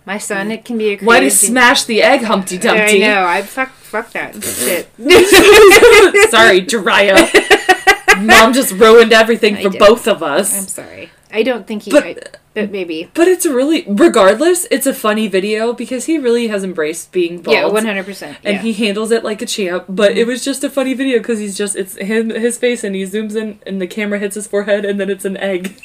My 0.09 0.16
son, 0.16 0.51
it 0.51 0.64
can 0.64 0.79
be 0.79 0.88
a. 0.88 0.97
Crazy. 0.97 1.05
Why 1.05 1.16
to 1.16 1.27
creative 1.27 1.38
smash 1.38 1.85
the 1.85 2.03
egg, 2.03 2.23
Humpty 2.23 2.57
Dumpty? 2.57 2.81
I 2.81 2.87
Dumpty? 2.87 3.01
know. 3.01 3.25
I 3.27 3.42
fuck. 3.42 3.68
Fuck 3.73 4.11
that 4.12 4.33
shit. 4.42 4.87
Sorry, 6.31 6.62
Jiraiya. 6.62 8.27
Mom 8.27 8.55
just 8.55 8.73
ruined 8.73 9.12
everything 9.12 9.57
I 9.57 9.64
for 9.64 9.68
did. 9.68 9.79
both 9.79 10.09
of 10.09 10.23
us. 10.23 10.59
I'm 10.59 10.66
sorry. 10.66 11.11
I 11.31 11.42
don't 11.42 11.66
think 11.66 11.83
he. 11.83 11.90
But- 11.90 12.05
I, 12.07 12.16
but 12.55 12.71
maybe. 12.71 13.11
But 13.12 13.29
it's 13.29 13.44
a 13.44 13.55
really, 13.55 13.85
regardless, 13.87 14.66
it's 14.71 14.87
a 14.87 14.94
funny 14.94 15.29
video 15.29 15.75
because 15.75 16.07
he 16.07 16.16
really 16.16 16.49
has 16.49 16.64
embraced 16.64 17.12
being 17.12 17.42
bald. 17.42 17.55
Yeah, 17.55 17.66
one 17.66 17.85
hundred 17.85 18.07
percent. 18.07 18.38
and 18.42 18.61
he 18.61 18.73
handles 18.73 19.11
it 19.11 19.23
like 19.23 19.42
a 19.42 19.47
champ. 19.47 19.85
But 19.90 20.12
it 20.12 20.23
mm-hmm. 20.23 20.31
was 20.31 20.42
just 20.42 20.64
a 20.64 20.71
funny 20.71 20.94
video 20.94 21.18
because 21.18 21.38
he's 21.38 21.57
just 21.57 21.77
it's 21.77 21.97
him 21.97 22.31
his 22.31 22.57
face 22.57 22.83
and 22.83 22.97
he 22.97 23.03
zooms 23.03 23.37
in 23.37 23.61
and 23.66 23.79
the 23.79 23.87
camera 23.87 24.18
hits 24.18 24.37
his 24.37 24.47
forehead 24.47 24.87
and 24.87 24.99
then 24.99 25.11
it's 25.11 25.27
an 25.27 25.37
egg. 25.37 25.79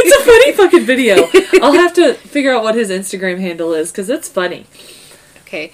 It's 0.00 0.16
a 0.16 0.24
funny 0.24 0.52
fucking 0.52 0.84
video. 0.84 1.28
I'll 1.62 1.72
have 1.72 1.92
to 1.94 2.14
figure 2.14 2.54
out 2.54 2.62
what 2.62 2.74
his 2.74 2.90
Instagram 2.90 3.40
handle 3.40 3.72
is 3.72 3.90
because 3.90 4.08
it's 4.08 4.28
funny. 4.28 4.66
Okay. 5.42 5.72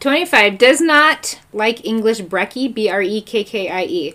25. 0.00 0.58
Does 0.58 0.80
not 0.80 1.40
like 1.52 1.84
English 1.84 2.20
brekkie, 2.22 2.72
B 2.72 2.88
R 2.88 3.02
E 3.02 3.20
K 3.20 3.44
K 3.44 3.68
I 3.68 3.84
E. 3.84 4.14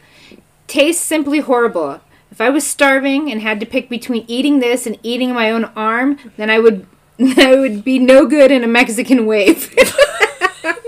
Tastes 0.67 1.03
simply 1.03 1.39
horrible. 1.39 2.01
If 2.31 2.41
I 2.41 2.49
was 2.49 2.65
starving 2.65 3.31
and 3.31 3.41
had 3.41 3.59
to 3.59 3.65
pick 3.65 3.89
between 3.89 4.25
eating 4.27 4.59
this 4.59 4.87
and 4.87 4.97
eating 5.03 5.33
my 5.33 5.51
own 5.51 5.65
arm, 5.75 6.17
then 6.37 6.49
I 6.49 6.59
would 6.59 6.87
I 7.19 7.55
would 7.55 7.83
be 7.83 7.99
no 7.99 8.25
good 8.25 8.51
in 8.51 8.63
a 8.63 8.67
Mexican 8.67 9.25
wave. 9.25 9.73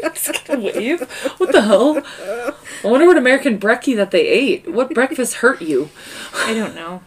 Mexican 0.02 0.64
wave? 0.64 1.02
What 1.38 1.52
the 1.52 1.62
hell? 1.62 2.02
I 2.84 2.88
wonder 2.88 3.06
what 3.06 3.18
American 3.18 3.60
brekkie 3.60 3.96
that 3.96 4.12
they 4.12 4.28
ate. 4.28 4.72
What 4.72 4.94
breakfast 4.94 5.36
hurt 5.36 5.62
you? 5.62 5.90
I 6.34 6.54
don't 6.54 6.76
know. 6.76 7.02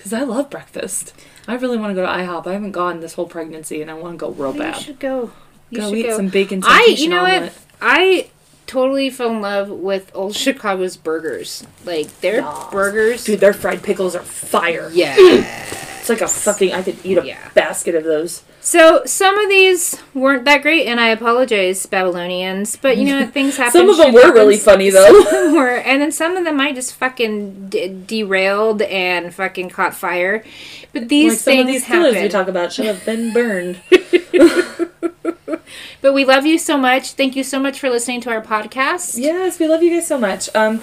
Because 0.00 0.14
I 0.14 0.22
love 0.22 0.48
breakfast. 0.48 1.12
I 1.46 1.54
really 1.56 1.76
want 1.76 1.90
to 1.90 1.94
go 1.94 2.00
to 2.06 2.10
IHOP. 2.10 2.46
I 2.46 2.52
haven't 2.54 2.72
gone 2.72 3.00
this 3.00 3.12
whole 3.14 3.26
pregnancy, 3.26 3.82
and 3.82 3.90
I 3.90 3.94
want 3.94 4.14
to 4.14 4.16
go 4.18 4.30
real 4.30 4.54
bad. 4.54 4.76
You 4.76 4.82
should 4.82 4.98
go. 4.98 5.30
You 5.68 5.78
go 5.80 5.88
should 5.90 5.98
eat 5.98 6.02
go. 6.04 6.16
some 6.16 6.28
bacon. 6.28 6.62
I 6.64 6.94
you 6.98 7.08
know 7.08 7.20
omelet. 7.24 7.42
what? 7.52 7.58
I 7.82 8.30
totally 8.66 9.10
fell 9.10 9.30
in 9.30 9.40
love 9.42 9.68
with 9.68 10.10
old 10.14 10.34
Chicago's 10.34 10.96
burgers. 10.96 11.66
Like 11.84 12.20
their 12.20 12.36
Yes. 12.40 12.66
burgers. 12.70 13.24
Dude, 13.24 13.40
their 13.40 13.52
fried 13.52 13.82
pickles 13.82 14.16
are 14.16 14.22
fire. 14.22 14.90
Yeah. 14.92 15.16
Like 16.10 16.20
a 16.20 16.28
fucking. 16.28 16.72
I 16.72 16.82
could 16.82 16.96
eat 17.04 17.18
a 17.18 17.24
Yeah. 17.26 17.38
basket 17.54 17.94
of 17.94 18.04
those. 18.04 18.42
So 18.62 19.02
some 19.06 19.38
of 19.38 19.48
these 19.48 19.96
weren't 20.12 20.44
that 20.44 20.60
great, 20.60 20.86
and 20.86 21.00
I 21.00 21.08
apologize, 21.08 21.86
Babylonians. 21.86 22.76
But 22.76 22.98
you 22.98 23.06
know, 23.06 23.26
things 23.26 23.56
happen. 23.58 23.72
Some 23.72 23.88
of 23.88 23.96
them 23.96 24.12
were 24.12 24.20
happens. 24.20 24.34
really 24.38 24.56
funny 24.58 24.90
though. 24.90 25.20
of 25.20 25.30
them 25.30 25.54
were, 25.54 25.76
and 25.76 26.02
then 26.02 26.12
some 26.12 26.36
of 26.36 26.44
them 26.44 26.60
I 26.60 26.72
just 26.72 26.94
fucking 26.94 27.68
d- 27.70 28.02
derailed 28.06 28.82
and 28.82 29.34
fucking 29.34 29.70
caught 29.70 29.94
fire. 29.94 30.44
But 30.92 31.08
these 31.08 31.32
like 31.32 31.38
some 31.38 31.52
things 31.52 31.60
of 31.60 31.66
these 31.72 31.84
happen. 31.84 32.22
we 32.22 32.28
talk 32.28 32.48
about 32.48 32.72
should 32.72 32.84
have 32.86 33.04
been 33.06 33.32
burned. 33.32 33.80
but 36.02 36.12
we 36.14 36.24
love 36.24 36.46
you 36.46 36.58
so 36.58 36.76
much. 36.76 37.12
Thank 37.12 37.36
you 37.36 37.44
so 37.44 37.58
much 37.58 37.78
for 37.78 37.88
listening 37.90 38.20
to 38.22 38.30
our 38.30 38.42
podcast. 38.42 39.16
yes, 39.18 39.58
we 39.58 39.68
love 39.68 39.82
you 39.82 39.90
guys 39.90 40.06
so 40.06 40.18
much. 40.18 40.48
Um, 40.54 40.82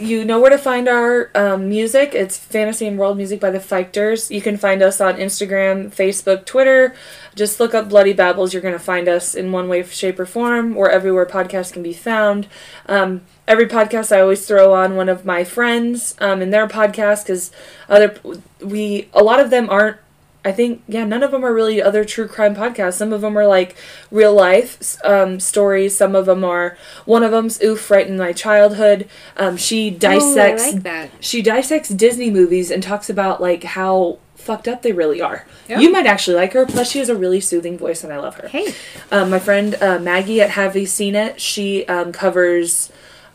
you 0.00 0.24
know 0.24 0.40
where 0.40 0.50
to 0.50 0.58
find 0.58 0.88
our 0.88 1.30
um, 1.34 1.68
music. 1.68 2.14
It's 2.14 2.36
Fantasy 2.36 2.86
and 2.86 2.98
World 2.98 3.16
Music 3.16 3.40
by 3.40 3.50
the 3.50 3.58
Fiechters. 3.58 4.30
You 4.30 4.40
can 4.40 4.56
find 4.56 4.82
us 4.82 5.00
on 5.00 5.16
Instagram, 5.16 5.88
Facebook, 5.88 6.44
Twitter. 6.44 6.94
Just 7.34 7.60
look 7.60 7.74
up 7.74 7.88
Bloody 7.88 8.12
Babbles. 8.12 8.52
You're 8.52 8.62
going 8.62 8.74
to 8.74 8.78
find 8.78 9.08
us 9.08 9.34
in 9.34 9.52
one 9.52 9.68
way, 9.68 9.82
shape, 9.84 10.18
or 10.18 10.26
form. 10.26 10.74
We're 10.74 10.88
everywhere 10.88 11.26
podcasts 11.26 11.72
can 11.72 11.82
be 11.82 11.92
found. 11.92 12.46
Um, 12.86 13.22
every 13.46 13.66
podcast 13.66 14.14
I 14.14 14.20
always 14.20 14.46
throw 14.46 14.74
on 14.74 14.96
one 14.96 15.08
of 15.08 15.24
my 15.24 15.44
friends 15.44 16.14
um, 16.20 16.42
in 16.42 16.50
their 16.50 16.68
podcast 16.68 17.24
because 17.24 17.50
other 17.88 18.16
we 18.60 19.08
a 19.12 19.22
lot 19.22 19.40
of 19.40 19.50
them 19.50 19.68
aren't 19.70 19.98
I 20.44 20.52
think 20.52 20.82
yeah, 20.86 21.04
none 21.04 21.22
of 21.22 21.30
them 21.32 21.44
are 21.44 21.52
really 21.52 21.82
other 21.82 22.04
true 22.04 22.28
crime 22.28 22.54
podcasts. 22.54 22.94
Some 22.94 23.12
of 23.12 23.20
them 23.20 23.36
are 23.36 23.46
like 23.46 23.76
real 24.10 24.32
life 24.32 24.96
um, 25.04 25.40
stories. 25.40 25.96
Some 25.96 26.14
of 26.14 26.26
them 26.26 26.44
are. 26.44 26.76
One 27.04 27.22
of 27.22 27.32
them's 27.32 27.60
oof, 27.62 27.90
right 27.90 28.06
in 28.06 28.16
my 28.16 28.32
childhood. 28.32 29.08
Um, 29.36 29.56
she 29.56 29.90
dissects. 29.90 30.68
Oh, 30.68 30.80
like. 30.84 31.10
She 31.20 31.42
dissects 31.42 31.88
Disney 31.90 32.30
movies 32.30 32.70
and 32.70 32.82
talks 32.82 33.10
about 33.10 33.40
like 33.42 33.64
how 33.64 34.20
fucked 34.36 34.68
up 34.68 34.80
they 34.82 34.92
really 34.92 35.20
are. 35.20 35.44
Yeah. 35.68 35.80
You 35.80 35.92
might 35.92 36.06
actually 36.06 36.36
like 36.36 36.54
her. 36.54 36.64
Plus, 36.64 36.90
she 36.90 37.00
has 37.00 37.10
a 37.10 37.16
really 37.16 37.40
soothing 37.40 37.76
voice, 37.76 38.02
and 38.02 38.12
I 38.12 38.18
love 38.18 38.36
her. 38.36 38.48
Hey, 38.48 38.72
Um, 39.10 39.28
my 39.28 39.38
friend 39.38 39.74
uh, 39.82 39.98
Maggie 39.98 40.40
at 40.40 40.50
Have 40.50 40.74
You 40.76 40.86
Seen 40.86 41.14
It? 41.14 41.40
She 41.40 41.84
um, 41.86 42.12
covers 42.12 42.90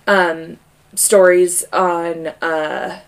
um, 0.07 0.57
stories 0.95 1.65
on 1.71 2.27
uh, 2.41 3.01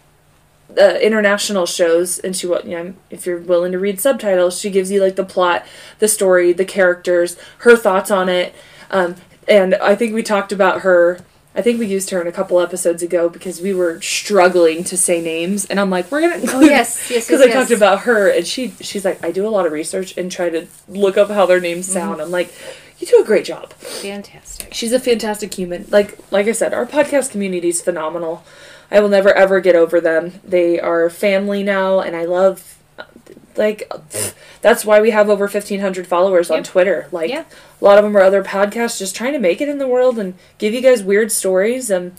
uh, 0.79 0.97
international 1.01 1.65
shows, 1.65 2.19
and 2.19 2.35
she, 2.35 2.47
you 2.47 2.63
know, 2.63 2.93
if 3.09 3.25
you're 3.25 3.39
willing 3.39 3.71
to 3.71 3.79
read 3.79 3.99
subtitles, 3.99 4.59
she 4.59 4.69
gives 4.69 4.91
you 4.91 5.01
like 5.01 5.15
the 5.15 5.25
plot, 5.25 5.65
the 5.99 6.07
story, 6.07 6.53
the 6.53 6.65
characters, 6.65 7.37
her 7.59 7.75
thoughts 7.75 8.11
on 8.11 8.29
it. 8.29 8.53
Um, 8.91 9.15
and 9.47 9.75
I 9.75 9.95
think 9.95 10.13
we 10.13 10.23
talked 10.23 10.51
about 10.51 10.81
her 10.81 11.19
I 11.55 11.61
think 11.61 11.79
we 11.79 11.87
used 11.87 12.09
her 12.09 12.19
in 12.19 12.27
a 12.27 12.33
couple 12.33 12.59
episodes 12.59 13.01
ago 13.01 13.29
because 13.29 13.61
we 13.61 13.73
were 13.73 14.01
struggling 14.01 14.83
to 14.85 14.97
say 14.97 15.21
names, 15.21 15.63
and 15.63 15.79
I'm 15.79 15.89
like, 15.89 16.11
we're 16.11 16.19
gonna 16.21 16.43
Oh 16.49 16.59
yes, 16.59 17.09
yes, 17.09 17.27
because 17.27 17.39
yes, 17.39 17.49
I 17.49 17.53
talked 17.53 17.71
about 17.71 18.01
her, 18.01 18.29
and 18.29 18.45
she 18.45 18.71
she's 18.81 19.05
like, 19.05 19.23
I 19.23 19.31
do 19.31 19.47
a 19.47 19.49
lot 19.49 19.65
of 19.65 19.71
research 19.71 20.17
and 20.17 20.29
try 20.29 20.49
to 20.49 20.67
look 20.89 21.15
up 21.15 21.29
how 21.29 21.45
their 21.45 21.61
names 21.61 21.89
sound. 21.89 22.21
I'm 22.21 22.29
like, 22.29 22.53
you 22.99 23.07
do 23.07 23.21
a 23.21 23.25
great 23.25 23.45
job. 23.45 23.73
fantastic. 23.73 24.73
She's 24.73 24.93
a 24.93 24.99
fantastic 24.99 25.53
human. 25.53 25.85
Like 25.89 26.17
like 26.31 26.47
I 26.47 26.51
said, 26.53 26.73
our 26.73 26.85
podcast 26.85 27.31
community 27.31 27.69
is 27.69 27.81
phenomenal. 27.81 28.43
I 28.91 28.99
will 28.99 29.09
never 29.09 29.33
ever 29.33 29.59
get 29.59 29.75
over 29.75 29.99
them. 29.99 30.39
They 30.43 30.79
are 30.79 31.09
family 31.09 31.63
now, 31.63 31.99
and 31.99 32.15
I 32.15 32.25
love. 32.25 32.71
Like, 33.57 33.89
that's 34.61 34.83
why 34.83 34.99
we 34.99 35.11
have 35.11 35.29
over 35.29 35.47
fifteen 35.47 35.79
hundred 35.79 36.07
followers 36.07 36.51
on 36.51 36.61
Twitter. 36.63 37.07
Like, 37.13 37.29
Yeah. 37.29 37.45
a 37.81 37.83
lot 37.85 37.97
of 37.97 38.03
them 38.03 38.15
are 38.17 38.21
other 38.21 38.43
podcasts 38.43 38.99
just 38.99 39.15
trying 39.15 39.31
to 39.31 39.39
make 39.39 39.61
it 39.61 39.69
in 39.69 39.77
the 39.77 39.87
world 39.87 40.19
and 40.19 40.33
give 40.57 40.73
you 40.73 40.81
guys 40.81 41.01
weird 41.03 41.31
stories. 41.31 41.89
And 41.89 42.11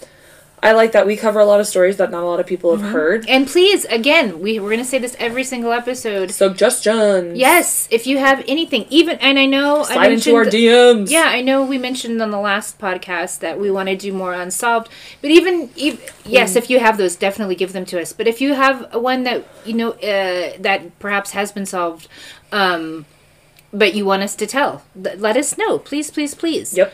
I 0.62 0.72
like 0.72 0.92
that 0.92 1.06
we 1.06 1.16
cover 1.16 1.38
a 1.38 1.44
lot 1.44 1.60
of 1.60 1.66
stories 1.66 1.98
that 1.98 2.10
not 2.10 2.22
a 2.22 2.26
lot 2.26 2.40
of 2.40 2.46
people 2.46 2.72
Mm-hmm. 2.72 2.82
have 2.84 2.92
heard. 2.92 3.28
And 3.28 3.46
please, 3.46 3.84
again, 3.84 4.40
we 4.40 4.58
we're 4.58 4.70
gonna 4.70 4.84
say 4.84 4.98
this 4.98 5.14
every 5.18 5.44
single 5.44 5.70
episode. 5.70 6.30
Suggestions. 6.30 7.38
Yes, 7.38 7.86
if 7.90 8.06
you 8.06 8.18
have 8.18 8.42
anything, 8.48 8.86
even 8.88 9.18
and 9.18 9.38
I 9.38 9.46
know 9.46 9.80
I 9.82 9.92
Slide 9.94 10.12
into 10.12 10.34
our 10.34 10.44
DMs. 10.44 11.10
Yeah, 11.10 11.26
I 11.26 11.42
know 11.42 11.62
we 11.64 11.78
mentioned 11.78 12.20
on 12.22 12.30
the 12.30 12.40
last 12.40 12.78
podcast 12.78 13.40
that 13.40 13.60
we 13.60 13.70
want 13.70 13.88
to 13.90 13.96
do 13.96 14.12
more 14.12 14.32
unsolved. 14.32 14.88
But 15.20 15.30
even, 15.30 15.70
ev 15.80 16.00
yes, 16.24 16.54
Mm. 16.54 16.56
if 16.56 16.70
you 16.70 16.80
have 16.80 16.96
those, 16.96 17.16
definitely 17.16 17.54
give 17.54 17.72
them 17.72 17.84
to 17.86 18.00
us. 18.00 18.12
But 18.12 18.26
if 18.26 18.40
you 18.40 18.54
have 18.54 18.94
one 18.94 19.24
that 19.24 19.44
you 19.64 19.74
know 19.74 19.90
uh, 19.92 20.56
that 20.58 20.98
perhaps 20.98 21.30
has 21.32 21.52
been 21.52 21.66
solved, 21.66 22.08
um, 22.50 23.04
but 23.72 23.94
you 23.94 24.04
want 24.06 24.22
us 24.22 24.34
to 24.36 24.46
tell, 24.46 24.82
th- 25.00 25.18
let 25.18 25.36
us 25.36 25.56
know, 25.58 25.78
please, 25.78 26.10
please, 26.10 26.34
please. 26.34 26.76
Yep. 26.76 26.92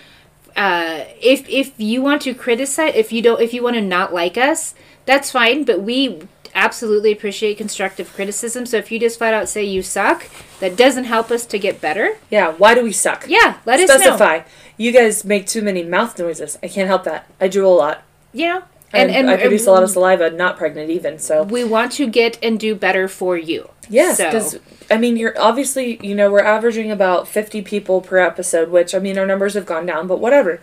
Uh, 0.57 1.05
if 1.21 1.49
if 1.49 1.73
you 1.79 2.03
want 2.03 2.23
to 2.23 2.35
criticize, 2.35 2.95
if 2.95 3.13
you 3.13 3.23
don't, 3.23 3.41
if 3.41 3.53
you 3.55 3.63
want 3.63 3.75
to 3.77 3.81
not 3.81 4.13
like 4.13 4.37
us, 4.37 4.75
that's 5.07 5.31
fine. 5.31 5.65
But 5.65 5.83
we 5.83 6.23
absolutely 6.55 7.13
appreciate 7.13 7.57
constructive 7.57 8.13
criticism. 8.13 8.67
So 8.67 8.77
if 8.77 8.93
you 8.93 8.99
just 9.01 9.17
flat 9.19 9.33
out 9.35 9.49
say 9.49 9.65
you 9.65 9.83
suck, 9.83 10.29
that 10.61 10.77
doesn't 10.77 11.05
help 11.05 11.31
us 11.31 11.47
to 11.47 11.59
get 11.59 11.81
better. 11.81 12.19
Yeah. 12.31 12.53
Why 12.53 12.75
do 12.75 12.83
we 12.83 12.93
suck? 12.93 13.25
Yeah, 13.29 13.59
let 13.65 13.81
us. 13.81 13.91
Specify. 13.91 14.43
You 14.77 14.93
guys 14.93 15.25
make 15.25 15.47
too 15.47 15.63
many 15.63 15.83
mouth 15.83 16.19
noises. 16.19 16.59
I 16.63 16.69
can't 16.69 16.89
help 16.89 17.05
that. 17.05 17.27
I 17.41 17.49
drew 17.49 17.67
a 17.67 17.71
lot. 17.71 18.03
You 18.35 18.49
know, 18.49 18.63
And, 18.93 19.11
and 19.11 19.29
and, 19.29 19.31
I 19.31 19.37
produce 19.37 19.67
a 19.67 19.71
lot 19.73 19.83
of 19.83 19.91
saliva, 19.91 20.31
not 20.31 20.57
pregnant 20.57 20.91
even. 20.91 21.19
So 21.19 21.43
we 21.43 21.65
want 21.65 21.93
to 21.93 22.07
get 22.07 22.39
and 22.43 22.59
do 22.59 22.75
better 22.75 23.09
for 23.09 23.37
you. 23.37 23.71
yes, 23.89 24.17
So- 24.19 24.27
because 24.27 24.59
I 24.93 24.99
mean, 24.99 25.17
you're 25.17 25.39
obviously 25.41 25.99
you 26.07 26.15
know 26.15 26.31
we're 26.31 26.41
averaging 26.41 26.91
about 26.91 27.27
fifty 27.27 27.63
people 27.63 28.01
per 28.01 28.19
episode, 28.19 28.69
which 28.71 28.95
I 28.95 28.99
mean 28.99 29.19
our 29.19 29.27
numbers 29.27 29.55
have 29.55 29.67
gone 29.67 29.87
down, 29.87 30.07
but 30.07 30.21
whatever. 30.21 30.61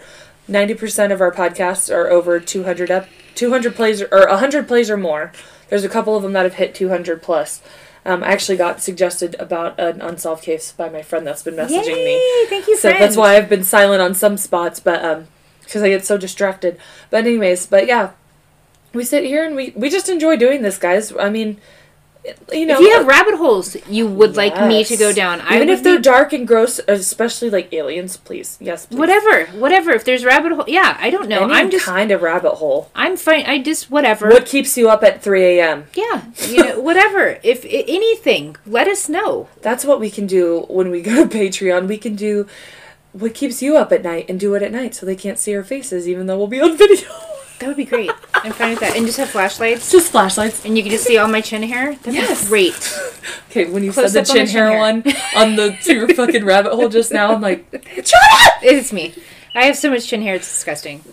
Ninety 0.48 0.74
percent 0.74 1.12
of 1.12 1.22
our 1.22 1.32
podcasts 1.32 1.94
are 1.94 2.10
over 2.10 2.40
two 2.40 2.64
hundred 2.64 2.90
up, 2.92 3.08
two 3.36 3.50
hundred 3.52 3.76
plays 3.76 4.02
or 4.02 4.28
hundred 4.28 4.68
plays 4.68 4.90
or 4.90 4.98
more. 4.98 5.32
There's 5.70 5.84
a 5.84 5.90
couple 5.90 6.16
of 6.16 6.24
them 6.24 6.34
that 6.34 6.44
have 6.44 6.56
hit 6.56 6.74
two 6.74 6.90
hundred 6.90 7.22
plus. 7.22 7.62
Um, 8.06 8.24
I 8.24 8.28
actually 8.28 8.58
got 8.58 8.82
suggested 8.82 9.36
about 9.40 9.80
an 9.80 10.02
unsolved 10.02 10.44
case 10.44 10.72
by 10.72 10.90
my 10.90 11.02
friend 11.02 11.28
that's 11.28 11.44
been 11.44 11.56
messaging 11.56 12.04
me. 12.06 12.46
Thank 12.48 12.68
you, 12.68 12.78
So 12.78 12.90
friend. 12.90 13.04
that's 13.04 13.18
why 13.18 13.36
I've 13.36 13.50
been 13.50 13.64
silent 13.64 14.02
on 14.02 14.16
some 14.16 14.38
spots, 14.38 14.80
but 14.80 15.04
um, 15.04 15.28
because 15.64 15.84
I 15.84 15.90
get 15.90 16.06
so 16.06 16.18
distracted. 16.18 16.80
But 17.10 17.26
anyways, 17.28 17.68
but 17.68 17.88
yeah, 17.88 18.12
we 18.94 19.04
sit 19.04 19.26
here 19.26 19.46
and 19.46 19.56
we 19.56 19.74
we 19.76 19.90
just 19.90 20.10
enjoy 20.10 20.38
doing 20.38 20.62
this, 20.62 20.78
guys. 20.78 21.14
I 21.16 21.30
mean, 21.30 21.60
you 22.52 22.66
know, 22.66 22.76
if 22.76 22.82
you 22.82 22.92
have 22.92 23.08
rabbit 23.08 23.36
holes 23.36 23.78
you 23.88 24.08
would 24.08 24.36
like 24.36 24.54
me 24.68 24.84
to 24.84 24.98
go 24.98 25.14
down, 25.14 25.42
I 25.42 25.56
even 25.56 25.70
if 25.70 25.84
they're 25.84 25.98
be- 25.98 26.04
dark 26.04 26.34
and 26.34 26.48
gross, 26.48 26.80
especially 26.88 27.50
like 27.50 27.74
aliens, 27.74 28.18
please, 28.18 28.58
yes, 28.60 28.86
please. 28.86 28.98
whatever, 28.98 29.46
whatever. 29.58 29.92
If 29.92 30.04
there's 30.04 30.26
rabbit 30.26 30.52
hole, 30.52 30.66
yeah, 30.68 30.98
I 31.00 31.10
don't 31.10 31.30
know. 31.30 31.44
Any 31.46 31.54
I'm 31.54 31.72
just, 31.72 31.86
kind 31.86 32.12
of 32.12 32.22
rabbit 32.22 32.56
hole. 32.56 32.92
I'm 32.94 33.16
fine. 33.18 33.46
I 33.46 33.62
just 33.62 33.90
whatever. 33.90 34.30
What 34.30 34.46
keeps 34.46 34.78
you 34.78 34.90
up 34.90 35.04
at 35.04 35.24
three 35.24 35.60
a.m.? 35.60 35.86
Yeah, 35.94 36.26
you 36.48 36.64
know, 36.64 36.80
whatever. 36.90 37.40
If 37.42 37.66
anything, 37.66 38.58
let 38.66 38.88
us 38.88 39.08
know. 39.08 39.48
That's 39.62 39.86
what 39.86 40.00
we 40.00 40.10
can 40.10 40.28
do 40.28 40.66
when 40.70 40.92
we 40.92 41.02
go 41.02 41.26
to 41.26 41.38
Patreon. 41.38 41.88
We 41.88 41.98
can 41.98 42.16
do 42.16 42.48
what 43.12 43.34
keeps 43.34 43.62
you 43.62 43.76
up 43.78 43.92
at 43.92 44.04
night 44.04 44.26
and 44.30 44.40
do 44.40 44.54
it 44.56 44.62
at 44.62 44.72
night 44.72 44.94
so 44.94 45.06
they 45.06 45.16
can't 45.16 45.40
see 45.40 45.56
our 45.56 45.64
faces, 45.64 46.08
even 46.08 46.28
though 46.28 46.38
we'll 46.38 46.48
be 46.48 46.62
on 46.62 46.78
video. 46.78 47.10
That 47.60 47.68
would 47.68 47.78
be 47.78 47.86
great. 47.86 48.12
I'm 48.34 48.53
fine 48.53 48.70
with 48.72 48.80
that. 48.80 48.95
And 48.95 49.05
just 49.05 49.18
have 49.18 49.30
flashlights, 49.30 49.91
Just 49.91 50.12
flashlights. 50.12 50.64
and 50.66 50.78
you 50.78 50.84
can 50.84 50.91
just 50.91 51.03
see 51.03 51.18
all 51.18 51.28
my 51.28 51.41
chin 51.41 51.62
hair. 51.64 51.95
That'd 51.95 52.14
Yes. 52.14 52.43
be 52.43 52.49
great. 52.49 52.99
Okay, 53.51 53.66
when 53.70 53.84
you 53.84 53.91
Close 53.91 54.14
said 54.14 54.26
the 54.26 54.34
chin 54.34 54.45
chin 54.45 54.55
hair 54.55 54.70
hair. 54.72 54.80
one 54.80 54.97
on 55.36 55.55
the 55.55 55.76
your 55.88 56.07
fucking 56.14 56.45
rabbit 56.45 56.72
hole 56.74 56.88
just 56.88 57.12
now, 57.12 57.34
I'm 57.34 57.41
like, 57.41 57.66
shut 57.95 58.14
up! 58.32 58.53
It's 58.62 58.93
me. 58.93 59.14
I 59.55 59.66
have 59.66 59.76
so 59.76 59.89
much 59.89 60.05
chin 60.07 60.22
hair. 60.22 60.36
It's 60.36 60.47
disgusting. 60.47 61.03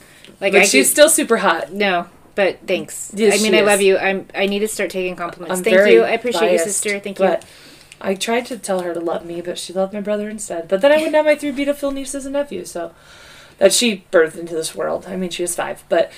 Like 0.40 0.52
but 0.52 0.60
I 0.62 0.64
she's 0.64 0.86
could- 0.86 0.90
still 0.92 1.08
super 1.08 1.38
hot. 1.38 1.72
no. 1.72 2.06
But 2.34 2.58
thanks. 2.66 3.10
Yes, 3.14 3.40
I 3.40 3.42
mean, 3.42 3.54
I 3.54 3.60
is. 3.60 3.66
love 3.66 3.80
you. 3.80 3.96
I'm. 3.96 4.26
I 4.34 4.44
need 4.44 4.58
to 4.58 4.68
start 4.68 4.90
taking 4.90 5.16
compliments. 5.16 5.58
I'm 5.60 5.64
Thank 5.64 5.90
you. 5.90 6.02
I 6.02 6.10
appreciate 6.10 6.52
you, 6.52 6.58
sister. 6.58 7.00
Thank 7.00 7.18
you. 7.18 7.24
But 7.24 7.46
I 8.02 8.14
tried 8.14 8.44
to 8.46 8.58
tell 8.58 8.80
her 8.80 8.92
to 8.92 9.00
love 9.00 9.24
me, 9.24 9.40
but 9.40 9.58
she 9.58 9.72
loved 9.72 9.94
my 9.94 10.02
brother 10.02 10.28
instead. 10.28 10.68
But 10.68 10.82
then 10.82 10.92
I 10.92 10.96
wouldn't 10.98 11.14
have 11.14 11.24
my 11.24 11.34
three 11.36 11.52
beautiful 11.52 11.90
nieces 11.92 12.26
and 12.26 12.34
nephews, 12.34 12.70
so 12.70 12.92
that 13.58 13.72
she 13.72 14.04
birthed 14.12 14.36
into 14.38 14.54
this 14.54 14.74
world. 14.74 15.06
I 15.08 15.16
mean, 15.16 15.30
she 15.30 15.42
was 15.42 15.54
five, 15.54 15.84
but 15.88 16.12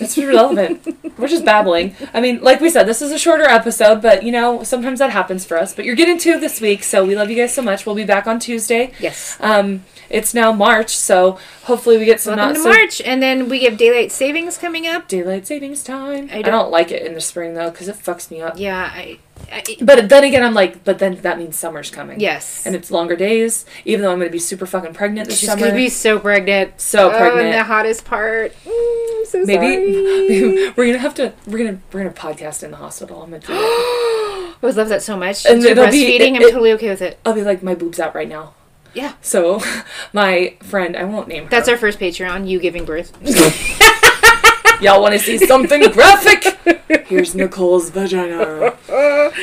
it's 0.00 0.16
irrelevant. 0.18 0.86
We're 1.18 1.28
just 1.28 1.44
babbling. 1.44 1.94
I 2.12 2.20
mean, 2.20 2.40
like 2.40 2.60
we 2.60 2.70
said, 2.70 2.84
this 2.84 3.02
is 3.02 3.12
a 3.12 3.18
shorter 3.18 3.44
episode, 3.44 4.02
but 4.02 4.22
you 4.22 4.32
know, 4.32 4.62
sometimes 4.64 4.98
that 4.98 5.10
happens 5.10 5.44
for 5.44 5.58
us. 5.58 5.74
But 5.74 5.84
you're 5.84 5.96
getting 5.96 6.18
two 6.18 6.40
this 6.40 6.60
week, 6.60 6.82
so 6.82 7.04
we 7.04 7.16
love 7.16 7.30
you 7.30 7.36
guys 7.36 7.54
so 7.54 7.62
much. 7.62 7.86
We'll 7.86 7.94
be 7.94 8.04
back 8.04 8.26
on 8.26 8.38
Tuesday. 8.38 8.92
Yes. 8.98 9.36
Um, 9.40 9.84
it's 10.10 10.34
now 10.34 10.52
March, 10.52 10.90
so 10.96 11.38
hopefully 11.64 11.96
we 11.96 12.04
get 12.04 12.20
some 12.20 12.36
Welcome 12.36 12.54
not 12.54 12.58
to 12.58 12.62
so 12.62 12.68
March, 12.68 13.00
and 13.00 13.22
then 13.22 13.48
we 13.48 13.64
have 13.64 13.76
daylight 13.78 14.12
savings 14.12 14.58
coming 14.58 14.86
up. 14.86 15.08
daylight 15.08 15.46
savings 15.46 15.82
time. 15.82 16.28
I 16.32 16.38
I 16.38 16.42
don't- 16.42 16.52
don't, 16.52 16.70
like 16.70 16.90
it 16.90 17.06
in 17.06 17.14
the 17.14 17.20
spring 17.20 17.54
though, 17.54 17.70
because 17.70 17.88
it 17.88 17.96
fucks 17.96 18.30
me 18.30 18.40
up. 18.42 18.54
Yeah. 18.58 18.90
I. 18.92 19.18
I 19.50 19.62
But 19.80 20.10
then 20.10 20.22
again, 20.24 20.44
I'm 20.44 20.52
like, 20.52 20.84
but 20.84 20.98
then 20.98 21.16
that 21.22 21.38
means 21.38 21.58
summer's 21.58 21.90
coming. 21.90 22.20
yes. 22.20 22.66
and 22.66 22.76
it's 22.76 22.90
longer 22.90 23.16
days. 23.16 23.64
Even 23.86 24.02
though 24.04 24.12
I'm 24.12 24.18
going 24.18 24.28
to 24.28 24.32
be 24.32 24.38
super 24.38 24.66
fucking 24.66 24.92
pregnant 24.92 25.28
this 25.28 25.38
She's 25.40 25.48
summer, 25.48 25.62
gonna 25.62 25.74
be 25.76 25.88
so 25.88 26.18
pregnant. 26.18 26.78
so 26.78 27.08
Oh, 27.10 27.16
pregnant. 27.18 27.46
and 27.46 27.54
the 27.54 27.64
hottest 27.64 28.04
part. 28.04 28.52
Mm, 28.66 29.26
so 29.26 29.44
Maybe 29.46 30.70
we're 30.76 30.86
gonna 30.86 30.98
have 30.98 31.14
to. 31.14 31.32
We're 31.46 31.58
gonna 31.64 31.78
we're 31.92 32.02
gonna 32.02 32.12
podcast 32.14 32.62
in 32.62 32.70
the 32.70 32.76
hospital. 32.76 33.22
I'm 33.22 33.30
gonna 33.30 33.40
do 33.42 33.52
it. 33.54 33.56
I 33.56 34.56
would 34.60 34.76
love 34.76 34.90
that 34.90 35.02
so 35.02 35.16
much. 35.16 35.46
And 35.46 35.64
it'll 35.64 35.86
be- 35.86 36.04
breastfeeding, 36.18 36.34
it- 36.36 36.42
I'm 36.42 36.50
totally 36.50 36.72
okay 36.72 36.90
with 36.90 37.00
it. 37.02 37.18
I'll 37.24 37.32
be 37.32 37.42
like 37.42 37.62
my 37.62 37.74
boobs 37.74 37.98
out 37.98 38.14
right 38.14 38.28
now. 38.28 38.52
Yeah. 38.94 39.14
So, 39.20 39.60
my 40.12 40.56
friend, 40.62 40.96
I 40.96 41.04
won't 41.04 41.28
name 41.28 41.44
her. 41.44 41.50
That's 41.50 41.68
our 41.68 41.76
first 41.76 41.98
Patreon, 41.98 42.48
you 42.48 42.58
giving 42.58 42.84
birth. 42.84 43.12
Y'all 44.80 45.02
want 45.02 45.12
to 45.12 45.18
see 45.18 45.36
something 45.38 45.82
graphic? 45.92 46.56
Here's 47.06 47.34
Nicole's 47.34 47.90
vagina, 47.90 48.74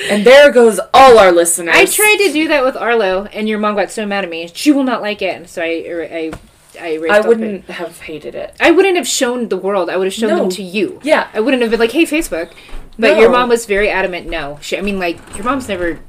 and 0.09 0.25
there 0.25 0.51
goes 0.51 0.79
all 0.95 1.19
our 1.19 1.31
listeners. 1.31 1.75
I 1.77 1.85
tried 1.85 2.17
to 2.25 2.33
do 2.33 2.47
that 2.47 2.63
with 2.63 2.75
Arlo, 2.75 3.25
and 3.25 3.47
your 3.47 3.59
mom 3.59 3.75
got 3.75 3.91
so 3.91 4.05
mad 4.07 4.23
at 4.23 4.31
me. 4.31 4.49
She 4.55 4.71
will 4.71 4.83
not 4.83 5.01
like 5.03 5.21
it, 5.21 5.47
so 5.47 5.61
I, 5.61 5.85
er, 5.87 6.01
I, 6.11 6.31
I 6.81 6.87
I 6.95 6.97
all 6.97 7.19
of 7.19 7.25
it. 7.25 7.27
wouldn't 7.27 7.65
have 7.65 8.01
hated 8.01 8.33
it. 8.33 8.55
I 8.59 8.71
wouldn't 8.71 8.95
have 8.97 9.07
shown 9.07 9.49
the 9.49 9.57
world. 9.57 9.91
I 9.91 9.97
would 9.97 10.05
have 10.07 10.13
shown 10.13 10.29
No. 10.31 10.37
them 10.39 10.49
to 10.51 10.63
you. 10.63 10.99
Yeah, 11.03 11.29
I 11.35 11.39
wouldn't 11.39 11.61
have 11.61 11.69
been 11.69 11.79
like, 11.79 11.91
"Hey, 11.91 12.05
Facebook," 12.05 12.51
but 12.97 13.19
your 13.19 13.29
mom 13.29 13.49
was 13.49 13.67
very 13.67 13.89
adamant. 13.91 14.27
No, 14.27 14.57
she. 14.61 14.75
I 14.75 14.81
mean, 14.81 14.97
like 14.97 15.19
your 15.35 15.43
mom's 15.43 15.67
never 15.69 15.99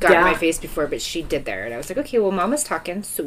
got 0.00 0.12
in 0.12 0.20
my 0.22 0.34
face 0.34 0.58
before, 0.58 0.86
but 0.86 1.00
she 1.02 1.22
did 1.22 1.44
there, 1.44 1.64
and 1.64 1.74
I 1.74 1.76
was 1.76 1.88
like, 1.88 1.98
"Okay, 1.98 2.18
well, 2.18 2.30
Mama's 2.30 2.64
talking, 2.64 3.02
so 3.02 3.24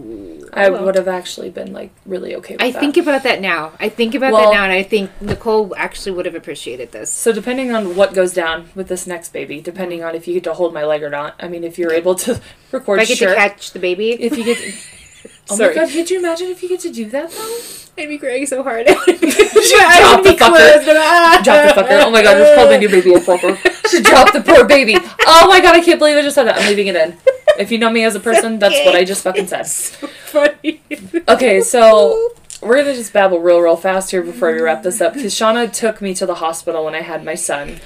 I 0.53 0.69
won't." 0.69 0.83
would 0.85 0.95
have 0.95 1.07
actually 1.07 1.49
been 1.49 1.73
like 1.73 1.91
really 2.05 2.35
okay. 2.35 2.55
with 2.55 2.61
I 2.61 2.71
that. 2.71 2.79
think 2.79 2.97
about 2.97 3.23
that 3.23 3.41
now. 3.41 3.73
I 3.79 3.89
think 3.89 4.15
about 4.15 4.33
Well- 4.33 4.51
that 4.51 4.53
now, 4.55 4.63
and 4.63 4.73
I 4.73 4.83
think 4.83 5.09
Nicole 5.21 5.73
actually 5.77 6.11
would 6.13 6.25
have 6.25 6.35
appreciated 6.35 6.91
this. 6.91 7.11
So 7.11 7.31
depending 7.31 7.71
on 7.73 7.95
what 7.95 8.13
goes 8.13 8.33
down 8.33 8.69
with 8.75 8.87
this 8.87 9.05
next 9.07 9.33
baby, 9.33 9.61
depending 9.61 10.03
on 10.03 10.15
if 10.15 10.27
you 10.27 10.33
get 10.35 10.43
to 10.45 10.53
hold 10.53 10.73
my 10.73 10.83
leg 10.85 11.03
or 11.03 11.09
not. 11.09 11.35
I 11.39 11.47
mean, 11.47 11.63
if 11.63 11.77
you're 11.77 11.93
able 11.93 12.15
to 12.15 12.39
record, 12.71 12.99
If 13.01 13.03
I 13.03 13.13
get 13.13 13.17
to 13.19 13.35
catch 13.35 13.71
the 13.71 13.79
baby, 13.79 14.11
if 14.11 14.37
you 14.37 14.43
get, 14.43 14.57
to, 14.57 14.73
oh 15.51 15.55
Sorry. 15.55 15.75
my 15.75 15.81
god, 15.81 15.91
could 15.91 16.09
you 16.09 16.19
imagine 16.19 16.47
if 16.47 16.63
you 16.63 16.69
get 16.69 16.79
to 16.81 16.91
do 16.91 17.05
that 17.09 17.31
though? 17.31 17.57
I'd 17.97 18.07
be 18.07 18.17
crying 18.17 18.45
so 18.45 18.63
hard. 18.63 18.85
Drop 18.87 18.95
the 20.23 20.35
fucker. 20.39 21.43
Drop 21.43 21.75
the 21.75 21.81
fucker. 21.81 22.03
Oh 22.03 22.09
my 22.09 22.23
god, 22.23 22.37
just 22.37 22.55
called 22.55 22.69
my 22.69 22.77
new 22.77 22.89
baby 22.89 23.13
a 23.13 23.19
fucker. 23.19 23.57
She 23.91 24.01
dropped 24.01 24.31
the 24.31 24.39
poor 24.39 24.63
baby. 24.63 24.95
Oh 24.95 25.47
my 25.49 25.59
god, 25.59 25.75
I 25.75 25.81
can't 25.81 25.99
believe 25.99 26.15
I 26.15 26.21
just 26.21 26.35
said 26.35 26.45
that. 26.45 26.57
I'm 26.57 26.67
leaving 26.69 26.87
it 26.87 26.95
in. 26.95 27.17
If 27.59 27.71
you 27.73 27.77
know 27.77 27.89
me 27.89 28.05
as 28.05 28.15
a 28.15 28.21
person, 28.21 28.57
that's 28.57 28.85
what 28.85 28.95
I 28.95 29.03
just 29.03 29.21
fucking 29.23 29.47
said. 29.47 29.67
funny. 29.67 30.81
Okay, 31.27 31.59
so 31.59 32.29
we're 32.61 32.77
gonna 32.77 32.93
just 32.93 33.11
babble 33.11 33.39
real, 33.39 33.59
real 33.59 33.75
fast 33.75 34.11
here 34.11 34.23
before 34.23 34.53
we 34.53 34.61
wrap 34.61 34.81
this 34.83 35.01
up 35.01 35.13
because 35.13 35.33
Shauna 35.33 35.69
took 35.73 36.01
me 36.01 36.13
to 36.13 36.25
the 36.25 36.35
hospital 36.35 36.85
when 36.85 36.95
I 36.95 37.01
had 37.01 37.25
my 37.25 37.35
son, 37.35 37.81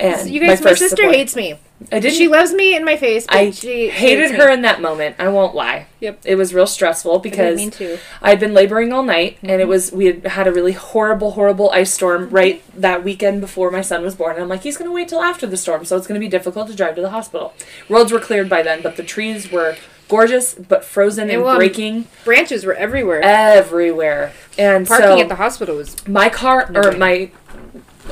And 0.00 0.30
You 0.30 0.40
guys, 0.40 0.60
my, 0.60 0.70
first 0.70 0.80
sister 0.80 0.96
support. 0.96 1.14
hates 1.14 1.34
me. 1.36 1.58
I 1.92 2.00
didn't. 2.00 2.16
She 2.16 2.26
loves 2.26 2.52
me 2.52 2.74
in 2.74 2.84
my 2.84 2.96
face, 2.96 3.24
but 3.26 3.36
I 3.36 3.50
she 3.52 3.88
hated 3.88 4.32
her 4.32 4.48
Me. 4.48 4.54
in 4.54 4.62
that 4.62 4.80
moment. 4.80 5.14
I 5.20 5.28
won't 5.28 5.54
lie. 5.54 5.86
Yep. 6.00 6.22
It 6.24 6.34
was 6.34 6.52
real 6.52 6.66
stressful 6.66 7.20
because. 7.20 7.60
Mm-hmm. 7.60 8.00
I'd 8.20 8.40
been 8.40 8.52
laboring 8.52 8.92
all 8.92 9.04
night, 9.04 9.38
and 9.42 9.60
it 9.60 9.68
was 9.68 9.92
we 9.92 10.06
had 10.06 10.26
had 10.26 10.46
a 10.48 10.52
really 10.52 10.72
horrible, 10.72 11.32
horrible 11.32 11.70
ice 11.70 11.92
storm 11.94 12.30
right 12.30 12.62
that 12.80 13.04
weekend 13.04 13.40
before 13.40 13.70
my 13.70 13.80
son 13.80 14.02
was 14.02 14.16
born. 14.16 14.34
And 14.34 14.42
I'm 14.42 14.48
like, 14.48 14.62
he's 14.64 14.76
gonna 14.76 14.90
wait 14.92 15.08
till 15.08 15.22
after 15.22 15.46
the 15.46 15.56
storm, 15.56 15.84
so 15.84 15.96
it's 15.96 16.06
gonna 16.08 16.18
be 16.20 16.28
difficult 16.28 16.66
to 16.68 16.74
drive 16.74 16.96
to 16.96 17.00
the 17.00 17.10
hospital. 17.10 17.54
Roads 17.88 18.10
were 18.10 18.20
cleared 18.20 18.48
by 18.48 18.62
then, 18.62 18.82
but 18.82 18.96
the 18.96 19.04
trees 19.04 19.52
were 19.52 19.76
gorgeous 20.08 20.54
but 20.54 20.84
frozen 20.84 21.24
and 21.24 21.30
They 21.30 21.36
were- 21.36 21.54
breaking 21.56 22.06
Branches 22.24 22.64
were 22.64 22.74
everywhere. 22.74 23.20
everywhere. 23.22 24.32
And 24.58 24.86
Parking 24.86 25.06
so 25.06 25.20
at 25.20 25.28
the 25.28 25.34
hospital 25.36 25.76
was 25.76 25.94
my 26.08 26.28
car 26.28 26.70
or 26.74 26.92
my 26.92 27.30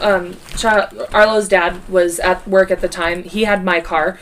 um 0.01 0.36
Arlo's 1.12 1.49
dad 1.49 1.86
was 1.88 2.18
at 2.20 2.47
work 2.47 2.70
at 2.70 2.80
the 2.80 2.88
time. 2.88 3.22
He 3.22 3.44
had 3.44 3.64
my 3.64 3.80
car. 3.80 4.18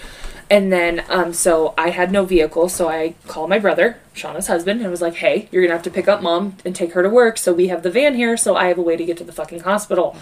And 0.50 0.70
then 0.70 1.04
um 1.08 1.32
so 1.32 1.74
I 1.78 1.90
had 1.90 2.12
no 2.12 2.24
vehicle, 2.24 2.68
so 2.68 2.88
I 2.88 3.14
called 3.26 3.48
my 3.48 3.58
brother, 3.58 3.98
Shauna's 4.14 4.46
husband, 4.46 4.82
and 4.82 4.90
was 4.90 5.00
like, 5.00 5.14
"Hey, 5.14 5.48
you're 5.50 5.62
going 5.62 5.70
to 5.70 5.76
have 5.76 5.82
to 5.84 5.90
pick 5.90 6.06
up 6.06 6.22
mom 6.22 6.56
and 6.64 6.76
take 6.76 6.92
her 6.92 7.02
to 7.02 7.08
work, 7.08 7.38
so 7.38 7.52
we 7.52 7.68
have 7.68 7.82
the 7.82 7.90
van 7.90 8.14
here, 8.14 8.36
so 8.36 8.54
I 8.54 8.66
have 8.66 8.78
a 8.78 8.82
way 8.82 8.96
to 8.96 9.04
get 9.04 9.16
to 9.18 9.24
the 9.24 9.32
fucking 9.32 9.60
hospital." 9.60 10.16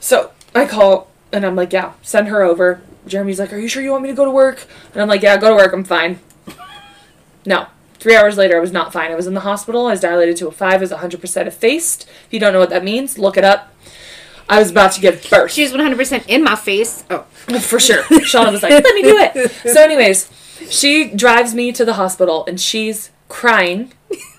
So, 0.00 0.30
I 0.54 0.64
call 0.64 1.08
and 1.32 1.44
I'm 1.44 1.54
like, 1.54 1.72
"Yeah, 1.72 1.92
send 2.02 2.28
her 2.28 2.42
over." 2.42 2.80
Jeremy's 3.06 3.38
like, 3.38 3.52
"Are 3.52 3.58
you 3.58 3.68
sure 3.68 3.82
you 3.82 3.90
want 3.90 4.02
me 4.04 4.08
to 4.08 4.14
go 4.14 4.24
to 4.24 4.30
work?" 4.30 4.66
And 4.94 5.02
I'm 5.02 5.08
like, 5.08 5.22
"Yeah, 5.22 5.36
go 5.36 5.50
to 5.50 5.54
work. 5.54 5.72
I'm 5.74 5.84
fine." 5.84 6.18
No. 7.44 7.66
Three 7.98 8.14
hours 8.14 8.36
later, 8.36 8.56
I 8.56 8.60
was 8.60 8.72
not 8.72 8.92
fine. 8.92 9.10
I 9.10 9.16
was 9.16 9.26
in 9.26 9.34
the 9.34 9.40
hospital. 9.40 9.86
I 9.86 9.90
was 9.90 10.00
dilated 10.00 10.36
to 10.36 10.46
a 10.48 10.52
five. 10.52 10.74
I 10.74 10.78
was 10.78 10.92
100% 10.92 11.46
effaced. 11.46 12.02
If 12.26 12.32
you 12.32 12.38
don't 12.38 12.52
know 12.52 12.60
what 12.60 12.70
that 12.70 12.84
means, 12.84 13.18
look 13.18 13.36
it 13.36 13.42
up. 13.44 13.72
I 14.48 14.58
was 14.58 14.70
about 14.70 14.92
to 14.92 15.00
give 15.00 15.28
birth. 15.28 15.52
she 15.52 15.62
was 15.62 15.72
100% 15.72 16.24
in 16.26 16.42
my 16.42 16.56
face. 16.56 17.04
Oh, 17.10 17.24
For 17.60 17.78
sure. 17.78 18.02
Shauna 18.04 18.52
was 18.52 18.62
like, 18.62 18.72
let 18.72 18.94
me 18.94 19.02
do 19.02 19.18
it. 19.18 19.50
So, 19.50 19.82
anyways, 19.82 20.30
she 20.70 21.10
drives 21.10 21.54
me 21.54 21.72
to 21.72 21.84
the 21.84 21.94
hospital 21.94 22.44
and 22.46 22.60
she's 22.60 23.10
crying 23.28 23.92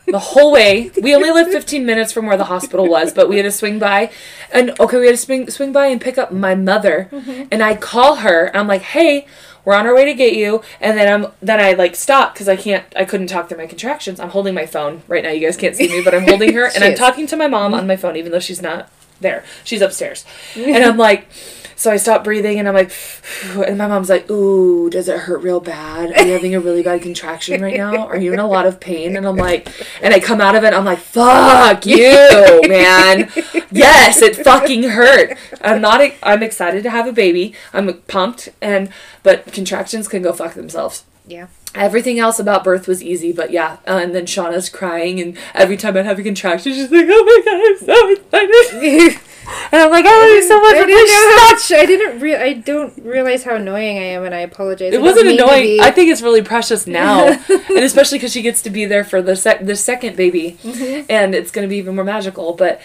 the 0.07 0.19
whole 0.19 0.51
way. 0.51 0.91
We 1.01 1.15
only 1.15 1.31
lived 1.31 1.51
15 1.51 1.85
minutes 1.85 2.11
from 2.11 2.25
where 2.25 2.37
the 2.37 2.45
hospital 2.45 2.87
was, 2.87 3.13
but 3.13 3.29
we 3.29 3.37
had 3.37 3.43
to 3.43 3.51
swing 3.51 3.79
by. 3.79 4.11
And 4.51 4.77
okay, 4.79 4.97
we 4.97 5.05
had 5.05 5.13
to 5.13 5.17
swing, 5.17 5.49
swing 5.49 5.71
by 5.71 5.87
and 5.87 6.01
pick 6.01 6.17
up 6.17 6.31
my 6.31 6.55
mother. 6.55 7.07
Mm-hmm. 7.11 7.43
And 7.51 7.63
I 7.63 7.75
call 7.75 8.17
her 8.17 8.45
and 8.45 8.57
I'm 8.57 8.67
like, 8.67 8.81
hey, 8.81 9.27
we're 9.65 9.75
on 9.75 9.85
our 9.85 9.93
way 9.93 10.05
to 10.05 10.13
get 10.13 10.33
you. 10.33 10.61
And 10.81 10.97
then 10.97 11.11
I'm 11.23 11.31
then 11.41 11.59
I 11.59 11.73
like 11.73 11.95
stop 11.95 12.33
because 12.33 12.49
I 12.49 12.55
can't 12.55 12.85
I 12.95 13.05
couldn't 13.05 13.27
talk 13.27 13.49
through 13.49 13.57
my 13.59 13.67
contractions. 13.67 14.19
I'm 14.19 14.29
holding 14.29 14.53
my 14.53 14.65
phone 14.65 15.03
right 15.07 15.23
now. 15.23 15.29
You 15.29 15.41
guys 15.41 15.57
can't 15.57 15.75
see 15.75 15.87
me, 15.87 16.01
but 16.03 16.15
I'm 16.15 16.23
holding 16.27 16.53
her 16.53 16.65
and 16.73 16.83
I'm 16.83 16.95
talking 16.95 17.27
to 17.27 17.37
my 17.37 17.47
mom 17.47 17.73
on 17.73 17.85
my 17.85 17.95
phone, 17.95 18.15
even 18.15 18.31
though 18.31 18.39
she's 18.39 18.61
not 18.61 18.89
there. 19.21 19.43
She's 19.63 19.81
upstairs. 19.81 20.25
And 20.55 20.83
I'm 20.83 20.97
like, 20.97 21.27
so 21.75 21.89
I 21.91 21.95
stop 21.95 22.25
breathing 22.25 22.59
and 22.59 22.67
I'm 22.67 22.73
like, 22.73 22.91
and 23.65 23.77
my 23.77 23.87
mom's 23.87 24.09
like, 24.09 24.29
ooh, 24.29 24.89
does 24.89 25.07
it 25.07 25.17
hurt 25.19 25.41
real 25.41 25.61
bad? 25.61 26.11
Are 26.11 26.25
you 26.25 26.33
having 26.33 26.53
a 26.53 26.59
really 26.59 26.83
bad 26.83 27.01
contraction 27.01 27.61
right 27.61 27.77
now? 27.77 28.05
Are 28.07 28.17
you 28.17 28.33
in 28.33 28.39
a 28.39 28.47
lot 28.47 28.65
of 28.65 28.81
pain? 28.81 29.15
And 29.15 29.25
I'm 29.25 29.37
like, 29.37 29.69
and 30.01 30.13
I 30.13 30.19
come 30.19 30.41
out 30.41 30.55
of 30.55 30.63
it, 30.65 30.73
I'm 30.73 30.83
like, 30.83 30.99
fuck 30.99 31.85
you, 31.85 32.61
man. 32.67 33.31
Yes, 33.71 34.21
it 34.21 34.35
fucking 34.35 34.83
hurt. 34.83 35.37
I'm 35.61 35.79
not, 35.79 36.01
I'm 36.21 36.43
excited 36.43 36.83
to 36.83 36.89
have 36.89 37.07
a 37.07 37.13
baby. 37.13 37.55
I'm 37.71 37.93
pumped 38.07 38.49
and, 38.61 38.91
but 39.23 39.45
contractions 39.53 40.07
can 40.09 40.21
go 40.21 40.33
fuck 40.33 40.55
themselves. 40.55 41.05
yeah. 41.27 41.47
Everything 41.75 42.17
else 42.19 42.39
about 42.39 42.63
birth 42.63 42.87
was 42.87 43.03
easy, 43.03 43.31
but 43.31 43.51
yeah. 43.51 43.77
Uh, 43.87 43.99
and 44.01 44.15
then 44.15 44.25
Shauna's 44.25 44.69
crying, 44.69 45.19
and 45.19 45.37
every 45.53 45.77
time 45.77 45.95
I'd 45.95 46.05
have 46.05 46.17
a 46.17 46.23
contraction, 46.23 46.73
she's 46.73 46.91
like, 46.91 47.05
"Oh 47.07 47.23
my 47.23 47.41
god, 47.45 47.61
I'm 47.61 47.77
so 47.77 48.09
excited!" 48.11 49.21
and 49.71 49.81
I'm 49.83 49.91
like, 49.91 50.03
"I 50.05 50.19
love 50.19 50.29
you 50.29 50.43
so 50.43 50.59
much." 50.59 50.75
I 50.75 50.85
didn't 50.85 51.51
much. 51.51 51.71
I 51.71 51.85
didn't. 51.85 52.19
Re- 52.21 52.35
I 52.35 52.53
don't 52.53 52.97
realize 53.05 53.43
how 53.43 53.55
annoying 53.55 53.99
I 53.99 54.03
am, 54.03 54.23
and 54.23 54.33
I 54.33 54.39
apologize. 54.39 54.93
It 54.93 55.01
wasn't 55.01 55.27
mean 55.27 55.37
to 55.37 55.43
annoying. 55.43 55.79
I 55.81 55.91
think 55.91 56.09
it's 56.09 56.23
really 56.23 56.41
precious 56.41 56.87
now, 57.01 57.27
and 57.27 57.77
especially 57.83 58.17
because 58.17 58.33
she 58.33 58.41
gets 58.41 58.63
to 58.63 58.71
be 58.71 58.85
there 58.85 59.03
for 59.03 59.21
the 59.21 59.35
sec- 59.35 59.63
the 59.65 59.75
second 59.75 60.15
baby, 60.17 60.57
Mm-hmm. 60.63 61.05
and 61.07 61.35
it's 61.35 61.51
gonna 61.51 61.67
be 61.67 61.77
even 61.77 61.93
more 61.95 62.03
magical. 62.03 62.53
But 62.53 62.81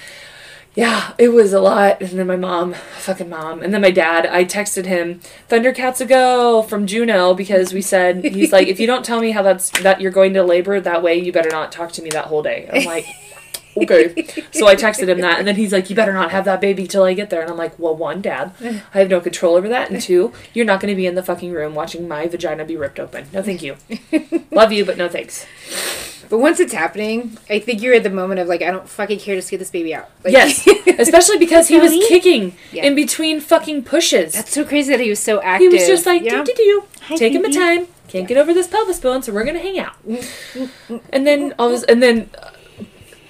yeah, 0.74 1.14
it 1.18 1.28
was 1.28 1.52
a 1.52 1.60
lot. 1.60 2.00
And 2.00 2.18
then 2.18 2.26
my 2.26 2.36
mom, 2.36 2.74
fucking 2.74 3.28
mom, 3.28 3.62
and 3.62 3.72
then 3.72 3.80
my 3.80 3.92
dad. 3.92 4.26
I 4.26 4.44
texted 4.44 4.86
him 4.86 5.20
Thundercats 5.48 6.00
a 6.00 6.04
go 6.04 6.62
from 6.62 6.86
Juno 6.86 7.34
because 7.34 7.72
we 7.72 7.80
said 7.80 8.24
he's 8.24 8.52
like, 8.52 8.66
if 8.66 8.80
you 8.80 8.86
don't 8.86 9.04
tell 9.04 9.20
me 9.20 9.30
how 9.30 9.42
that's 9.42 9.70
that 9.82 10.00
you're 10.00 10.10
going 10.10 10.34
to 10.34 10.42
labor 10.42 10.80
that 10.80 11.02
way, 11.02 11.16
you 11.16 11.32
better 11.32 11.50
not 11.50 11.70
talk 11.70 11.92
to 11.92 12.02
me 12.02 12.10
that 12.10 12.26
whole 12.26 12.42
day. 12.42 12.68
I'm 12.72 12.84
like. 12.84 13.06
Okay. 13.76 14.24
So 14.52 14.68
I 14.68 14.76
texted 14.76 15.08
him 15.08 15.20
that, 15.22 15.40
and 15.40 15.48
then 15.48 15.56
he's 15.56 15.72
like, 15.72 15.90
"You 15.90 15.96
better 15.96 16.12
not 16.12 16.30
have 16.30 16.44
that 16.44 16.60
baby 16.60 16.86
till 16.86 17.02
I 17.02 17.12
get 17.12 17.30
there." 17.30 17.42
And 17.42 17.50
I'm 17.50 17.56
like, 17.56 17.76
"Well, 17.76 17.96
one, 17.96 18.22
Dad, 18.22 18.52
I 18.62 18.98
have 19.00 19.10
no 19.10 19.20
control 19.20 19.56
over 19.56 19.68
that, 19.68 19.90
and 19.90 20.00
two, 20.00 20.32
you're 20.52 20.64
not 20.64 20.78
going 20.78 20.92
to 20.92 20.96
be 20.96 21.06
in 21.06 21.16
the 21.16 21.24
fucking 21.24 21.50
room 21.50 21.74
watching 21.74 22.06
my 22.06 22.28
vagina 22.28 22.64
be 22.64 22.76
ripped 22.76 23.00
open. 23.00 23.26
No, 23.32 23.42
thank 23.42 23.64
you. 23.64 23.76
Love 24.52 24.70
you, 24.70 24.84
but 24.84 24.96
no 24.96 25.08
thanks." 25.08 25.44
But 26.28 26.38
once 26.38 26.60
it's 26.60 26.72
happening, 26.72 27.36
I 27.50 27.58
think 27.58 27.82
you're 27.82 27.94
at 27.94 28.02
the 28.02 28.10
moment 28.10 28.40
of 28.40 28.48
like, 28.48 28.62
I 28.62 28.70
don't 28.70 28.88
fucking 28.88 29.18
care. 29.18 29.34
Just 29.36 29.50
get 29.50 29.58
this 29.58 29.70
baby 29.70 29.94
out. 29.94 30.10
Like, 30.24 30.32
Yes, 30.32 30.66
especially 30.98 31.38
because 31.38 31.68
he 31.68 31.78
was 31.78 31.92
kicking 32.08 32.56
Yeah. 32.72 32.84
in 32.84 32.94
between 32.94 33.40
fucking 33.40 33.84
pushes. 33.84 34.32
That's 34.34 34.52
so 34.52 34.64
crazy 34.64 34.90
that 34.90 35.00
he 35.00 35.10
was 35.10 35.20
so 35.20 35.40
active. 35.42 35.72
he 35.72 35.78
was 35.78 35.86
just 35.86 36.06
like, 36.06 36.22
yeah. 36.22 36.42
do 36.42 36.44
do 36.44 36.54
do, 36.54 36.84
Hi, 37.02 37.16
taking 37.16 37.42
my 37.42 37.50
time. 37.50 37.88
Can't 38.08 38.28
get 38.28 38.36
over 38.36 38.54
this 38.54 38.68
pelvis 38.68 39.00
bone, 39.00 39.22
so 39.22 39.32
we're 39.32 39.44
gonna 39.44 39.58
hang 39.58 39.78
out. 39.78 39.94
Mm, 40.06 40.18
mm, 40.52 40.70
mm, 40.88 41.00
and 41.12 41.26
then 41.26 41.54
all 41.58 41.70
this, 41.70 41.82
and 41.84 42.02
then 42.02 42.30
uh, 42.40 42.50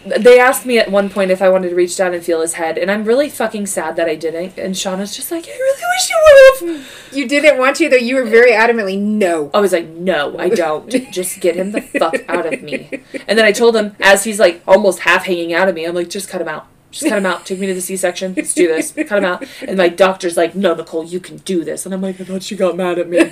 they 0.05 0.39
asked 0.39 0.67
me 0.67 0.79
at 0.79 0.91
one 0.91 1.09
point 1.09 1.31
if 1.31 1.41
I 1.41 1.49
wanted 1.49 1.71
to 1.71 1.75
reach 1.75 1.97
down 1.97 2.15
and 2.15 2.23
feel 2.25 2.41
his 2.41 2.55
head, 2.55 2.79
and 2.79 2.91
I'm 2.91 3.05
really 3.05 3.31
fucking 3.31 3.67
sad 3.67 3.97
that 3.97 4.09
I 4.09 4.15
didn't. 4.15 4.59
And 4.59 4.75
Shauna's 4.75 5.17
just 5.17 5.31
like, 5.31 5.47
I 5.47 5.53
really 5.53 5.83
wish 5.97 6.11
you 6.11 6.21
would 6.23 6.77
have. 6.79 7.17
You 7.17 7.29
didn't 7.29 7.59
want 7.59 7.77
to, 7.77 7.89
though. 7.89 7.97
You 7.97 8.17
were 8.17 8.25
very 8.25 8.53
adamantly 8.53 8.99
no. 8.99 9.51
I 9.55 9.61
was 9.61 9.73
like, 9.73 9.89
no, 9.89 10.39
I 10.39 10.49
don't. 10.49 10.91
Just 11.11 11.41
get 11.41 11.57
him 11.57 11.73
the 11.73 11.81
fuck 11.81 12.17
out 12.29 12.53
of 12.53 12.63
me. 12.63 13.03
And 13.27 13.39
then 13.39 13.45
I 13.45 13.53
told 13.53 13.77
him, 13.77 13.97
as 14.01 14.25
he's 14.25 14.39
like 14.39 14.63
almost 14.67 15.01
half 15.01 15.25
hanging 15.25 15.53
out 15.55 15.69
of 15.69 15.75
me, 15.75 15.85
I'm 15.85 15.95
like, 15.95 16.11
just 16.11 16.29
cut 16.29 16.41
him 16.41 16.49
out. 16.49 16.67
Just 16.91 17.09
cut 17.09 17.19
him 17.19 17.27
out. 17.27 17.45
Take 17.45 17.59
me 17.59 17.67
to 17.67 17.75
the 17.75 17.81
C 17.81 17.97
section. 17.97 18.35
Let's 18.37 18.55
do 18.55 18.69
this. 18.69 18.93
Cut 18.93 19.19
him 19.19 19.25
out. 19.25 19.45
And 19.67 19.77
my 19.77 19.89
doctor's 19.89 20.37
like, 20.37 20.55
no, 20.55 20.75
Nicole, 20.75 21.05
you 21.05 21.19
can 21.19 21.39
do 21.39 21.65
this. 21.65 21.85
And 21.85 21.95
I'm 21.95 22.01
like, 22.01 22.21
oh, 22.21 22.23
I 22.23 22.27
thought 22.27 22.43
she 22.45 22.55
got 22.55 22.77
mad 22.77 23.01
at 23.01 23.09
me. 23.09 23.25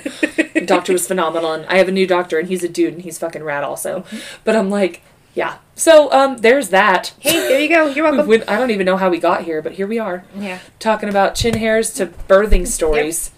The 0.53 0.65
doctor 0.65 0.91
was 0.91 1.07
phenomenal. 1.07 1.53
And 1.53 1.65
I 1.67 1.77
have 1.77 1.87
a 1.87 1.91
new 1.93 2.05
doctor, 2.05 2.37
and 2.37 2.49
he's 2.49 2.63
a 2.63 2.67
dude, 2.67 2.93
and 2.93 3.03
he's 3.03 3.17
fucking 3.19 3.43
rad 3.43 3.63
also. 3.63 4.03
But 4.43 4.57
I'm 4.57 4.69
like, 4.69 5.01
yeah. 5.33 5.57
So 5.75 6.11
um, 6.11 6.37
there's 6.37 6.69
that. 6.69 7.13
Hey, 7.19 7.33
there 7.47 7.59
you 7.59 7.69
go. 7.69 7.87
You're 7.87 8.05
We 8.11 8.17
welcome. 8.17 8.27
went- 8.27 8.49
I 8.49 8.57
don't 8.57 8.71
even 8.71 8.85
know 8.85 8.97
how 8.97 9.09
we 9.09 9.17
got 9.19 9.43
here, 9.43 9.61
but 9.61 9.73
here 9.73 9.87
we 9.87 9.99
are. 9.99 10.23
Yeah. 10.37 10.59
Talking 10.79 11.09
about 11.09 11.35
chin 11.35 11.55
hairs 11.55 11.91
to 11.95 12.07
birthing 12.07 12.67
stories. 12.67 13.31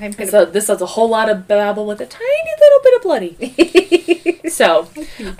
I'm 0.00 0.10
gonna 0.12 0.30
So 0.30 0.44
this 0.44 0.66
has 0.68 0.80
a 0.82 0.86
whole 0.86 1.08
lot 1.08 1.28
of 1.28 1.46
babble 1.46 1.86
with 1.86 2.00
a 2.00 2.06
tiny 2.06 2.50
little 2.60 2.80
bit 2.82 2.96
of 2.96 3.02
bloody. 3.02 4.48
so, 4.48 4.88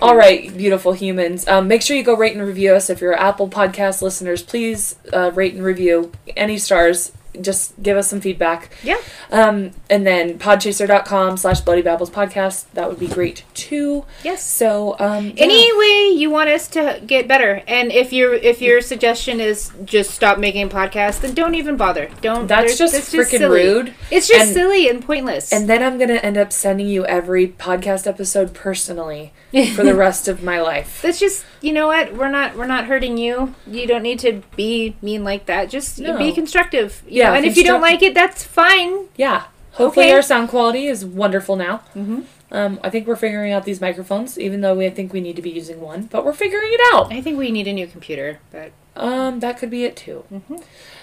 all 0.01 0.15
right, 0.15 0.55
beautiful 0.55 0.93
humans. 0.93 1.45
Um, 1.47 1.67
make 1.67 1.81
sure 1.81 1.97
you 1.97 2.03
go 2.03 2.15
rate 2.15 2.35
and 2.37 2.45
review 2.45 2.73
us. 2.73 2.89
If 2.89 3.01
you're 3.01 3.13
Apple 3.13 3.49
Podcast 3.49 4.01
listeners, 4.01 4.41
please 4.41 4.95
uh, 5.11 5.31
rate 5.33 5.53
and 5.53 5.63
review 5.63 6.13
any 6.37 6.57
stars. 6.57 7.11
Just 7.41 7.81
give 7.81 7.97
us 7.97 8.07
some 8.09 8.21
feedback. 8.21 8.69
Yeah. 8.83 8.97
Um, 9.31 9.71
and 9.89 10.05
then 10.05 10.37
podchaser.com 10.39 11.37
slash 11.37 11.61
bloody 11.61 11.81
babbles 11.81 12.09
podcast. 12.09 12.65
That 12.73 12.89
would 12.89 12.99
be 12.99 13.07
great 13.07 13.43
too. 13.53 14.05
Yes. 14.23 14.45
So, 14.45 14.95
um, 14.99 15.27
yeah. 15.27 15.33
Any 15.43 15.77
way 15.77 16.15
you 16.17 16.29
want 16.29 16.49
us 16.49 16.67
to 16.69 17.01
get 17.05 17.27
better, 17.27 17.63
and 17.67 17.91
if 17.91 18.13
your 18.13 18.33
if 18.35 18.61
your 18.61 18.81
suggestion 18.81 19.39
is 19.39 19.71
just 19.85 20.11
stop 20.11 20.37
making 20.39 20.69
podcasts, 20.69 21.21
then 21.21 21.33
don't 21.33 21.55
even 21.55 21.77
bother. 21.77 22.09
Don't. 22.21 22.47
That's 22.47 22.77
just 22.77 22.93
that's 22.93 23.13
freaking 23.13 23.37
silly. 23.39 23.63
rude. 23.63 23.93
It's 24.11 24.27
just 24.27 24.45
And- 24.45 24.53
silly 24.53 24.87
and 24.89 25.03
pointless. 25.03 25.51
And 25.51 25.67
then 25.69 25.81
I'm 25.83 25.97
gonna 25.97 26.15
end 26.15 26.37
up 26.37 26.51
sending 26.53 26.87
you 26.87 27.05
every 27.05 27.47
podcast 27.47 28.05
episode 28.07 28.53
personally 28.53 29.33
for 29.75 29.83
the 29.83 29.95
rest 30.05 30.27
of 30.27 30.43
my 30.43 30.59
life. 30.61 31.01
that's 31.01 31.19
just 31.19 31.45
you 31.61 31.71
know 31.71 31.87
what 31.87 32.13
we're 32.15 32.29
not 32.29 32.55
we're 32.55 32.67
not 32.67 32.85
hurting 32.85 33.17
you. 33.17 33.55
You 33.67 33.87
don't 33.87 34.03
need 34.03 34.19
to 34.19 34.41
be 34.55 34.95
mean 35.01 35.23
like 35.23 35.45
that. 35.47 35.69
Just 35.69 35.99
No. 35.99 36.17
be 36.17 36.31
constructive. 36.31 37.01
You 37.07 37.22
Yeah, 37.23 37.33
and 37.35 37.45
if 37.45 37.57
you 37.57 37.63
don't 37.63 37.81
like 37.81 38.01
it, 38.03 38.13
that's 38.13 38.43
fine. 38.43 39.07
Yeah. 39.15 39.43
Hopefully 39.73 40.05
Okay. 40.07 40.13
our 40.15 40.21
sound 40.21 40.49
quality 40.49 40.85
is 40.85 41.03
wonderful 41.03 41.55
now. 41.55 41.81
Mm-hmm. 41.95 42.21
Um, 42.51 42.79
I 42.83 42.89
think 42.91 43.07
we're 43.07 43.15
figuring 43.15 43.51
out 43.51 43.63
these 43.65 43.81
microphones, 43.81 44.37
even 44.37 44.61
though 44.61 44.75
we 44.75 44.85
I 44.85 44.91
think 44.91 45.11
we 45.11 45.21
need 45.21 45.35
to 45.37 45.41
be 45.41 45.49
using 45.49 45.81
one, 45.81 46.03
but 46.11 46.23
we're 46.23 46.33
figuring 46.45 46.69
it 46.71 46.81
out. 46.93 47.11
I 47.11 47.19
think 47.21 47.39
we 47.39 47.49
need 47.49 47.67
a 47.67 47.73
new 47.73 47.87
computer, 47.87 48.37
but 48.51 48.71
Um, 48.95 49.39
that 49.39 49.57
could 49.57 49.71
be 49.71 49.85
it 49.85 49.95
too. 49.95 50.23
Mm-hmm. 50.31 50.57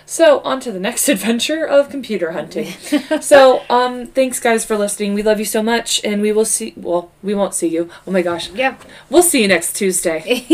So 0.07 0.39
on 0.41 0.61
to 0.61 0.71
the 0.71 0.79
next 0.79 1.09
adventure 1.15 1.65
of 1.67 1.89
computer 1.91 2.31
hunting. 2.39 2.69
so 3.21 3.63
um, 3.69 4.07
thanks 4.07 4.39
guys 4.39 4.65
for 4.65 4.77
listening. 4.79 5.15
We 5.15 5.25
love 5.25 5.41
you 5.41 5.45
so 5.45 5.61
much, 5.63 6.01
and 6.05 6.23
we 6.23 6.31
will 6.31 6.45
see. 6.45 6.73
Well, 6.77 7.11
we 7.23 7.35
won't 7.35 7.55
see 7.55 7.67
you. 7.67 7.91
Oh 8.07 8.13
my 8.13 8.23
gosh, 8.23 8.49
yeah. 8.55 8.77
we'll 9.11 9.25
see 9.25 9.43
you 9.43 9.49
next 9.49 9.73
Tuesday. 9.75 10.47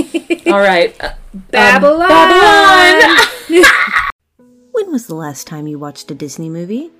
All 0.46 0.60
right, 0.72 0.96
Uh, 0.98 1.08
um, 1.08 1.42
Babylon. 1.50 2.08
Babylon. 2.08 3.64
When 4.76 4.92
was 4.92 5.06
the 5.06 5.14
last 5.14 5.46
time 5.46 5.66
you 5.66 5.78
watched 5.78 6.10
a 6.10 6.14
Disney 6.14 6.50
movie? 6.50 6.90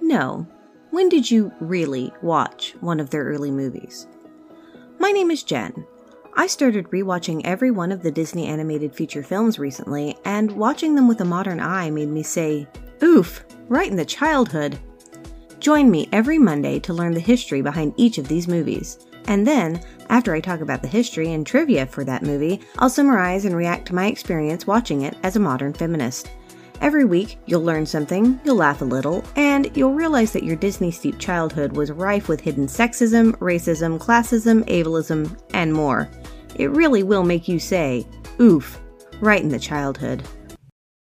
No. 0.00 0.46
When 0.92 1.10
did 1.10 1.30
you 1.30 1.52
really 1.60 2.10
watch 2.22 2.74
one 2.80 3.00
of 3.00 3.10
their 3.10 3.24
early 3.24 3.50
movies? 3.50 4.06
My 4.98 5.10
name 5.10 5.30
is 5.30 5.42
Jen. 5.42 5.84
I 6.38 6.46
started 6.46 6.88
rewatching 6.88 7.42
every 7.44 7.70
one 7.70 7.92
of 7.92 8.02
the 8.02 8.10
Disney 8.10 8.46
animated 8.46 8.94
feature 8.94 9.22
films 9.22 9.58
recently, 9.58 10.16
and 10.24 10.52
watching 10.52 10.94
them 10.94 11.06
with 11.06 11.20
a 11.20 11.26
modern 11.26 11.60
eye 11.60 11.90
made 11.90 12.08
me 12.08 12.22
say, 12.22 12.66
Oof, 13.02 13.44
right 13.68 13.90
in 13.90 13.96
the 13.96 14.06
childhood. 14.06 14.78
Join 15.58 15.90
me 15.90 16.08
every 16.12 16.38
Monday 16.38 16.80
to 16.80 16.94
learn 16.94 17.12
the 17.12 17.20
history 17.20 17.60
behind 17.60 17.92
each 17.98 18.16
of 18.16 18.26
these 18.26 18.48
movies. 18.48 18.98
And 19.26 19.46
then, 19.46 19.84
after 20.08 20.34
I 20.34 20.40
talk 20.40 20.62
about 20.62 20.80
the 20.80 20.88
history 20.88 21.34
and 21.34 21.46
trivia 21.46 21.84
for 21.84 22.04
that 22.04 22.22
movie, 22.22 22.62
I'll 22.78 22.88
summarize 22.88 23.44
and 23.44 23.54
react 23.54 23.84
to 23.88 23.94
my 23.94 24.06
experience 24.06 24.66
watching 24.66 25.02
it 25.02 25.14
as 25.22 25.36
a 25.36 25.40
modern 25.40 25.74
feminist. 25.74 26.30
Every 26.82 27.04
week, 27.04 27.38
you'll 27.46 27.62
learn 27.62 27.86
something, 27.86 28.40
you'll 28.44 28.56
laugh 28.56 28.82
a 28.82 28.84
little, 28.84 29.22
and 29.36 29.70
you'll 29.76 29.94
realize 29.94 30.32
that 30.32 30.42
your 30.42 30.56
Disney 30.56 30.90
steeped 30.90 31.20
childhood 31.20 31.76
was 31.76 31.92
rife 31.92 32.28
with 32.28 32.40
hidden 32.40 32.66
sexism, 32.66 33.36
racism, 33.36 34.00
classism, 34.00 34.64
ableism, 34.64 35.38
and 35.54 35.72
more. 35.72 36.10
It 36.56 36.72
really 36.72 37.04
will 37.04 37.22
make 37.22 37.46
you 37.46 37.60
say, 37.60 38.04
oof, 38.40 38.80
right 39.20 39.40
in 39.40 39.48
the 39.48 39.60
childhood. 39.60 40.24